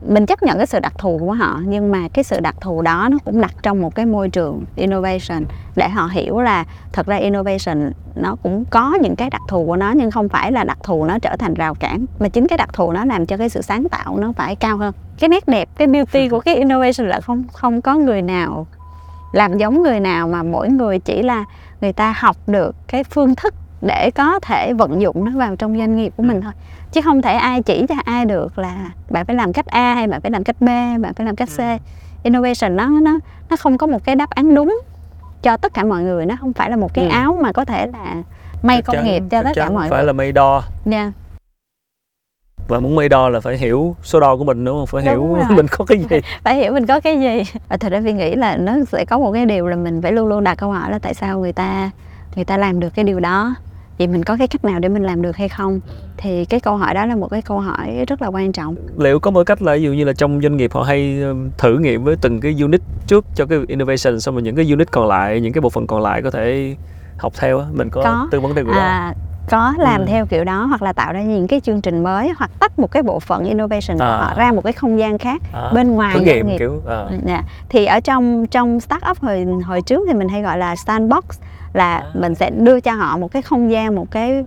mình 0.01 0.27
chấp 0.27 0.43
nhận 0.43 0.57
cái 0.57 0.67
sự 0.67 0.81
đặc 0.81 0.93
thù 0.99 1.19
của 1.19 1.33
họ, 1.33 1.61
nhưng 1.65 1.93
mà 1.93 2.09
cái 2.09 2.25
sự 2.25 2.41
đặc 2.41 2.55
thù 2.61 2.83
đó 2.83 3.09
nó 3.11 3.19
cũng 3.25 3.41
đặt 3.41 3.55
trong 3.63 3.81
một 3.81 3.95
cái 3.95 4.07
môi 4.07 4.29
trường 4.29 4.65
innovation. 4.77 5.45
Để 5.77 5.89
họ 5.89 6.07
hiểu 6.13 6.41
là 6.41 6.65
thật 6.93 7.07
ra 7.07 7.17
innovation 7.17 7.93
nó 8.15 8.37
cũng 8.43 8.65
có 8.65 8.99
những 9.03 9.17
cái 9.17 9.31
đặc 9.31 9.43
thù 9.49 9.67
của 9.67 9.77
nó, 9.77 9.93
nhưng 9.97 10.11
không 10.11 10.29
phải 10.29 10.53
là 10.53 10.65
đặc 10.65 10.79
thù 10.83 11.05
nó 11.05 11.19
trở 11.19 11.37
thành 11.37 11.55
rào 11.55 11.75
cản, 11.75 12.07
mà 12.19 12.29
chính 12.29 12.47
cái 12.47 12.59
đặc 12.59 12.73
thù 12.73 12.93
nó 12.93 13.05
làm 13.05 13.27
cho 13.27 13.37
cái 13.37 13.49
sự 13.49 13.63
sáng 13.63 13.89
tạo 13.89 14.17
nó 14.17 14.33
phải 14.37 14.57
cao 14.57 14.77
hơn. 14.77 14.95
Cái 15.19 15.29
nét 15.29 15.49
đẹp, 15.49 15.69
cái 15.77 15.87
beauty 15.87 16.29
của 16.29 16.41
cái 16.41 16.57
innovation 16.57 17.09
là 17.09 17.21
không 17.21 17.45
không 17.53 17.83
có 17.83 17.95
người 17.95 18.23
nào 18.23 18.67
làm 19.33 19.59
giống 19.59 19.83
người 19.83 20.01
nào, 20.01 20.29
mà 20.29 20.43
mỗi 20.43 20.69
người 20.69 20.99
chỉ 20.99 21.23
là 21.23 21.45
người 21.81 21.93
ta 21.93 22.15
học 22.17 22.37
được 22.47 22.77
cái 22.89 23.05
phương 23.05 23.35
thức 23.35 23.55
để 23.87 24.11
có 24.15 24.41
thể 24.43 24.73
vận 24.73 25.01
dụng 25.01 25.25
nó 25.25 25.33
vào 25.35 25.57
trong 25.57 25.79
doanh 25.79 25.97
nghiệp 25.97 26.13
của 26.17 26.23
mình 26.23 26.41
thôi 26.43 26.53
chứ 26.97 27.03
không 27.03 27.23
thể 27.23 27.35
ai 27.35 27.63
chỉ 27.63 27.87
cho 27.89 27.95
ai 28.05 28.25
được 28.25 28.59
là 28.59 28.91
bạn 29.11 29.27
phải 29.27 29.37
làm 29.37 29.53
cách 29.53 29.67
A 29.67 29.95
hay 29.95 30.07
bạn 30.07 30.21
phải 30.21 30.31
làm 30.31 30.45
cách 30.45 30.57
B 30.61 30.65
bạn 31.01 31.15
phải 31.17 31.27
làm 31.27 31.37
cách 31.37 31.49
C 31.57 31.61
innovation 32.23 32.77
nó 32.77 32.87
nó 32.89 33.19
nó 33.51 33.57
không 33.57 33.79
có 33.79 33.87
một 33.87 34.05
cái 34.05 34.15
đáp 34.17 34.31
án 34.31 34.55
đúng 34.55 34.81
cho 35.43 35.57
tất 35.57 35.75
cả 35.75 35.85
mọi 35.85 36.03
người 36.03 36.27
nó 36.27 36.35
không 36.41 36.53
phải 36.53 36.71
là 36.71 36.77
một 36.77 36.95
cái 36.95 37.05
Ừ. 37.05 37.11
áo 37.11 37.39
mà 37.43 37.53
có 37.53 37.65
thể 37.65 37.87
là 37.87 38.15
may 38.63 38.83
công 38.83 38.97
chắn- 38.97 39.05
nghiệp 39.05 39.23
cho 39.31 39.43
tất 39.43 39.51
cả 39.55 39.71
mọi 39.71 39.89
phải 39.91 39.99
người 39.99 40.07
là 40.07 40.13
mây 40.13 40.33
đo 40.33 40.63
nha 40.85 41.13
và 42.69 42.81
muốn 42.81 42.95
mây 42.95 43.09
đo 43.09 43.29
là 43.29 43.41
phải 43.41 43.57
hiểu 43.59 43.97
số 44.03 44.21
đo 44.21 44.37
của 44.37 44.45
mình 44.45 44.65
đúng 44.65 44.77
không? 44.79 44.87
Phải 44.87 45.03
Đúng 45.15 45.35
hiểu 45.35 45.35
rồi. 45.35 45.45
mình 45.57 45.67
có 45.69 45.85
cái 45.85 45.99
gì. 46.11 46.21
phải 46.45 46.55
hiểu 46.57 46.73
mình 46.73 46.87
có 46.87 47.01
cái 47.01 47.21
gì 47.21 47.43
và 47.69 47.77
thật 47.77 47.93
ra 47.93 48.01
vi 48.01 48.13
nghĩ 48.13 48.35
là 48.35 48.57
nó 48.57 48.73
sẽ 48.93 49.05
có 49.05 49.19
một 49.19 49.33
cái 49.33 49.47
điều 49.47 49.67
là 49.67 49.77
mình 49.77 50.03
phải 50.03 50.13
luôn 50.13 50.29
luôn 50.29 50.45
đặt 50.45 50.55
câu 50.59 50.71
hỏi 50.73 50.91
là 50.91 50.99
tại 50.99 51.15
sao 51.15 51.39
người 51.39 51.53
ta 51.53 51.91
người 52.37 52.45
ta 52.45 52.57
làm 52.57 52.81
được 52.81 52.95
cái 52.95 53.05
điều 53.05 53.21
đó 53.21 53.55
vậy 53.99 54.07
mình 54.07 54.25
có 54.25 54.37
cái 54.39 54.49
cách 54.49 54.65
nào 54.65 54.79
để 54.81 54.89
mình 54.89 55.03
làm 55.03 55.23
được 55.23 55.37
hay 55.37 55.49
không? 55.49 55.81
Thì 56.17 56.45
cái 56.45 56.61
câu 56.61 56.77
hỏi 56.77 56.95
đó 56.95 57.07
là 57.07 57.17
một 57.17 57.29
cái 57.31 57.43
câu 57.43 57.61
hỏi 57.61 58.05
rất 58.09 58.23
là 58.23 58.29
quan 58.29 58.53
trọng. 58.53 58.75
Liệu 58.99 59.19
có 59.21 59.31
một 59.31 59.45
cách 59.47 59.63
là 59.63 59.75
ví 59.75 59.83
dụ 59.83 59.93
như 59.93 60.05
là 60.05 60.13
trong 60.13 60.41
doanh 60.43 60.57
nghiệp 60.57 60.73
họ 60.73 60.83
hay 60.83 61.23
thử 61.59 61.79
nghiệm 61.79 62.05
với 62.05 62.17
từng 62.21 62.41
cái 62.41 62.57
unit 62.61 62.81
trước 63.07 63.25
cho 63.35 63.47
cái 63.47 63.59
innovation 63.69 64.21
xong 64.21 64.35
rồi 64.35 64.43
những 64.43 64.57
cái 64.57 64.71
unit 64.71 64.91
còn 64.91 65.09
lại 65.09 65.41
những 65.41 65.53
cái 65.53 65.61
bộ 65.61 65.71
phận 65.71 65.87
còn 65.87 66.03
lại 66.03 66.23
có 66.23 66.31
thể 66.31 66.77
học 67.19 67.33
theo 67.39 67.59
á? 67.59 67.67
Mình 67.73 67.91
có, 67.91 68.03
Có. 68.03 68.29
tư 68.31 68.41
vấn 68.41 68.55
theo 68.55 68.65
kiểu 68.65 68.73
đó 68.75 68.81
à, 68.81 69.15
có 69.51 69.75
làm 69.79 70.01
Ừ. 70.01 70.07
theo 70.07 70.27
kiểu 70.27 70.45
đó 70.45 70.65
hoặc 70.65 70.83
là 70.83 70.93
tạo 70.93 71.13
ra 71.13 71.23
những 71.23 71.47
cái 71.47 71.61
chương 71.61 71.81
trình 71.81 72.03
mới 72.03 72.33
hoặc 72.39 72.51
tách 72.61 72.79
một 72.79 72.91
cái 72.91 73.03
bộ 73.03 73.21
phận 73.21 73.45
innovation 73.45 73.99
của 73.99 74.05
À. 74.05 74.17
họ 74.17 74.35
ra 74.37 74.53
một 74.53 74.65
cái 74.65 74.73
không 74.73 74.99
gian 74.99 75.19
khác 75.19 75.43
à, 75.53 75.71
bên 75.75 75.93
ngoài 75.93 76.15
thử 76.15 76.21
nghiệm 76.21 76.47
nghiệp 76.47 76.59
kiểu 76.59 76.83
à, 76.89 77.05
Dạ. 77.27 77.43
thì 77.69 77.87
ở 77.87 78.01
trong 78.01 78.47
trong 78.47 78.81
startup 78.81 79.19
hồi 79.21 79.47
hồi 79.65 79.83
trước 79.83 80.05
thì 80.09 80.15
mình 80.15 80.29
hay 80.29 80.43
gọi 80.43 80.59
là 80.59 80.77
sandbox 80.77 81.25
là 81.73 81.97
À. 81.97 82.05
mình 82.15 82.35
sẽ 82.35 82.51
đưa 82.51 82.81
cho 82.81 82.93
họ 82.93 83.17
một 83.17 83.33
cái 83.33 83.43
không 83.43 83.71
gian 83.71 83.95
một 83.95 84.11
cái 84.11 84.45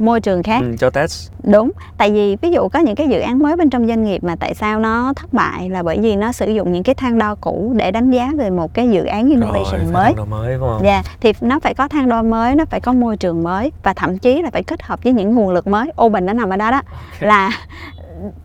môi 0.00 0.20
trường 0.20 0.42
khác. 0.42 0.60
Ừ, 0.62 0.76
cho 0.78 0.90
test. 0.90 1.30
Đúng 1.44 1.70
tại 1.96 2.10
vì 2.10 2.36
ví 2.36 2.50
dụ 2.50 2.68
có 2.68 2.78
những 2.78 2.94
cái 2.94 3.08
dự 3.08 3.20
án 3.20 3.38
mới 3.38 3.56
bên 3.56 3.70
trong 3.70 3.86
doanh 3.86 4.04
nghiệp 4.04 4.24
mà 4.24 4.36
tại 4.36 4.54
sao 4.54 4.80
nó 4.80 5.12
thất 5.16 5.32
bại 5.32 5.70
là 5.70 5.82
bởi 5.82 5.98
vì 6.00 6.16
nó 6.16 6.32
sử 6.32 6.50
dụng 6.52 6.72
những 6.72 6.82
cái 6.82 6.94
thang 6.94 7.18
đo 7.18 7.34
cũ 7.40 7.72
để 7.76 7.90
đánh 7.90 8.10
giá 8.10 8.32
về 8.36 8.50
một 8.50 8.74
cái 8.74 8.88
dự 8.88 9.04
án 9.04 9.30
innovation 9.30 9.64
phải 9.70 9.92
mới. 9.92 10.04
thay 10.04 10.14
đổi 10.14 10.26
mới 10.26 10.54
đúng 10.54 10.68
không? 10.68 10.80
Dạ, 10.84 11.02
thì 11.20 11.32
nó 11.40 11.60
phải 11.60 11.74
có 11.74 11.88
thang 11.88 12.08
đo 12.08 12.22
mới, 12.22 12.54
nó 12.54 12.64
phải 12.64 12.80
có 12.80 12.92
môi 12.92 13.16
trường 13.16 13.42
mới 13.42 13.72
và 13.82 13.92
thậm 13.92 14.18
chí 14.18 14.42
là 14.42 14.50
phải 14.50 14.62
kết 14.62 14.82
hợp 14.82 15.04
với 15.04 15.12
những 15.12 15.34
nguồn 15.34 15.50
lực 15.50 15.66
mới. 15.66 15.92
Open 16.02 16.26
nó 16.26 16.32
nằm 16.32 16.50
ở 16.50 16.56
đó 16.56 16.70
đó. 16.70 16.82
Là 17.20 17.50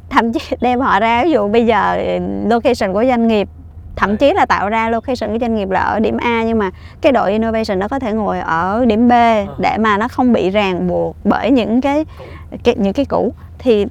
thậm 0.09 0.33
chí 0.33 0.39
đem 0.61 0.79
họ 0.79 0.99
ra. 0.99 1.23
Ví 1.23 1.31
dụ 1.31 1.47
bây 1.47 1.65
giờ 1.65 1.97
location 2.49 2.93
của 2.93 3.03
doanh 3.05 3.27
nghiệp 3.27 3.49
thậm 3.95 4.17
chí 4.17 4.34
là 4.34 4.45
tạo 4.45 4.69
ra 4.69 4.89
location 4.89 5.31
của 5.31 5.38
doanh 5.41 5.55
nghiệp 5.55 5.69
là 5.69 5.79
ở 5.79 5.99
điểm 5.99 6.17
A 6.17 6.43
nhưng 6.43 6.60
mà 6.60 6.71
cái 7.01 7.12
đội 7.12 7.31
innovation 7.31 7.79
nó 7.79 7.88
có 7.88 7.99
thể 7.99 8.13
ngồi 8.13 8.39
ở 8.39 8.86
điểm 8.86 9.08
B 9.08 9.12
để 9.60 9.77
mà 9.79 9.97
nó 9.97 10.08
không 10.08 10.34
bị 10.34 10.49
ràng 10.49 10.88
buộc 10.88 11.15
bởi 11.23 11.51
những 11.51 11.81
cái, 11.81 12.05
cái 12.63 12.75
những 12.77 12.93
cái 12.93 13.05
cũ. 13.05 13.34
Thì 13.60 13.86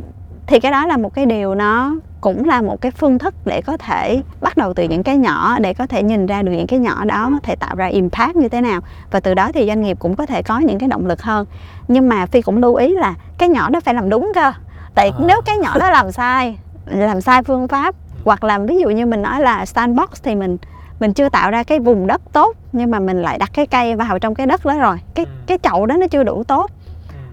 thì 0.46 0.60
cái 0.60 0.72
đó 0.72 0.86
là 0.86 0.96
một 0.96 1.14
cái 1.14 1.26
điều 1.26 1.54
nó 1.54 1.94
cũng 2.20 2.44
là 2.44 2.62
một 2.62 2.80
cái 2.80 2.92
phương 2.92 3.18
thức 3.18 3.34
để 3.44 3.60
có 3.66 3.76
thể 3.76 4.22
bắt 4.40 4.56
đầu 4.56 4.74
từ 4.74 4.82
những 4.82 5.02
cái 5.02 5.16
nhỏ 5.16 5.58
để 5.60 5.74
có 5.74 5.86
thể 5.86 6.02
nhìn 6.02 6.26
ra 6.26 6.42
được 6.42 6.52
những 6.52 6.66
cái 6.66 6.78
nhỏ 6.78 7.04
đó 7.04 7.28
có 7.32 7.38
thể 7.42 7.56
tạo 7.56 7.76
ra 7.76 7.86
impact 7.86 8.36
như 8.36 8.48
thế 8.48 8.60
nào. 8.60 8.80
Và 9.10 9.20
từ 9.20 9.34
đó 9.34 9.50
thì 9.54 9.66
doanh 9.66 9.82
nghiệp 9.82 9.96
cũng 10.00 10.16
có 10.16 10.26
thể 10.26 10.42
có 10.42 10.58
những 10.58 10.78
cái 10.78 10.88
động 10.88 11.06
lực 11.06 11.22
hơn. 11.22 11.46
Nhưng 11.88 12.08
mà 12.08 12.26
phi 12.26 12.42
cũng 12.42 12.56
lưu 12.56 12.74
ý 12.74 12.94
là 12.94 13.14
cái 13.38 13.48
nhỏ 13.48 13.70
đó 13.70 13.80
phải 13.80 13.94
làm 13.94 14.10
đúng 14.10 14.32
cơ. 14.34 14.52
Tại 14.94 15.08
À. 15.18 15.24
nếu 15.26 15.40
cái 15.44 15.58
nhỏ 15.58 15.78
đó 15.78 15.90
làm 15.90 16.12
sai 16.12 16.58
làm 16.86 17.20
sai 17.20 17.42
phương 17.42 17.68
pháp 17.68 17.94
hoặc 18.24 18.44
là 18.44 18.58
ví 18.58 18.78
dụ 18.78 18.90
như 18.90 19.06
mình 19.06 19.22
nói 19.22 19.40
là 19.40 19.66
sandbox 19.66 20.08
thì 20.22 20.34
mình 20.34 20.56
mình 21.00 21.12
chưa 21.12 21.28
tạo 21.28 21.50
ra 21.50 21.62
cái 21.62 21.78
vùng 21.80 22.06
đất 22.06 22.20
tốt 22.32 22.56
nhưng 22.72 22.90
mà 22.90 22.98
mình 22.98 23.22
lại 23.22 23.38
đặt 23.38 23.50
cái 23.54 23.66
cây 23.66 23.94
vào 23.96 24.18
trong 24.18 24.34
cái 24.34 24.46
đất 24.46 24.66
đó 24.66 24.78
rồi. 24.78 24.96
Cái 25.14 25.24
Ừ. 25.26 25.30
cái 25.46 25.58
chậu 25.62 25.86
đó 25.86 25.96
nó 25.96 26.06
chưa 26.06 26.22
đủ 26.22 26.44
tốt 26.44 26.70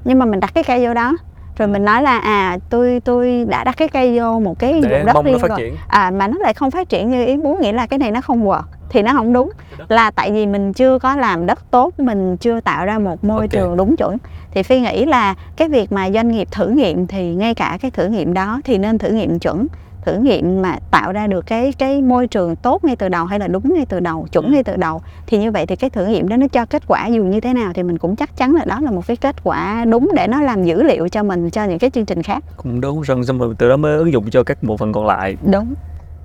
nhưng 0.06 0.20
mà 0.20 0.26
mình 0.26 0.40
đặt 0.40 0.52
cái 0.54 0.64
cây 0.64 0.88
vô 0.88 0.94
đó. 0.94 1.18
Rồi 1.58 1.68
mình 1.68 1.86
nói 1.86 2.02
là 2.02 2.18
à 2.18 2.58
tôi 2.70 3.02
tôi 3.06 3.46
đã 3.50 3.64
đặt 3.64 3.78
cái 3.78 3.88
cây 3.88 4.20
vô 4.20 4.40
một 4.40 4.60
cái 4.60 4.74
vùng 4.74 5.06
đất 5.06 5.26
riêng 5.26 5.38
rồi. 5.38 5.50
triển. 5.58 5.76
À 5.88 6.12
mà 6.12 6.28
nó 6.28 6.38
lại 6.40 6.54
không 6.54 6.72
phát 6.72 6.90
triển 6.90 7.10
như 7.12 7.26
ý 7.26 7.38
muốn 7.38 7.62
nghĩa 7.62 7.72
là 7.72 7.88
cái 7.88 8.00
này 8.00 8.12
nó 8.12 8.22
không 8.22 8.46
work 8.48 8.64
thì 8.90 9.02
nó 9.02 9.12
không 9.14 9.34
đúng. 9.34 9.52
Là 9.88 10.12
tại 10.12 10.32
vì 10.32 10.46
mình 10.46 10.74
chưa 10.74 11.00
có 11.00 11.16
làm 11.16 11.46
đất 11.46 11.72
tốt 11.72 12.00
mình 12.00 12.38
chưa 12.38 12.60
tạo 12.60 12.86
ra 12.86 13.00
một 13.00 13.24
môi 13.24 13.42
Ok. 13.42 13.50
trường 13.50 13.78
đúng 13.78 13.98
chuẩn. 13.98 14.18
Thì 14.52 14.64
phi 14.64 14.80
nghĩ 14.80 15.06
là 15.06 15.36
cái 15.56 15.70
việc 15.70 15.92
mà 15.92 16.10
doanh 16.12 16.32
nghiệp 16.32 16.48
thử 16.52 16.68
nghiệm 16.68 17.08
thì 17.08 17.36
ngay 17.36 17.56
cả 17.56 17.78
cái 17.82 17.92
thử 17.92 18.06
nghiệm 18.08 18.34
đó 18.34 18.62
thì 18.64 18.78
nên 18.78 18.98
thử 18.98 19.10
nghiệm 19.10 19.40
chuẩn 19.40 19.68
thử 20.06 20.18
nghiệm 20.18 20.62
mà 20.62 20.78
tạo 20.92 21.12
ra 21.12 21.28
được 21.28 21.46
cái 21.46 21.74
cái 21.78 22.02
môi 22.02 22.28
trường 22.28 22.56
tốt 22.56 22.84
ngay 22.84 22.96
từ 22.96 23.10
đầu 23.10 23.26
hay 23.26 23.40
là 23.40 23.48
đúng 23.48 23.74
ngay 23.74 23.86
từ 23.86 24.00
đầu 24.00 24.28
chuẩn 24.32 24.46
Ừ. 24.46 24.52
ngay 24.52 24.64
từ 24.64 24.76
đầu 24.76 25.02
thì 25.28 25.38
như 25.38 25.52
vậy 25.52 25.66
thì 25.66 25.76
cái 25.76 25.90
thử 25.90 26.06
nghiệm 26.06 26.30
đó 26.30 26.38
nó 26.38 26.48
cho 26.48 26.66
kết 26.66 26.84
quả 26.88 27.08
dù 27.08 27.24
như 27.24 27.40
thế 27.40 27.54
nào 27.54 27.72
thì 27.76 27.84
mình 27.84 27.98
cũng 27.98 28.16
chắc 28.16 28.38
chắn 28.38 28.56
là 28.56 28.66
đó 28.66 28.80
là 28.82 28.92
một 28.92 29.08
cái 29.08 29.18
kết 29.18 29.36
quả 29.44 29.86
đúng 29.86 30.10
để 30.16 30.28
nó 30.28 30.42
làm 30.42 30.64
dữ 30.64 30.84
liệu 30.84 31.08
cho 31.08 31.24
mình 31.24 31.50
cho 31.50 31.66
những 31.66 31.80
cái 31.80 31.90
chương 31.90 32.06
trình 32.06 32.24
khác. 32.24 32.44
Cũng 32.58 32.82
đúng 32.82 33.06
xong 33.06 33.24
xong 33.24 33.40
rồi 33.40 33.56
từ 33.58 33.70
đó 33.70 33.78
mới 33.78 33.98
ứng 33.98 34.12
dụng 34.14 34.30
cho 34.30 34.44
các 34.44 34.64
bộ 34.64 34.78
phận 34.78 34.94
còn 34.94 35.06
lại. 35.06 35.38
Đúng. 35.52 35.74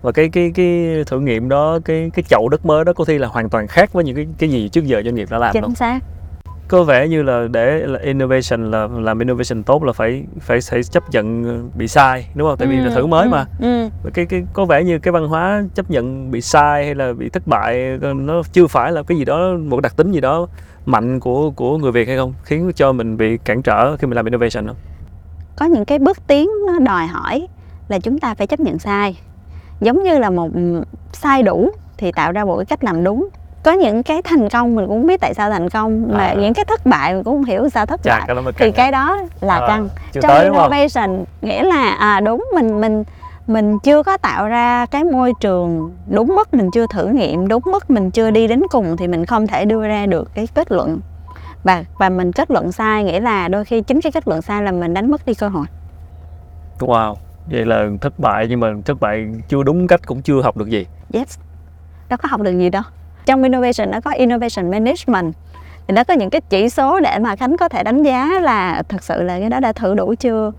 Và 0.02 0.12
cái 0.12 0.28
cái 0.28 0.52
cái 0.54 0.86
thử 1.06 1.20
nghiệm 1.20 1.48
đó 1.48 1.78
cái 1.84 2.10
cái 2.14 2.22
chậu 2.28 2.48
đất 2.48 2.66
mới 2.66 2.84
đó 2.84 2.92
có 2.92 3.04
khi 3.04 3.18
là 3.18 3.28
hoàn 3.28 3.48
toàn 3.48 3.66
khác 3.66 3.92
với 3.92 4.04
những 4.04 4.16
cái 4.16 4.26
cái 4.38 4.50
gì 4.50 4.68
trước 4.68 4.84
giờ 4.86 5.02
doanh 5.04 5.14
nghiệp 5.14 5.28
đã 5.30 5.38
làm 5.38 5.52
chính 5.52 5.74
xác 5.74 6.00
có 6.68 6.82
vẻ 6.84 7.08
như 7.08 7.22
là 7.22 7.48
để 7.50 7.86
là 7.86 7.98
innovation 7.98 8.70
là 8.70 8.88
làm 9.00 9.18
innovation 9.18 9.62
tốt 9.62 9.84
là 9.84 9.92
phải 9.92 10.24
phải 10.40 10.58
phải 10.70 10.82
chấp 10.82 11.10
nhận 11.10 11.70
bị 11.78 11.88
sai 11.88 12.28
đúng 12.34 12.48
không? 12.48 12.56
Tại 12.58 12.68
vì 12.68 12.76
là 12.76 12.88
Ừ, 12.90 12.94
thử 12.94 13.06
mới 13.06 13.24
ừ, 13.26 13.30
mà. 13.30 13.44
ừ. 13.60 13.88
Cái 14.14 14.26
cái 14.26 14.44
có 14.52 14.64
vẻ 14.64 14.84
như 14.84 14.98
cái 14.98 15.12
văn 15.12 15.28
hóa 15.28 15.64
chấp 15.74 15.90
nhận 15.90 16.30
bị 16.30 16.40
sai 16.40 16.84
hay 16.84 16.94
là 16.94 17.12
bị 17.12 17.28
thất 17.28 17.46
bại 17.46 17.98
nó 18.14 18.42
chưa 18.52 18.66
phải 18.66 18.92
là 18.92 19.02
cái 19.02 19.18
gì 19.18 19.24
đó 19.24 19.56
một 19.58 19.80
đặc 19.80 19.96
tính 19.96 20.12
gì 20.12 20.20
đó 20.20 20.46
mạnh 20.86 21.20
của 21.20 21.50
của 21.50 21.78
người 21.78 21.92
Việt 21.92 22.08
hay 22.08 22.16
không? 22.16 22.34
Khiến 22.44 22.70
cho 22.76 22.92
mình 22.92 23.16
bị 23.16 23.36
cản 23.44 23.62
trở 23.62 23.96
khi 23.96 24.06
mình 24.06 24.16
làm 24.16 24.24
innovation 24.24 24.66
không? 24.66 24.76
Có 25.56 25.66
những 25.66 25.84
cái 25.84 25.98
bước 25.98 26.26
tiến 26.26 26.48
nó 26.66 26.78
đòi 26.78 27.06
hỏi 27.06 27.46
là 27.88 27.98
chúng 27.98 28.18
ta 28.18 28.34
phải 28.34 28.46
chấp 28.46 28.60
nhận 28.60 28.78
sai. 28.78 29.18
Giống 29.80 30.02
như 30.02 30.18
là 30.18 30.30
một 30.30 30.50
ừ, 30.54 30.82
sai 31.12 31.42
đủ 31.42 31.70
thì 31.98 32.12
tạo 32.12 32.32
ra 32.32 32.44
một 32.44 32.56
cái 32.56 32.64
cách 32.64 32.84
làm 32.84 33.04
đúng 33.04 33.28
có 33.66 33.72
những 33.72 34.02
cái 34.02 34.22
thành 34.22 34.48
công 34.48 34.74
mình 34.74 34.86
cũng 34.86 35.00
không 35.00 35.06
biết 35.06 35.20
tại 35.20 35.34
sao 35.34 35.50
thành 35.50 35.68
công 35.70 36.08
mà 36.12 36.24
À. 36.24 36.34
những 36.34 36.54
cái 36.54 36.64
thất 36.64 36.86
bại 36.86 37.14
mình 37.14 37.24
cũng 37.24 37.34
không 37.34 37.44
hiểu 37.44 37.68
sao 37.68 37.86
thất 37.86 38.00
chà 38.02 38.18
bại. 38.18 38.26
cái 38.26 38.52
thì 38.56 38.70
cái 38.70 38.92
đó 38.92 39.18
là 39.40 39.54
À, 39.58 39.66
căng. 39.68 39.88
trong 40.12 40.22
tới 40.22 40.44
innovation 40.44 41.24
nghĩa 41.42 41.62
là 41.62 41.92
à 41.92 42.20
đúng 42.20 42.44
mình 42.54 42.80
mình 42.80 43.04
mình 43.46 43.78
chưa 43.78 44.02
có 44.02 44.16
tạo 44.16 44.48
ra 44.48 44.86
cái 44.86 45.04
môi 45.04 45.32
trường 45.40 45.92
đúng 46.10 46.26
mức 46.26 46.54
mình 46.54 46.70
chưa 46.70 46.86
thử 46.86 47.06
nghiệm 47.06 47.48
đúng 47.48 47.62
mức 47.66 47.90
mình 47.90 48.10
chưa 48.10 48.30
đi 48.30 48.46
đến 48.46 48.62
cùng 48.70 48.96
thì 48.96 49.08
mình 49.08 49.26
không 49.26 49.46
thể 49.46 49.64
đưa 49.64 49.88
ra 49.88 50.06
được 50.06 50.34
cái 50.34 50.48
kết 50.54 50.72
luận. 50.72 51.00
Và 51.64 51.84
và 51.98 52.08
mình 52.08 52.32
kết 52.32 52.50
luận 52.50 52.72
sai 52.72 53.04
nghĩa 53.04 53.20
là 53.20 53.48
đôi 53.48 53.64
khi 53.64 53.80
chính 53.80 54.00
cái 54.00 54.12
kết 54.12 54.28
luận 54.28 54.42
sai 54.42 54.62
là 54.62 54.72
mình 54.72 54.94
đánh 54.94 55.10
mất 55.10 55.26
đi 55.26 55.34
cơ 55.34 55.48
hội. 55.48 55.66
Wow 56.78 57.14
vậy 57.50 57.64
là 57.66 57.86
thất 58.00 58.18
bại 58.18 58.46
nhưng 58.50 58.60
mà 58.60 58.68
thất 58.84 59.00
bại 59.00 59.26
chưa 59.48 59.62
đúng 59.62 59.86
cách 59.86 60.00
cũng 60.06 60.22
chưa 60.22 60.42
học 60.42 60.56
được 60.56 60.68
gì. 60.68 60.86
Yes 61.12 61.38
đâu 62.08 62.16
có 62.22 62.28
học 62.30 62.40
được 62.40 62.58
gì 62.58 62.70
đâu 62.70 62.82
trong 63.26 63.42
innovation 63.42 63.90
nó 63.90 64.00
có 64.00 64.10
innovation 64.10 64.70
management. 64.70 65.34
Thì 65.88 65.94
nó 65.94 66.04
có 66.04 66.14
những 66.14 66.30
cái 66.30 66.40
chỉ 66.40 66.68
số 66.68 67.00
để 67.00 67.18
mà 67.18 67.36
khánh 67.36 67.56
có 67.56 67.68
thể 67.68 67.82
đánh 67.82 68.02
giá 68.02 68.40
là 68.42 68.82
thật 68.88 69.02
sự 69.02 69.22
là 69.22 69.40
cái 69.40 69.50
đó 69.50 69.60
đã 69.60 69.72
thử 69.72 69.94
đủ 69.94 70.14
chưa? 70.18 70.52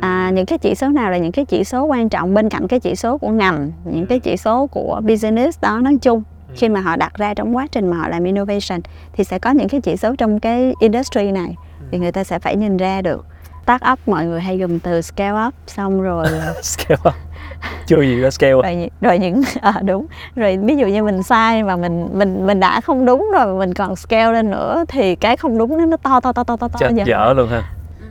À, 0.00 0.30
những 0.34 0.46
cái 0.46 0.58
chỉ 0.58 0.74
số 0.74 0.88
nào 0.88 1.10
là 1.10 1.18
những 1.18 1.32
cái 1.32 1.44
chỉ 1.44 1.64
số 1.64 1.84
quan 1.84 2.08
trọng 2.08 2.34
bên 2.34 2.48
cạnh 2.48 2.68
cái 2.68 2.80
chỉ 2.80 2.96
số 2.96 3.18
của 3.18 3.28
ngành 3.28 3.72
những 3.84 4.06
cái 4.06 4.20
chỉ 4.20 4.36
số 4.36 4.66
của 4.66 5.00
business 5.04 5.60
đó 5.60 5.78
nói 5.78 5.98
chung. 6.02 6.22
Khi 6.54 6.68
mà 6.68 6.80
họ 6.80 6.96
đặt 6.96 7.14
ra 7.14 7.34
trong 7.34 7.56
quá 7.56 7.66
trình 7.72 7.90
mà 7.90 7.96
họ 7.96 8.08
làm 8.08 8.24
innovation 8.24 8.80
thì 9.12 9.24
sẽ 9.24 9.38
có 9.38 9.50
những 9.50 9.68
cái 9.68 9.80
chỉ 9.80 9.96
số 9.96 10.14
trong 10.16 10.40
cái 10.40 10.74
industry 10.80 11.32
này 11.32 11.56
thì 11.90 11.98
người 11.98 12.12
ta 12.12 12.24
sẽ 12.24 12.38
phải 12.38 12.56
nhìn 12.56 12.76
ra 12.76 13.02
được. 13.02 13.26
Start 13.62 13.82
up 13.92 13.98
mọi 14.06 14.26
người 14.26 14.40
hay 14.40 14.58
dùng 14.58 14.78
từ 14.78 15.02
scale 15.02 15.46
up 15.46 15.54
xong 15.66 16.02
rồi 16.02 16.26
scale 16.62 17.00
up 17.08 17.14
chưa 17.86 18.00
gì 18.02 18.22
đó 18.22 18.30
scale. 18.30 18.52
Rồi 18.52 18.74
những- 18.74 18.88
rồi 19.00 19.18
những 19.18 19.42
à, 19.60 19.80
đúng. 19.84 20.06
Rồi 20.36 20.58
ví 20.62 20.76
dụ 20.76 20.86
như 20.86 21.02
mình 21.02 21.22
sai 21.22 21.62
mà 21.62 21.76
mình 21.76 22.08
mình 22.12 22.46
mình 22.46 22.60
đã 22.60 22.80
không 22.80 23.06
đúng 23.06 23.30
rồi 23.32 23.46
mà 23.46 23.58
mình 23.58 23.74
còn 23.74 23.96
scale 23.96 24.32
lên 24.32 24.50
nữa 24.50 24.84
thì 24.88 25.16
cái 25.16 25.36
không 25.36 25.58
đúng 25.58 25.78
nó 25.78 25.86
nó 25.86 25.96
to 25.96 26.20
to 26.20 26.32
to 26.32 26.44
to 26.44 26.56
to 26.56 26.68
to 26.68 26.78
chết 26.78 26.90
dở 27.06 27.32
luôn 27.36 27.48
ha. 27.48 27.62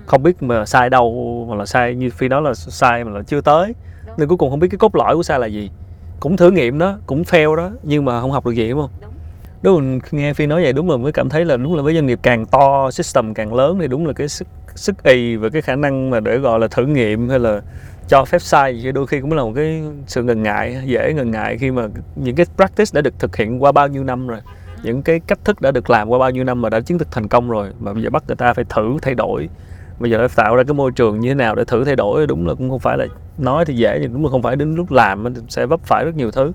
Không 0.06 0.24
biết 0.24 0.44
mà 0.44 0.66
sai 0.66 0.90
đâu 0.90 1.46
mà 1.50 1.56
là 1.56 1.66
sai 1.66 1.96
như 1.96 2.10
phi 2.10 2.28
nói 2.28 2.42
là 2.42 2.54
sai 2.54 3.04
mà 3.04 3.12
là 3.12 3.22
chưa 3.28 3.42
tới. 3.42 3.74
Nên 4.18 4.28
cuối 4.28 4.38
cùng 4.38 4.50
không 4.50 4.60
biết 4.60 4.68
cái 4.72 4.78
cốt 4.78 4.96
lõi 4.96 5.16
của 5.16 5.24
sai 5.24 5.40
là 5.40 5.48
gì. 5.48 5.72
Cũng 6.20 6.38
thử 6.38 6.52
nghiệm 6.52 6.80
đó 6.80 6.98
cũng 7.06 7.24
fail 7.24 7.56
đó 7.56 7.70
nhưng 7.84 8.06
mà 8.06 8.22
không 8.22 8.32
học 8.32 8.46
được 8.46 8.52
gì 8.52 8.70
đúng 8.70 8.82
không? 8.82 8.90
Đúng. 9.62 9.76
Mình 9.76 10.00
nghe 10.12 10.34
phi 10.34 10.46
nói 10.48 10.64
vậy 10.64 10.74
đúng 10.74 10.90
là 10.90 10.98
mới 10.98 11.12
cảm 11.12 11.30
thấy 11.30 11.46
là 11.46 11.58
đúng 11.58 11.76
là 11.76 11.82
với 11.82 11.94
doanh 11.94 12.06
nghiệp 12.06 12.20
càng 12.22 12.46
to 12.46 12.92
system 12.92 13.34
càng 13.34 13.54
lớn 13.54 13.78
thì 13.82 13.88
đúng 13.88 14.08
là 14.08 14.14
cái 14.14 14.28
sức 14.28 14.48
sức 14.76 15.04
ì 15.04 15.36
và 15.36 15.50
cái 15.50 15.62
khả 15.62 15.76
năng 15.76 16.10
mà 16.10 16.20
để 16.20 16.38
gọi 16.38 16.60
là 16.60 16.68
thử 16.68 16.86
nghiệm 16.86 17.30
hay 17.30 17.40
là 17.40 17.62
cho 18.08 18.26
phép 18.26 18.42
sai 18.42 18.80
thì 18.84 18.92
đôi 18.92 19.08
khi 19.08 19.22
cũng 19.22 19.34
là 19.34 19.44
một 19.44 19.52
cái 19.56 19.84
sự 20.08 20.24
ngần 20.24 20.44
ngại 20.44 20.82
dễ 20.86 21.14
ngần 21.14 21.32
ngại 21.32 21.58
khi 21.58 21.72
mà 21.72 21.88
những 22.16 22.36
cái 22.36 22.46
practice 22.56 22.92
đã 22.94 23.02
được 23.02 23.20
thực 23.20 23.36
hiện 23.36 23.64
qua 23.64 23.72
bao 23.72 23.88
nhiêu 23.88 24.04
năm 24.04 24.28
rồi. 24.28 24.40
Những 24.84 25.02
cái 25.02 25.20
cách 25.20 25.40
thức 25.44 25.62
đã 25.62 25.72
được 25.72 25.90
làm 25.90 26.10
qua 26.10 26.20
bao 26.20 26.32
nhiêu 26.32 26.44
năm 26.44 26.62
mà 26.62 26.70
đã 26.70 26.80
chứng 26.80 26.98
thực 26.98 27.12
thành 27.12 27.28
công 27.28 27.50
rồi 27.50 27.70
mà 27.80 27.94
bây 27.94 28.04
giờ 28.04 28.10
bắt 28.10 28.24
người 28.28 28.36
ta 28.36 28.54
phải 28.54 28.66
thử 28.70 28.98
thay 29.02 29.14
đổi. 29.14 29.50
Bây 30.00 30.12
giờ 30.12 30.28
phải 30.28 30.46
tạo 30.46 30.56
ra 30.56 30.64
cái 30.64 30.74
môi 30.74 30.92
trường 30.92 31.20
như 31.20 31.30
thế 31.30 31.36
nào 31.36 31.56
để 31.56 31.64
thử 31.68 31.84
thay 31.84 31.96
đổi 31.96 32.28
đúng 32.28 32.48
là 32.48 32.54
cũng 32.54 32.70
không 32.70 32.80
phải 32.80 32.98
là 32.98 33.06
nói 33.38 33.66
thì 33.66 33.74
dễ 33.74 34.00
nhưng 34.02 34.14
đúng 34.14 34.24
là 34.24 34.30
không 34.32 34.42
phải 34.42 34.56
đến 34.56 34.76
lúc 34.76 34.92
làm 34.92 35.34
sẽ 35.50 35.66
vấp 35.66 35.80
phải 35.84 36.06
rất 36.06 36.16
nhiều 36.16 36.32
thứ. 36.32 36.52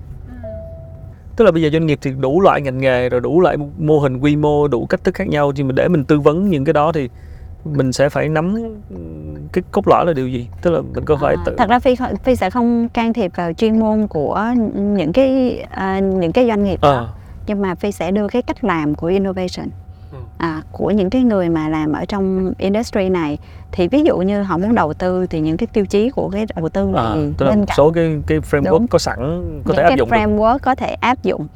Tức 1.36 1.44
là 1.44 1.50
bây 1.50 1.62
giờ 1.62 1.70
doanh 1.72 1.86
nghiệp 1.86 1.98
thì 2.02 2.10
đủ 2.18 2.40
loại 2.40 2.60
ngành 2.60 2.78
nghề 2.78 3.08
rồi 3.08 3.20
đủ 3.20 3.40
loại 3.40 3.56
mô 3.78 3.98
hình 3.98 4.18
quy 4.18 4.36
mô 4.36 4.68
đủ 4.68 4.86
cách 4.86 5.04
thức 5.04 5.14
khác 5.14 5.28
nhau. 5.28 5.52
Nhưng 5.56 5.68
mà 5.68 5.72
để 5.76 5.88
mình 5.88 6.04
tư 6.04 6.20
vấn 6.20 6.48
những 6.48 6.64
cái 6.64 6.72
đó 6.72 6.92
thì 6.92 7.08
mình 7.64 7.92
sẽ 7.92 8.08
phải 8.08 8.28
nắm 8.28 8.54
cái 9.52 9.62
cốt 9.72 9.88
lõi 9.88 10.06
là 10.06 10.12
điều 10.12 10.28
gì? 10.28 10.46
Tức 10.62 10.70
là 10.70 10.80
mình 10.80 11.04
có 11.04 11.16
phải 11.20 11.34
À, 11.38 11.42
tự 11.46 11.54
thật 11.58 11.68
ra 11.68 11.78
phi 11.78 11.96
phi 12.22 12.36
sẽ 12.36 12.50
không 12.50 12.88
can 12.88 13.12
thiệp 13.12 13.32
vào 13.36 13.52
chuyên 13.52 13.78
môn 13.80 14.06
của 14.06 14.44
những 14.74 15.12
cái 15.12 15.58
à, 15.70 15.98
những 15.98 16.32
cái 16.32 16.46
doanh 16.46 16.64
nghiệp 16.64 16.78
đó. 16.82 16.88
Ờ 16.90 17.08
nhưng 17.46 17.62
mà 17.62 17.74
phi 17.74 17.92
sẽ 17.92 18.10
đưa 18.10 18.28
cái 18.28 18.42
cách 18.42 18.64
làm 18.64 18.94
của 18.94 19.06
innovation 19.06 19.68
Ừ. 20.12 20.18
à, 20.38 20.62
của 20.72 20.90
những 20.90 21.10
cái 21.10 21.22
người 21.22 21.48
mà 21.48 21.68
làm 21.68 21.92
ở 21.92 22.04
trong 22.04 22.52
industry 22.58 23.08
này. 23.08 23.38
Thì 23.72 23.88
ví 23.88 24.02
dụ 24.02 24.18
như 24.18 24.42
họ 24.42 24.58
muốn 24.58 24.74
đầu 24.74 24.94
tư 24.94 25.26
thì 25.26 25.40
những 25.40 25.56
cái 25.56 25.66
tiêu 25.72 25.86
chí 25.86 26.10
của 26.10 26.28
cái 26.30 26.46
đầu 26.56 26.68
tư 26.68 26.92
à, 26.96 27.02
là 27.02 27.14
bên 27.14 27.58
một 27.58 27.64
cạnh 27.66 27.76
số 27.76 27.90
cái 27.90 28.16
cái 28.26 28.38
framework 28.40 28.70
Đúng. 28.70 28.86
có 28.88 28.98
sẵn 28.98 29.16
có 29.18 29.74
những 29.74 29.76
thể 29.76 29.82
áp 29.82 29.88
cái 29.88 29.98
dụng 29.98 30.10
được. 30.10 30.16
framework 30.16 30.58
có 30.62 30.74
thể 30.74 30.86
áp 31.00 31.22
dụng 31.22 31.46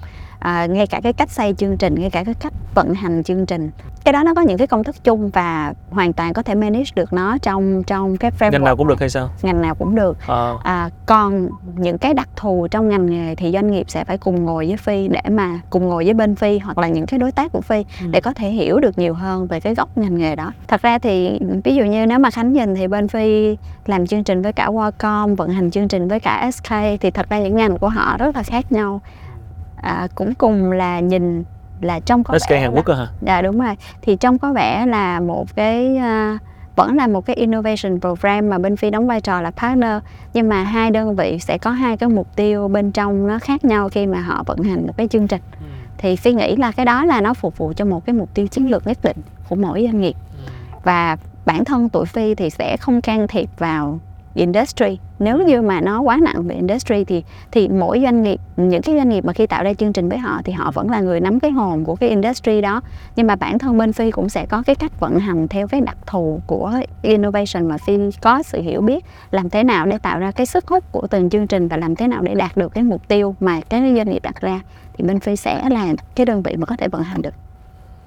à, 0.45 0.67
ngay 0.67 0.87
cả 0.87 1.01
cái 1.03 1.13
cách 1.13 1.31
xây 1.31 1.55
chương 1.59 1.77
trình 1.77 1.95
ngay 1.95 2.11
cả 2.11 2.25
cái 2.25 2.35
cách 2.35 2.53
vận 2.75 2.95
hành 2.95 3.23
chương 3.23 3.47
trình 3.47 3.71
cái 4.05 4.13
đó 4.13 4.23
nó 4.23 4.35
có 4.35 4.43
những 4.43 4.59
cái 4.59 4.67
công 4.67 4.85
thức 4.85 5.05
chung 5.05 5.31
và 5.31 5.75
hoàn 5.91 6.13
toàn 6.13 6.33
có 6.33 6.43
thể 6.43 6.55
manage 6.55 6.91
được 6.95 7.13
nó 7.13 7.39
trong 7.43 7.83
trong 7.87 8.17
cái 8.17 8.31
framework 8.39 8.51
ngành 8.51 8.65
nào 8.65 8.77
cũng 8.77 8.89
được 8.89 9.01
hay 9.01 9.09
sao 9.11 9.29
ngành 9.43 9.63
nào 9.63 9.75
cũng 9.75 9.95
được 9.95 10.17
à, 10.29 10.53
À, 10.65 10.91
còn 11.07 11.49
những 11.77 11.99
cái 11.99 12.15
đặc 12.15 12.29
thù 12.37 12.67
trong 12.71 12.89
ngành 12.89 13.07
nghề 13.07 13.35
thì 13.35 13.53
doanh 13.53 13.71
nghiệp 13.71 13.91
sẽ 13.91 14.05
phải 14.05 14.19
cùng 14.19 14.45
ngồi 14.45 14.67
với 14.67 14.77
Phi 14.77 15.09
để 15.09 15.21
mà 15.31 15.61
cùng 15.71 15.89
ngồi 15.89 16.05
với 16.05 16.15
bên 16.15 16.35
Phi 16.35 16.59
hoặc 16.59 16.79
là 16.79 16.89
những 16.89 17.07
cái 17.07 17.19
đối 17.19 17.33
tác 17.33 17.53
của 17.53 17.61
Phi 17.61 17.85
Ừ. 18.01 18.07
để 18.11 18.21
có 18.21 18.33
thể 18.33 18.51
hiểu 18.51 18.81
được 18.81 18.99
nhiều 18.99 19.15
hơn 19.15 19.47
về 19.47 19.61
cái 19.61 19.75
góc 19.75 19.99
ngành 19.99 20.19
nghề 20.19 20.37
đó. 20.37 20.53
Thật 20.69 20.83
ra 20.83 20.99
thì 20.99 21.41
ví 21.65 21.75
dụ 21.75 21.85
như 21.85 22.07
nếu 22.07 22.19
mà 22.19 22.31
Khánh 22.31 22.53
nhìn 22.53 22.75
thì 22.75 22.87
bên 22.89 23.09
Phi 23.09 23.57
làm 23.87 24.07
chương 24.07 24.25
trình 24.25 24.43
với 24.43 24.53
cả 24.53 24.67
Qualcomm, 24.67 25.35
vận 25.35 25.51
hành 25.51 25.71
chương 25.71 25.89
trình 25.89 26.09
với 26.09 26.21
cả 26.21 26.51
SK 26.53 26.71
thì 27.01 27.11
thật 27.11 27.31
ra 27.31 27.39
những 27.41 27.57
ngành 27.57 27.79
của 27.79 27.89
họ 27.89 28.17
rất 28.19 28.37
là 28.37 28.43
khác 28.43 28.73
nhau. 28.73 29.01
À, 29.85 30.09
cũng 30.15 30.35
cùng 30.35 30.73
là 30.73 31.01
nhìn 31.01 31.45
là 31.81 32.01
trong 32.01 32.25
có 32.25 32.39
SK 32.39 32.51
vẻ 32.51 32.61
Hàn 32.61 32.71
là- 32.75 32.77
Quốc 32.77 32.87
á 32.87 32.95
hả 32.95 33.07
Dạ 33.21 33.43
đúng 33.43 33.61
rồi. 33.61 33.75
Thì 34.03 34.17
trông 34.17 34.39
có 34.39 34.53
vẻ 34.53 34.87
là 34.87 35.21
một 35.21 35.57
cái 35.57 35.97
à, 35.97 36.39
vẫn 36.77 36.97
là 36.97 37.07
một 37.07 37.27
cái 37.27 37.37
innovation 37.37 38.01
program 38.01 38.51
mà 38.51 38.59
bên 38.59 38.77
Phi 38.77 38.91
đóng 38.91 39.07
vai 39.07 39.21
trò 39.21 39.41
là 39.41 39.51
partner 39.51 40.03
nhưng 40.35 40.49
mà 40.49 40.63
hai 40.63 40.91
đơn 40.91 41.17
vị 41.17 41.39
sẽ 41.41 41.59
có 41.59 41.71
hai 41.71 41.97
cái 41.97 42.09
mục 42.09 42.37
tiêu 42.37 42.69
bên 42.69 42.93
trong 42.93 43.27
nó 43.27 43.39
khác 43.39 43.65
nhau 43.65 43.89
khi 43.89 44.07
mà 44.07 44.21
họ 44.21 44.43
vận 44.47 44.59
hành 44.63 44.87
một 44.87 44.93
cái 44.97 45.09
chương 45.09 45.29
trình. 45.29 45.43
Thì 45.99 46.17
Phi 46.17 46.33
nghĩ 46.33 46.57
là 46.57 46.73
cái 46.73 46.87
đó 46.87 47.05
là 47.05 47.21
nó 47.21 47.35
phục 47.35 47.59
vụ 47.59 47.73
cho 47.77 47.85
một 47.85 48.07
cái 48.07 48.15
mục 48.15 48.35
tiêu 48.35 48.47
chiến 48.47 48.71
lược 48.71 48.87
nhất 48.87 48.99
định 49.03 49.17
của 49.49 49.57
mỗi 49.57 49.83
doanh 49.85 50.01
nghiệp. 50.01 50.17
Và 50.85 51.17
bản 51.47 51.65
thân 51.65 51.89
tụi 51.89 52.07
Phi 52.07 52.35
thì 52.35 52.51
sẽ 52.51 52.77
không 52.77 53.01
can 53.01 53.27
thiệp 53.29 53.49
vào 53.59 53.99
industry. 54.35 54.99
Nếu 55.19 55.39
như 55.39 55.63
mà 55.63 55.81
nó 55.81 56.01
quá 56.01 56.19
nặng 56.23 56.47
về 56.47 56.55
industry 56.55 57.05
thì 57.05 57.25
thì 57.53 57.69
mỗi 57.69 58.01
doanh 58.03 58.23
nghiệp 58.23 58.41
những 58.57 58.83
cái 58.83 58.95
doanh 58.97 59.09
nghiệp 59.09 59.25
mà 59.25 59.33
khi 59.33 59.47
tạo 59.47 59.65
ra 59.65 59.75
chương 59.75 59.93
trình 59.93 60.09
với 60.09 60.19
họ 60.19 60.41
thì 60.45 60.53
họ 60.53 60.71
vẫn 60.71 60.91
là 60.91 61.01
người 61.01 61.21
nắm 61.21 61.41
cái 61.41 61.51
hồn 61.51 61.85
của 61.85 61.97
cái 61.97 62.09
industry 62.09 62.61
đó. 62.61 62.81
Nhưng 63.17 63.27
mà 63.27 63.37
bản 63.37 63.59
thân 63.59 63.79
bên 63.79 63.93
Phi 63.93 64.11
cũng 64.11 64.29
sẽ 64.29 64.47
có 64.47 64.63
cái 64.67 64.75
cách 64.75 65.01
vận 65.01 65.19
hành 65.19 65.49
theo 65.49 65.69
cái 65.69 65.81
đặc 65.81 65.97
thù 66.07 66.41
của 66.47 66.73
innovation 67.03 67.69
mà 67.69 67.77
Phi 67.79 67.99
có 68.21 68.43
sự 68.43 68.61
hiểu 68.61 68.81
biết 68.81 69.05
làm 69.31 69.51
thế 69.51 69.65
nào 69.65 69.87
để 69.87 69.99
tạo 69.99 70.19
ra 70.19 70.31
cái 70.31 70.47
sức 70.47 70.69
hút 70.69 70.85
của 70.93 71.07
từng 71.07 71.31
chương 71.31 71.47
trình 71.47 71.69
và 71.69 71.77
làm 71.77 71.97
thế 71.97 72.09
nào 72.09 72.23
để 72.23 72.35
đạt 72.35 72.57
được 72.57 72.75
cái 72.75 72.85
mục 72.85 73.09
tiêu 73.09 73.35
mà 73.41 73.61
cái 73.61 73.81
doanh 73.81 74.11
nghiệp 74.11 74.23
đặt 74.23 74.41
ra. 74.41 74.61
Thì 74.97 75.05
bên 75.05 75.21
Phi 75.21 75.37
sẽ 75.37 75.69
là 75.71 75.95
cái 76.15 76.27
đơn 76.27 76.43
vị 76.43 76.57
mà 76.57 76.67
có 76.67 76.77
thể 76.77 76.89
vận 76.89 77.03
hành 77.03 77.23
được. 77.23 77.35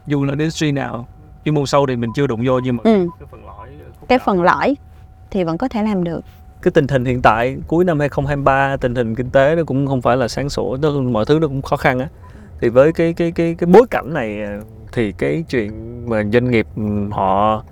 Dù 0.08 0.24
là 0.24 0.32
industry 0.32 0.72
nào 0.72 1.08
chuyên 1.46 1.56
môn 1.56 1.66
sâu 1.66 1.86
thì 1.88 1.96
mình 1.96 2.10
chưa 2.16 2.28
đụng 2.28 2.42
vô 2.46 2.60
nhưng 2.60 2.76
mà 2.76 2.82
ừ. 2.84 3.08
cái 3.20 3.28
phần 3.32 3.46
lõi 3.46 3.70
cái 4.08 4.20
phần 4.20 4.44
lõi 4.44 4.76
thì 5.32 5.44
vẫn 5.44 5.58
có 5.58 5.68
thể 5.68 5.84
làm 5.84 6.04
được. 6.04 6.22
Cái 6.62 6.72
tình 6.72 6.88
hình 6.88 7.06
hiện 7.06 7.22
tại 7.22 7.58
cuối 7.68 7.86
năm 7.86 8.00
2023 8.00 8.78
tình 8.78 8.96
hình 8.96 9.16
kinh 9.16 9.30
tế 9.30 9.56
nó 9.56 9.63
cũng 9.63 9.88
không 9.88 10.02
phải 10.02 10.18
là 10.18 10.28
sáng 10.28 10.50
sủa 10.50 10.78
nó 10.82 10.92
mọi 10.92 11.26
thứ 11.26 11.40
nó 11.40 11.48
cũng 11.48 11.62
khó 11.62 11.78
khăn 11.78 12.00
á. 12.00 12.08
Thì 12.62 12.70
với 12.70 12.94
cái 12.94 13.13
cái 13.13 13.32
cái 13.32 13.56
cái 13.58 13.68
bối 13.68 13.86
cảnh 13.90 14.13
này 14.13 14.44
à, 14.44 14.60
thì 14.94 15.12
cái 15.12 15.44
chuyện 15.50 15.72
mà 16.10 16.24
doanh 16.34 16.52
nghiệp 16.52 16.68
ừ, 16.76 16.84
họ 17.12 17.63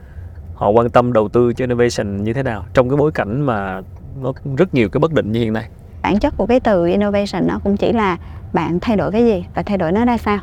họ 0.55 0.69
quan 0.69 0.89
tâm 0.89 1.13
đầu 1.13 1.29
tư 1.29 1.53
cho 1.53 1.63
innovation 1.63 2.23
như 2.23 2.33
thế 2.33 2.43
nào? 2.43 2.65
Trong 2.73 2.89
cái 2.89 2.97
bối 2.97 3.11
cảnh 3.11 3.41
mà 3.41 3.81
nó 4.21 4.33
rất 4.57 4.73
nhiều 4.73 4.89
cái 4.89 4.99
bất 4.99 5.13
định 5.13 5.31
như 5.31 5.39
hiện 5.39 5.53
nay. 5.53 5.69
Bản 6.01 6.19
chất 6.19 6.33
của 6.37 6.45
cái 6.45 6.59
từ 6.59 6.85
innovation 6.85 7.47
nó 7.47 7.59
cũng 7.63 7.77
chỉ 7.77 7.91
là 7.91 8.17
bạn 8.53 8.79
thay 8.79 8.97
đổi 8.97 9.11
cái 9.11 9.25
gì 9.25 9.45
và 9.55 9.63
thay 9.63 9.77
đổi 9.77 9.91
nó 9.91 10.05
ra 10.05 10.17
sao 10.17 10.39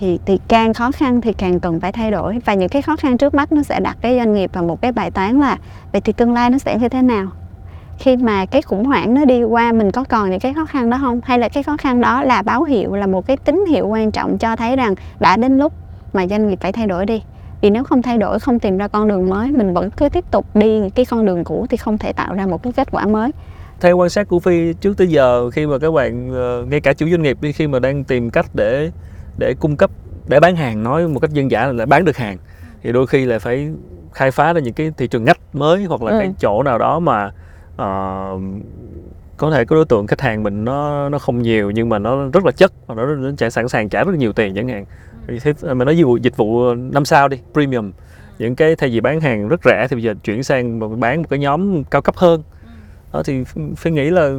thì 0.00 0.18
thì 0.26 0.38
càng 0.48 0.74
khó 0.74 0.90
khăn 0.92 1.20
thì 1.20 1.32
càng 1.32 1.60
cần 1.60 1.80
phải 1.80 1.92
thay 1.92 2.10
đổi. 2.10 2.38
Và 2.44 2.54
những 2.54 2.68
cái 2.68 2.82
khó 2.82 2.96
khăn 2.96 3.18
trước 3.18 3.34
mắt 3.34 3.52
nó 3.52 3.62
sẽ 3.62 3.80
đặt 3.80 3.96
cái 4.00 4.16
doanh 4.16 4.34
nghiệp 4.34 4.50
vào 4.52 4.64
một 4.64 4.80
cái 4.82 4.92
bài 4.92 5.10
toán 5.10 5.40
là 5.40 5.58
vậy 5.92 6.00
thì 6.00 6.12
tương 6.12 6.32
lai 6.32 6.50
nó 6.50 6.58
sẽ 6.58 6.78
như 6.78 6.88
thế 6.88 7.02
nào? 7.02 7.26
Khi 7.98 8.16
mà 8.16 8.46
cái 8.46 8.62
khủng 8.62 8.84
hoảng 8.84 9.14
nó 9.14 9.24
đi 9.24 9.42
qua, 9.42 9.72
mình 9.72 9.90
có 9.90 10.04
còn 10.04 10.30
những 10.30 10.40
cái 10.40 10.54
khó 10.54 10.64
khăn 10.64 10.90
đó 10.90 10.98
không? 11.00 11.20
Hay 11.24 11.38
là 11.38 11.48
cái 11.48 11.62
khó 11.62 11.76
khăn 11.76 12.00
đó 12.00 12.22
là 12.22 12.42
báo 12.42 12.64
hiệu, 12.64 12.94
là 12.94 13.06
một 13.06 13.26
cái 13.26 13.36
tín 13.36 13.64
hiệu 13.68 13.86
quan 13.86 14.10
trọng 14.10 14.38
cho 14.38 14.56
thấy 14.56 14.76
rằng 14.76 14.94
đã 15.20 15.36
đến 15.36 15.58
lúc 15.58 15.72
mà 16.12 16.26
doanh 16.26 16.48
nghiệp 16.48 16.58
phải 16.60 16.72
thay 16.72 16.86
đổi 16.86 17.06
đi? 17.06 17.22
Vì 17.60 17.70
nếu 17.70 17.84
không 17.84 18.02
thay 18.02 18.18
đổi, 18.18 18.38
không 18.38 18.58
tìm 18.58 18.78
ra 18.78 18.88
con 18.88 19.08
đường 19.08 19.30
mới, 19.30 19.52
mình 19.52 19.74
vẫn 19.74 19.90
cứ 19.90 20.08
tiếp 20.08 20.24
tục 20.30 20.46
đi 20.56 20.90
cái 20.94 21.04
con 21.04 21.26
đường 21.26 21.44
cũ 21.44 21.66
thì 21.70 21.76
không 21.76 21.98
thể 21.98 22.12
tạo 22.12 22.34
ra 22.34 22.46
một 22.46 22.62
cái 22.62 22.72
kết 22.72 22.88
quả 22.90 23.06
mới. 23.06 23.30
Theo 23.80 23.96
quan 23.96 24.10
sát 24.10 24.28
của 24.28 24.38
phi, 24.38 24.72
trước 24.72 24.96
tới 24.96 25.06
giờ 25.06 25.50
khi 25.50 25.66
mà 25.66 25.78
các 25.78 25.90
bạn 25.90 26.30
ờ, 26.32 26.64
ngay 26.70 26.80
cả 26.80 26.92
chủ 26.92 27.06
doanh 27.10 27.22
nghiệp 27.22 27.38
đi, 27.40 27.52
khi 27.52 27.66
mà 27.66 27.78
đang 27.78 28.04
tìm 28.04 28.30
cách 28.30 28.46
để 28.54 28.90
để 29.40 29.54
cung 29.60 29.76
cấp 29.76 29.90
để 30.28 30.40
bán 30.40 30.56
hàng 30.56 30.82
nói 30.82 31.08
một 31.08 31.20
cách 31.20 31.30
dân 31.32 31.50
dã 31.50 31.66
là 31.72 31.86
bán 31.86 32.04
được 32.04 32.16
hàng. 32.16 32.36
Thì 32.82 32.92
đôi 32.92 33.06
khi 33.06 33.24
là 33.24 33.38
phải 33.38 33.70
khai 34.12 34.30
phá 34.30 34.52
ra 34.52 34.60
những 34.60 34.74
cái 34.74 34.92
thị 34.96 35.06
trường 35.06 35.24
ngách 35.24 35.38
mới 35.52 35.84
hoặc 35.84 36.02
là 36.02 36.12
Ừ. 36.12 36.18
cái 36.18 36.32
chỗ 36.40 36.62
nào 36.62 36.78
đó 36.78 36.98
mà 37.00 37.30
ờ, 37.76 38.38
có 39.36 39.50
thể 39.50 39.64
cái 39.64 39.74
đối 39.76 39.84
tượng 39.84 40.06
khách 40.06 40.20
hàng 40.20 40.42
mình 40.42 40.64
nó 40.64 41.08
nó 41.08 41.18
không 41.18 41.42
nhiều 41.42 41.70
nhưng 41.70 41.88
mà 41.88 41.98
nó 41.98 42.28
rất 42.32 42.44
là 42.44 42.52
chất 42.52 42.72
và 42.86 42.94
nó, 42.94 43.06
nó 43.06 43.30
sẽ 43.38 43.50
sẵn 43.50 43.68
sàng 43.68 43.88
trả 43.88 44.04
rất 44.04 44.14
nhiều 44.14 44.32
tiền 44.32 44.54
chẳng 44.54 44.68
hạn. 44.68 44.84
Thì 45.28 45.52
mà 45.62 45.84
nói 45.84 45.96
dịch 45.96 46.04
vụ 46.04 46.16
dịch 46.16 46.36
vụ 46.36 46.74
năm 46.74 47.04
sao 47.04 47.28
đi 47.28 47.38
premium 47.52 47.92
những 48.38 48.56
cái 48.56 48.76
thay 48.76 48.90
vì 48.90 49.00
bán 49.00 49.20
hàng 49.20 49.48
rất 49.48 49.60
rẻ 49.64 49.86
thì 49.90 49.96
bây 49.96 50.02
giờ 50.02 50.14
chuyển 50.24 50.42
sang 50.42 51.00
bán 51.00 51.18
một 51.22 51.26
cái 51.30 51.38
nhóm 51.38 51.84
cao 51.84 52.02
cấp 52.02 52.16
hơn. 52.16 52.42
Đó 53.12 53.22
thì 53.22 53.44
phải 53.76 53.92
nghĩ 53.92 54.10
là 54.10 54.30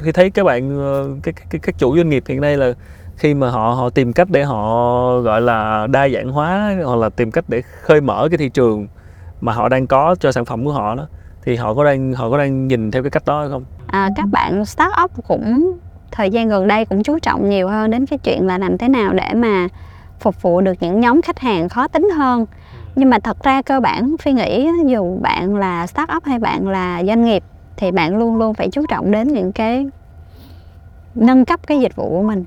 khi 0.00 0.12
thấy 0.12 0.30
các 0.30 0.44
bạn 0.44 0.78
ờ, 0.78 1.08
cái 1.22 1.34
cái 1.50 1.60
các 1.62 1.78
chủ 1.78 1.96
doanh 1.96 2.08
nghiệp 2.08 2.24
hiện 2.28 2.40
nay 2.40 2.56
là 2.56 2.72
khi 3.16 3.34
mà 3.34 3.50
họ 3.50 3.72
họ 3.72 3.90
tìm 3.90 4.12
cách 4.12 4.30
để 4.30 4.44
họ 4.44 5.20
gọi 5.20 5.40
là 5.40 5.86
đa 5.90 6.08
dạng 6.08 6.28
hóa 6.28 6.76
hoặc 6.84 6.96
là 6.96 7.08
tìm 7.08 7.30
cách 7.30 7.44
để 7.48 7.62
khơi 7.62 8.00
mở 8.00 8.28
cái 8.30 8.38
thị 8.38 8.48
trường 8.48 8.86
mà 9.40 9.52
họ 9.52 9.68
đang 9.68 9.86
có 9.86 10.16
cho 10.20 10.32
sản 10.32 10.44
phẩm 10.44 10.64
của 10.64 10.72
họ 10.72 10.94
đó 10.94 11.06
thì 11.44 11.56
họ 11.56 11.74
có 11.74 11.84
đang 11.84 12.12
họ 12.12 12.30
có 12.30 12.38
đang 12.38 12.68
nhìn 12.68 12.90
theo 12.90 13.02
cái 13.02 13.10
cách 13.10 13.22
đó 13.26 13.40
hay 13.40 13.48
không? 13.48 13.64
À, 13.86 14.10
các 14.16 14.26
bạn 14.26 14.64
start 14.64 14.92
up 15.04 15.10
cũng 15.28 15.78
thời 16.10 16.30
gian 16.30 16.48
gần 16.48 16.68
đây 16.68 16.84
cũng 16.84 17.02
chú 17.02 17.18
trọng 17.18 17.48
nhiều 17.48 17.68
hơn 17.68 17.90
đến 17.90 18.06
cái 18.06 18.18
chuyện 18.18 18.46
là 18.46 18.58
làm 18.58 18.78
thế 18.78 18.88
nào 18.88 19.12
để 19.12 19.34
mà 19.34 19.68
phục 20.20 20.42
vụ 20.42 20.60
được 20.60 20.74
những 20.80 21.00
nhóm 21.00 21.22
khách 21.22 21.38
hàng 21.38 21.68
khó 21.68 21.88
tính 21.88 22.10
hơn. 22.10 22.46
Nhưng 22.96 23.10
mà 23.10 23.18
thật 23.18 23.42
ra 23.42 23.62
cơ 23.62 23.80
bản 23.80 24.16
phi 24.18 24.32
nghĩ 24.32 24.68
dù 24.86 25.18
bạn 25.22 25.56
là 25.56 25.86
start 25.86 26.10
up 26.16 26.24
hay 26.24 26.38
bạn 26.38 26.68
là 26.68 27.02
doanh 27.06 27.24
nghiệp 27.24 27.42
thì 27.76 27.90
bạn 27.90 28.16
luôn 28.16 28.36
luôn 28.36 28.54
phải 28.54 28.70
chú 28.70 28.86
trọng 28.88 29.10
đến 29.10 29.28
những 29.28 29.52
cái 29.52 29.86
nâng 31.14 31.44
cấp 31.44 31.60
cái 31.66 31.80
dịch 31.80 31.96
vụ 31.96 32.08
của 32.10 32.22
mình 32.22 32.44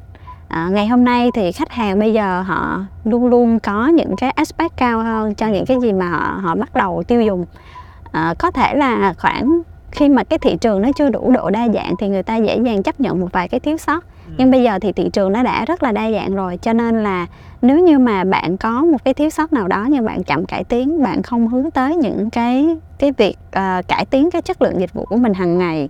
à, 0.49 0.69
ngày 0.71 0.87
hôm 0.87 1.03
nay 1.03 1.29
thì 1.33 1.51
khách 1.51 1.71
hàng 1.71 1.99
bây 1.99 2.13
giờ 2.13 2.41
họ 2.41 2.81
luôn 3.03 3.25
luôn 3.25 3.59
có 3.59 3.87
những 3.87 4.15
cái 4.15 4.31
aspect 4.31 4.77
cao 4.77 5.03
hơn 5.03 5.35
cho 5.35 5.47
những 5.47 5.65
cái 5.65 5.77
gì 5.81 5.93
mà 5.93 6.09
họ 6.09 6.39
họ 6.41 6.55
bắt 6.55 6.73
đầu 6.73 7.03
tiêu 7.07 7.21
dùng. 7.21 7.45
À, 8.11 8.33
có 8.39 8.51
thể 8.51 8.75
là 8.75 9.13
khoảng 9.17 9.61
khi 9.91 10.09
mà 10.09 10.23
cái 10.23 10.39
thị 10.39 10.57
trường 10.61 10.81
nó 10.81 10.89
chưa 10.95 11.09
đủ 11.09 11.31
độ 11.31 11.49
đa 11.49 11.67
dạng 11.73 11.95
thì 11.99 12.07
người 12.07 12.23
ta 12.23 12.35
dễ 12.35 12.57
dàng 12.65 12.83
chấp 12.83 12.99
nhận 12.99 13.19
một 13.19 13.27
vài 13.31 13.47
cái 13.47 13.59
thiếu 13.59 13.77
sót. 13.77 14.03
Nhưng 14.37 14.51
bây 14.51 14.63
giờ 14.63 14.79
thì 14.81 14.91
thị 14.91 15.09
trường 15.13 15.33
nó 15.33 15.43
đã 15.43 15.65
rất 15.65 15.83
là 15.83 15.91
đa 15.91 16.11
dạng 16.11 16.35
rồi 16.35 16.57
cho 16.61 16.73
nên 16.73 17.03
là 17.03 17.27
nếu 17.61 17.79
như 17.79 17.99
mà 17.99 18.23
bạn 18.23 18.57
có 18.57 18.83
một 18.83 19.03
cái 19.03 19.13
thiếu 19.13 19.29
sót 19.29 19.53
nào 19.53 19.67
đó 19.67 19.87
nhưng 19.89 20.05
bạn 20.05 20.23
chậm 20.23 20.45
cải 20.45 20.63
tiến 20.63 21.03
bạn 21.03 21.23
không 21.23 21.47
hướng 21.47 21.71
tới 21.71 21.95
những 21.95 22.29
cái 22.29 22.77
cái 22.99 23.11
việc 23.11 23.37
uh, 23.47 23.87
cải 23.87 24.05
tiến 24.05 24.31
cái 24.31 24.41
chất 24.41 24.61
lượng 24.61 24.79
dịch 24.79 24.93
vụ 24.93 25.05
của 25.05 25.17
mình 25.17 25.33
hàng 25.33 25.57
ngày 25.57 25.89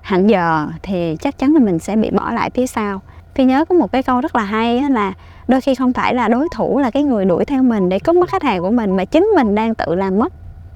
hàng 0.00 0.30
giờ 0.30 0.66
thì 0.82 1.16
chắc 1.20 1.38
chắn 1.38 1.54
là 1.54 1.60
mình 1.60 1.78
sẽ 1.78 1.96
bị 1.96 2.10
bỏ 2.10 2.30
lại 2.32 2.50
phía 2.50 2.66
sau 2.66 3.00
phi 3.34 3.44
nhớ 3.44 3.64
có 3.64 3.74
một 3.74 3.92
cái 3.92 4.02
câu 4.02 4.20
rất 4.20 4.36
là 4.36 4.42
hay 4.44 4.82
là 4.90 5.12
đôi 5.48 5.60
khi 5.60 5.74
không 5.74 5.92
phải 5.92 6.14
là 6.14 6.28
đối 6.28 6.48
thủ 6.54 6.78
là 6.78 6.90
cái 6.90 7.02
người 7.02 7.24
đuổi 7.24 7.44
theo 7.44 7.62
mình 7.62 7.88
để 7.88 7.98
cướp 7.98 8.16
mất 8.16 8.28
khách 8.28 8.42
hàng 8.42 8.60
của 8.60 8.70
mình 8.70 8.96
mà 8.96 9.04
chính 9.04 9.30
mình 9.36 9.54
đang 9.54 9.74
tự 9.74 9.94
làm 9.94 10.18
mất 10.18 10.32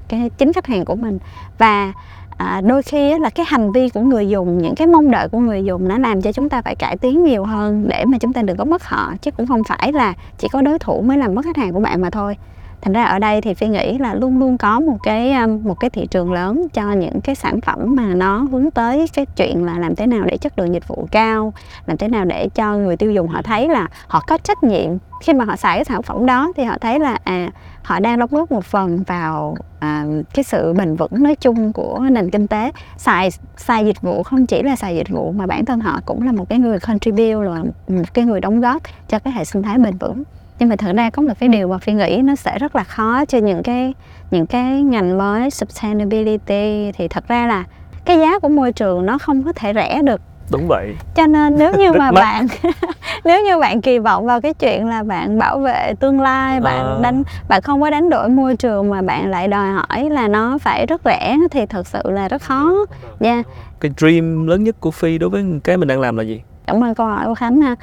cái 0.09 0.31
chính 0.39 0.53
khách 0.53 0.67
hàng 0.67 0.85
của 0.85 0.95
mình. 0.95 1.19
Và 1.59 1.93
à, 2.37 2.61
đôi 2.65 2.83
khi 2.83 3.19
là 3.19 3.31
cái 3.31 3.47
hành 3.49 3.73
vi 3.73 3.89
của 3.89 4.01
người 4.01 4.29
dùng 4.29 4.59
những 4.59 4.75
cái 4.75 4.87
mong 4.87 5.11
đợi 5.11 5.29
của 5.29 5.39
người 5.39 5.65
dùng 5.65 5.89
nó 5.89 5.99
làm 5.99 6.23
cho 6.23 6.33
chúng 6.33 6.49
ta 6.49 6.63
phải 6.63 6.75
cải 6.75 6.97
tiến 6.97 7.25
nhiều 7.25 7.45
hơn 7.45 7.89
để 7.89 8.05
mà 8.05 8.19
chúng 8.19 8.33
ta 8.33 8.43
đừng 8.43 8.57
có 8.57 8.65
mất 8.65 8.85
họ. 8.85 9.15
Chứ 9.23 9.31
cũng 9.31 9.47
không 9.47 9.65
phải 9.65 9.93
là 9.93 10.15
chỉ 10.39 10.49
có 10.53 10.63
đối 10.63 10.79
thủ 10.79 11.03
mới 11.03 11.19
làm 11.19 11.35
mất 11.35 11.45
khách 11.45 11.57
hàng 11.57 11.73
của 11.73 11.81
bạn 11.81 12.01
mà 12.01 12.11
thôi 12.11 12.37
thành 12.83 12.93
ra 12.93 13.05
ở 13.05 13.19
đây 13.19 13.41
thì 13.41 13.55
phi 13.55 13.69
nghĩ 13.69 13.99
là 13.99 14.15
luôn 14.15 14.39
luôn 14.39 14.59
có 14.59 14.81
một 14.81 14.97
cái 15.03 15.33
um, 15.33 15.65
một 15.65 15.81
cái 15.81 15.91
thị 15.91 16.07
trường 16.07 16.33
lớn 16.33 16.67
cho 16.75 16.93
những 16.93 17.21
cái 17.21 17.35
sản 17.35 17.61
phẩm 17.61 17.79
mà 17.97 18.15
nó 18.15 18.39
hướng 18.39 18.71
tới 18.71 19.07
cái 19.15 19.27
chuyện 19.37 19.65
là 19.65 19.79
làm 19.79 19.97
thế 19.97 20.07
nào 20.07 20.25
để 20.25 20.37
chất 20.37 20.59
lượng 20.59 20.75
dịch 20.75 20.89
vụ 20.89 21.09
cao 21.11 21.53
làm 21.87 21.97
thế 21.97 22.09
nào 22.09 22.25
để 22.25 22.49
cho 22.55 22.77
người 22.77 22.97
tiêu 22.97 23.13
dùng 23.13 23.29
họ 23.29 23.43
thấy 23.43 23.69
là 23.69 23.89
họ 24.07 24.23
có 24.27 24.39
trách 24.39 24.63
nhiệm. 24.63 24.91
Khi 25.23 25.33
mà 25.33 25.45
họ 25.45 25.57
xài 25.57 25.77
cái 25.77 25.85
sản 25.85 26.03
phẩm 26.03 26.27
đó 26.27 26.53
thì 26.57 26.65
họ 26.65 26.79
thấy 26.81 26.99
là 27.01 27.19
à 27.25 27.51
họ 27.83 28.01
đang 28.01 28.19
đóng 28.19 28.31
góp 28.33 28.53
một 28.53 28.65
phần 28.65 29.03
vào 29.03 29.57
à, 29.81 30.05
cái 30.35 30.45
sự 30.45 30.73
bền 30.73 30.97
vững 30.97 31.23
nói 31.23 31.35
chung 31.35 31.73
của 31.73 31.99
nền 32.11 32.31
kinh 32.31 32.47
tế. 32.47 32.73
Xài 32.97 33.31
xài 33.57 33.87
dịch 33.87 34.01
vụ 34.01 34.23
không 34.23 34.47
chỉ 34.47 34.63
là 34.63 34.77
xài 34.77 34.97
dịch 34.97 35.09
vụ 35.09 35.33
mà 35.33 35.47
bản 35.47 35.65
thân 35.65 35.81
họ 35.81 36.01
cũng 36.07 36.27
là 36.27 36.33
một 36.33 36.49
cái 36.49 36.59
người 36.59 36.79
contribute 36.79 37.49
là 37.49 37.63
một 37.89 38.15
cái 38.15 38.25
người 38.25 38.41
đóng 38.41 38.61
góp 38.61 38.83
cho 39.09 39.19
cái 39.19 39.33
hệ 39.33 39.45
sinh 39.45 39.63
thái 39.63 39.79
bền 39.79 39.97
vững 39.97 40.23
nhưng 40.59 40.69
mà 40.69 40.77
thực 40.77 40.97
ra 40.97 41.11
có 41.11 41.23
một 41.23 41.35
cái 41.41 41.49
điều 41.49 41.69
mà 41.69 41.79
phi 41.79 41.93
nghĩ 41.93 42.21
nó 42.25 42.35
sẽ 42.35 42.59
rất 42.59 42.77
là 42.77 42.85
khó 42.85 43.25
cho 43.25 43.39
những 43.39 43.63
cái 43.63 43.95
những 44.31 44.47
cái 44.47 44.83
ngành 44.83 45.19
mới 45.19 45.51
sustainability. 45.51 46.93
Thì 46.93 47.09
thật 47.09 47.29
ra 47.29 47.47
là 47.47 47.65
cái 48.05 48.19
giá 48.19 48.39
của 48.39 48.49
môi 48.49 48.73
trường 48.73 49.07
nó 49.07 49.19
không 49.19 49.43
có 49.43 49.53
thể 49.53 49.73
rẻ 49.75 50.03
được. 50.03 50.21
Đúng 50.51 50.69
vậy. 50.69 50.95
Cho 51.15 51.27
nên 51.27 51.59
nếu 51.59 51.73
như 51.79 51.93
mà 51.93 52.13
bạn 52.13 52.47
nếu 53.25 53.45
như 53.45 53.59
bạn 53.59 53.81
kỳ 53.81 53.99
vọng 53.99 54.27
vào 54.27 54.41
cái 54.41 54.55
chuyện 54.55 54.89
là 54.89 55.03
bạn 55.03 55.39
bảo 55.39 55.59
vệ 55.59 55.93
tương 56.01 56.21
lai 56.21 56.61
bạn 56.61 56.87
à. 56.87 56.99
đánh 57.03 57.23
bạn 57.49 57.63
không 57.63 57.81
có 57.81 57.91
đánh 57.91 58.11
đổi 58.11 58.29
môi 58.29 58.57
trường 58.57 58.91
mà 58.91 59.03
bạn 59.03 59.31
lại 59.31 59.49
đòi 59.49 59.69
hỏi 59.69 60.11
là 60.11 60.29
nó 60.29 60.59
phải 60.59 60.87
rất 60.87 61.01
rẻ 61.05 61.37
thì 61.51 61.67
thật 61.67 61.87
sự 61.87 62.03
là 62.05 62.29
rất 62.29 62.43
khó. 62.43 62.73
Nha 63.21 63.33
yeah. 63.33 63.47
cái 63.81 63.91
dream 63.97 64.47
lớn 64.47 64.65
nhất 64.65 64.81
của 64.81 64.91
phi 64.91 65.19
đối 65.19 65.31
với 65.31 65.45
cái 65.65 65.77
mình 65.77 65.89
đang 65.89 66.01
làm 66.01 66.17
là 66.17 66.23
gì? 66.23 66.43
Cảm 66.67 66.85
ơn 66.85 66.95
câu 66.95 67.07
hỏi 67.07 67.27
của 67.27 67.35
khánh 67.35 67.61
ha. 67.61 67.75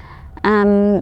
Um, 0.43 0.99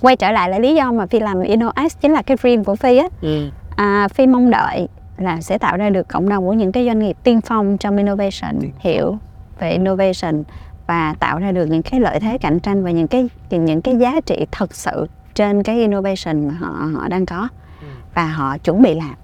quay 0.00 0.16
trở 0.16 0.32
lại 0.32 0.50
là 0.50 0.58
lý 0.58 0.74
do 0.74 0.92
mà 0.92 1.06
phi 1.06 1.20
làm 1.20 1.42
InnoX 1.42 1.96
chính 2.00 2.12
là 2.12 2.22
cái 2.22 2.36
dream 2.42 2.64
của 2.64 2.74
phi 2.76 2.96
á. 2.96 3.06
Ừ. 3.22 3.50
à, 3.76 4.08
phi 4.08 4.26
mong 4.26 4.50
đợi 4.50 4.88
là 5.18 5.40
sẽ 5.40 5.58
tạo 5.58 5.76
ra 5.76 5.90
được 5.90 6.08
cộng 6.08 6.28
đồng 6.28 6.46
của 6.46 6.52
những 6.52 6.72
cái 6.72 6.86
doanh 6.86 6.98
nghiệp 6.98 7.16
tiên 7.22 7.40
phong 7.40 7.78
trong 7.78 7.96
innovation 7.96 8.60
hiểu 8.78 9.18
về 9.58 9.70
innovation 9.70 10.42
và 10.86 11.14
tạo 11.20 11.38
ra 11.38 11.52
được 11.52 11.66
những 11.66 11.82
cái 11.82 12.00
lợi 12.00 12.20
thế 12.20 12.38
cạnh 12.38 12.60
tranh 12.60 12.84
và 12.84 12.90
những 12.90 13.08
cái 13.08 13.28
những 13.50 13.82
cái 13.82 13.96
giá 13.96 14.20
trị 14.26 14.46
thật 14.52 14.74
sự 14.74 15.06
trên 15.34 15.62
cái 15.62 15.76
innovation 15.76 16.48
mà 16.48 16.54
họ 16.54 16.88
họ 16.94 17.08
đang 17.08 17.26
có 17.26 17.48
ừ. 17.80 17.86
và 18.14 18.26
họ 18.26 18.58
chuẩn 18.58 18.82
bị 18.82 18.94
làm. 18.94 19.14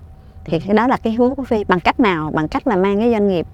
Thì 0.45 0.61
cái 0.61 0.75
đó 0.75 0.87
là 0.87 0.97
cái 0.97 1.13
hướng 1.13 1.35
của 1.35 1.45
phi. 1.45 1.65
Bằng 1.65 1.81
cách 1.81 2.01
nào? 2.01 2.31
Bằng 2.35 2.49
cách 2.49 2.67
là 2.67 2.77
mang 2.77 2.99
cái 2.99 3.11
doanh 3.11 3.29
nghiệp 3.29 3.47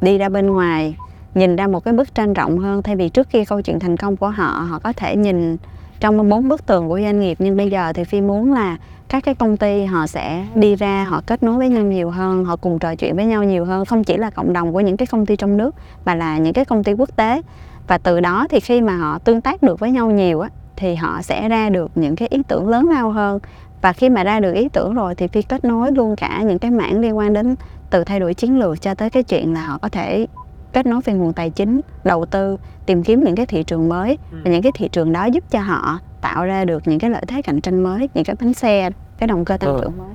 đi 0.00 0.18
ra 0.18 0.28
bên 0.28 0.46
ngoài 0.46 0.96
nhìn 1.34 1.56
ra 1.56 1.66
một 1.66 1.80
cái 1.80 1.94
bức 1.94 2.14
tranh 2.14 2.34
rộng 2.34 2.58
hơn. 2.58 2.82
Thay 2.82 2.96
vì 2.96 3.08
trước 3.08 3.28
khi 3.28 3.44
câu 3.44 3.62
chuyện 3.62 3.78
thành 3.78 3.96
công 3.96 4.16
của 4.16 4.28
họ 4.28 4.46
họ 4.46 4.78
có 4.78 4.92
thể 4.92 5.16
nhìn 5.16 5.56
trong 6.00 6.28
bốn 6.28 6.48
bức 6.48 6.66
tường 6.66 6.88
của 6.88 7.00
doanh 7.00 7.20
nghiệp, 7.20 7.36
nhưng 7.40 7.56
bây 7.56 7.70
giờ 7.70 7.92
thì 7.92 8.04
phi 8.04 8.20
muốn 8.20 8.52
là 8.52 8.76
các 9.08 9.24
cái 9.24 9.34
công 9.34 9.56
ty 9.56 9.84
họ 9.84 10.06
sẽ 10.06 10.46
đi 10.54 10.76
ra, 10.76 11.04
họ 11.04 11.22
kết 11.26 11.42
nối 11.42 11.58
với 11.58 11.68
nhau 11.68 11.82
nhiều 11.82 12.10
hơn, 12.10 12.44
họ 12.44 12.56
cùng 12.56 12.78
trò 12.78 12.94
chuyện 12.94 13.16
với 13.16 13.24
nhau 13.24 13.44
nhiều 13.44 13.64
hơn, 13.64 13.84
không 13.84 14.04
chỉ 14.04 14.16
là 14.16 14.30
cộng 14.30 14.52
đồng 14.52 14.72
của 14.72 14.80
những 14.80 14.96
cái 14.96 15.06
công 15.06 15.26
ty 15.26 15.36
trong 15.36 15.56
nước, 15.56 15.74
mà 16.04 16.14
là 16.14 16.38
những 16.38 16.52
cái 16.52 16.64
công 16.64 16.84
ty 16.84 16.92
quốc 16.92 17.16
tế. 17.16 17.42
Và 17.86 17.98
từ 17.98 18.20
đó 18.20 18.46
thì 18.50 18.60
khi 18.60 18.80
mà 18.80 18.96
họ 18.96 19.18
tương 19.18 19.40
tác 19.40 19.62
được 19.62 19.80
với 19.80 19.90
nhau 19.90 20.10
nhiều 20.10 20.40
á, 20.40 20.48
thì 20.76 20.94
họ 20.94 21.22
sẽ 21.22 21.48
ra 21.48 21.70
được 21.70 21.90
những 21.94 22.16
cái 22.16 22.28
ý 22.30 22.42
tưởng 22.48 22.68
lớn 22.68 22.88
lao 22.88 23.10
hơn. 23.10 23.38
Và 23.82 23.92
khi 23.92 24.08
mà 24.08 24.24
ra 24.24 24.40
được 24.40 24.52
ý 24.52 24.68
tưởng 24.68 24.94
rồi 24.94 25.14
thì 25.14 25.26
phi 25.28 25.42
kết 25.42 25.64
nối 25.64 25.92
luôn 25.92 26.16
cả 26.16 26.42
những 26.42 26.58
cái 26.58 26.70
mảng 26.70 27.00
liên 27.00 27.16
quan 27.16 27.32
đến 27.32 27.56
từ 27.90 28.04
thay 28.04 28.20
đổi 28.20 28.34
chiến 28.34 28.58
lược 28.58 28.82
cho 28.82 28.94
tới 28.94 29.10
cái 29.10 29.22
chuyện 29.22 29.54
là 29.54 29.66
họ 29.66 29.78
có 29.78 29.88
thể 29.88 30.26
kết 30.72 30.86
nối 30.86 31.00
về 31.04 31.12
nguồn 31.12 31.32
tài 31.32 31.50
chính 31.50 31.80
đầu 32.04 32.26
tư 32.26 32.56
tìm 32.86 33.02
kiếm 33.02 33.24
những 33.24 33.36
cái 33.36 33.46
thị 33.46 33.62
trường 33.62 33.88
mới 33.88 34.18
và 34.30 34.40
ừ. 34.44 34.50
những 34.50 34.62
cái 34.62 34.72
thị 34.74 34.88
trường 34.88 35.12
đó 35.12 35.24
giúp 35.24 35.44
cho 35.50 35.60
họ 35.60 35.98
tạo 36.20 36.44
ra 36.44 36.64
được 36.64 36.82
những 36.88 36.98
cái 36.98 37.10
lợi 37.10 37.22
thế 37.28 37.42
cạnh 37.42 37.60
tranh 37.60 37.82
mới 37.82 38.08
những 38.14 38.24
cái 38.24 38.36
bánh 38.40 38.54
xe 38.54 38.90
cái 39.18 39.26
động 39.26 39.44
cơ 39.44 39.56
tăng 39.56 39.74
ừ. 39.74 39.80
trưởng 39.82 39.98
mới 39.98 40.08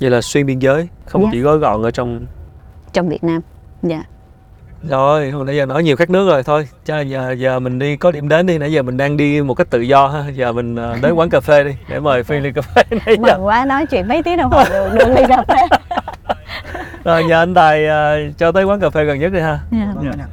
vậy 0.00 0.10
là 0.10 0.20
xuyên 0.20 0.46
biên 0.46 0.58
giới 0.58 0.88
không 1.06 1.22
yeah. 1.22 1.32
Dạ. 1.32 1.36
chỉ 1.36 1.40
gói 1.40 1.58
gọn 1.58 1.82
ở 1.82 1.90
trong 1.90 2.26
trong 2.92 3.08
Việt 3.08 3.24
Nam 3.24 3.40
dạ 3.82 3.94
yeah. 3.94 4.06
rồi 4.88 5.30
hồi 5.30 5.44
nãy 5.46 5.56
giờ 5.56 5.66
nói 5.66 5.82
nhiều 5.82 5.96
các 5.96 6.10
nước 6.10 6.28
rồi 6.28 6.42
thôi 6.42 6.68
cho 6.84 7.00
giờ 7.00 7.32
giờ 7.38 7.58
mình 7.58 7.78
đi 7.78 7.96
có 7.96 8.10
điểm 8.10 8.28
đến 8.28 8.46
đi 8.46 8.58
nãy 8.58 8.72
giờ 8.72 8.82
mình 8.82 8.96
đang 8.96 9.16
đi 9.16 9.42
một 9.42 9.54
cách 9.54 9.70
tự 9.70 9.80
do 9.80 10.08
ha 10.08 10.28
giờ 10.28 10.52
mình 10.52 10.76
ờ, 10.76 10.98
đến 11.02 11.14
quán 11.14 11.30
cà 11.30 11.40
phê 11.40 11.64
đi 11.64 11.70
để 11.88 12.00
mời 12.00 12.22
phi 12.22 12.40
ly 12.40 12.52
cà 12.52 12.62
phê 12.62 12.82
nãy 13.06 13.16
giờ 13.26 13.38
quá 13.42 13.64
nói 13.64 13.86
chuyện 13.86 14.08
mấy 14.08 14.22
tiếng 14.22 14.36
đồng 14.36 14.50
hồ 14.50 14.64
được, 14.70 14.88
được 14.94 15.08
ly 15.08 15.22
cà 15.28 15.44
phê 15.48 15.75
rồi 17.06 17.24
nhờ 17.24 17.42
anh 17.42 17.54
tài 17.54 17.84
uh, 17.84 18.38
cho 18.38 18.52
tới 18.52 18.64
quán 18.64 18.80
cà 18.80 18.90
phê 18.90 19.04
gần 19.04 19.18
nhất 19.18 19.32
đi 19.32 19.40
ha 19.40 19.58
yeah. 19.72 19.88
Yeah. 20.02 20.16
Yeah. 20.16 20.28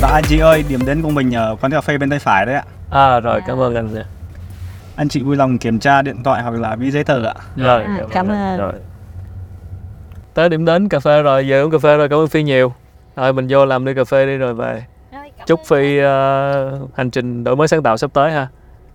Và 0.00 0.08
anh 0.08 0.24
chị 0.28 0.38
ơi, 0.38 0.64
điểm 0.68 0.80
đến 0.86 1.02
của 1.02 1.10
mình 1.10 1.34
ở 1.34 1.56
quán 1.60 1.72
cà 1.72 1.80
phê 1.80 1.98
bên 1.98 2.10
tay 2.10 2.18
phải 2.18 2.46
đấy 2.46 2.54
ạ. 2.54 2.64
À 2.90 3.20
rồi, 3.20 3.40
cảm 3.46 3.60
ơn 3.60 3.74
anh. 3.74 3.88
Anh 4.96 5.08
chị 5.08 5.22
vui 5.22 5.36
lòng 5.36 5.58
kiểm 5.58 5.78
tra 5.78 6.02
điện 6.02 6.22
thoại 6.22 6.42
hoặc 6.42 6.54
là 6.54 6.76
ví 6.76 6.90
giấy 6.90 7.04
tờ 7.04 7.24
ạ. 7.24 7.34
Rồi, 7.56 7.82
à, 7.82 7.98
cảm 8.12 8.28
ơn. 8.28 8.58
Rồi. 8.58 8.72
Tới 10.34 10.48
điểm 10.48 10.64
đến 10.64 10.88
cà 10.88 11.00
phê 11.00 11.22
rồi, 11.22 11.48
giờ 11.48 11.62
uống 11.62 11.70
cà 11.70 11.78
phê 11.78 11.96
rồi, 11.96 12.08
cảm 12.08 12.18
ơn 12.18 12.28
Phi 12.28 12.42
nhiều. 12.42 12.72
Rồi 13.16 13.32
mình 13.32 13.46
vô 13.50 13.64
làm 13.64 13.84
ly 13.84 13.94
cà 13.94 14.04
phê 14.04 14.26
đi 14.26 14.36
rồi 14.36 14.54
về. 14.54 14.84
Chúc 15.46 15.60
Phi 15.66 15.98
uh, 15.98 16.96
hành 16.96 17.10
trình 17.12 17.44
đổi 17.44 17.56
mới 17.56 17.68
sáng 17.68 17.82
tạo 17.82 17.96
sắp 17.96 18.10
tới 18.14 18.32
ha. 18.32 18.46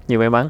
Nhiều 0.07 0.19
may 0.19 0.29
mắn. 0.29 0.49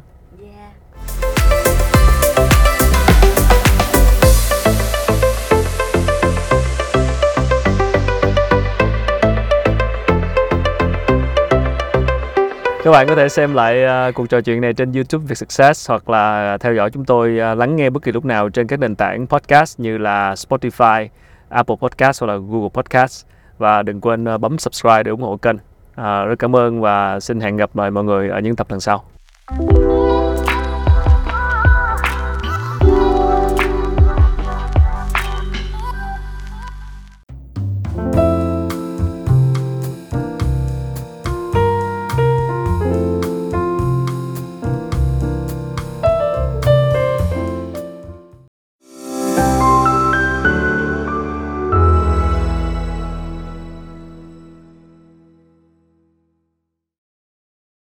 Các 12.84 12.90
bạn 12.90 13.06
có 13.08 13.14
thể 13.14 13.28
xem 13.28 13.54
lại 13.54 13.84
uh, 14.08 14.14
cuộc 14.14 14.28
trò 14.28 14.40
chuyện 14.40 14.60
này 14.60 14.72
trên 14.72 14.92
YouTube 14.92 15.24
Việt 15.26 15.34
Success 15.34 15.88
hoặc 15.90 16.08
là 16.08 16.58
theo 16.60 16.74
dõi 16.74 16.90
chúng 16.90 17.04
tôi 17.04 17.38
uh, 17.52 17.58
lắng 17.58 17.76
nghe 17.76 17.90
bất 17.90 18.02
kỳ 18.02 18.12
lúc 18.12 18.24
nào 18.24 18.48
trên 18.48 18.66
các 18.66 18.80
nền 18.80 18.96
tảng 18.96 19.26
podcast 19.26 19.80
như 19.80 19.98
là 19.98 20.34
Spotify, 20.34 21.08
Apple 21.48 21.76
Podcast 21.80 22.22
hoặc 22.22 22.32
là 22.32 22.36
Google 22.36 22.68
Podcast 22.74 23.26
và 23.58 23.82
đừng 23.82 24.00
quên 24.00 24.34
uh, 24.34 24.40
bấm 24.40 24.58
subscribe 24.58 25.02
để 25.02 25.10
ủng 25.10 25.22
hộ 25.22 25.36
kênh. 25.36 25.56
Uh, 25.56 26.28
rất 26.28 26.38
cảm 26.38 26.56
ơn 26.56 26.80
và 26.80 27.20
xin 27.20 27.40
hẹn 27.40 27.56
gặp 27.56 27.76
lại 27.76 27.90
mọi 27.90 28.04
người 28.04 28.28
ở 28.28 28.40
những 28.40 28.56
tập 28.56 28.66
lần 28.70 28.80
sau. 28.80 29.04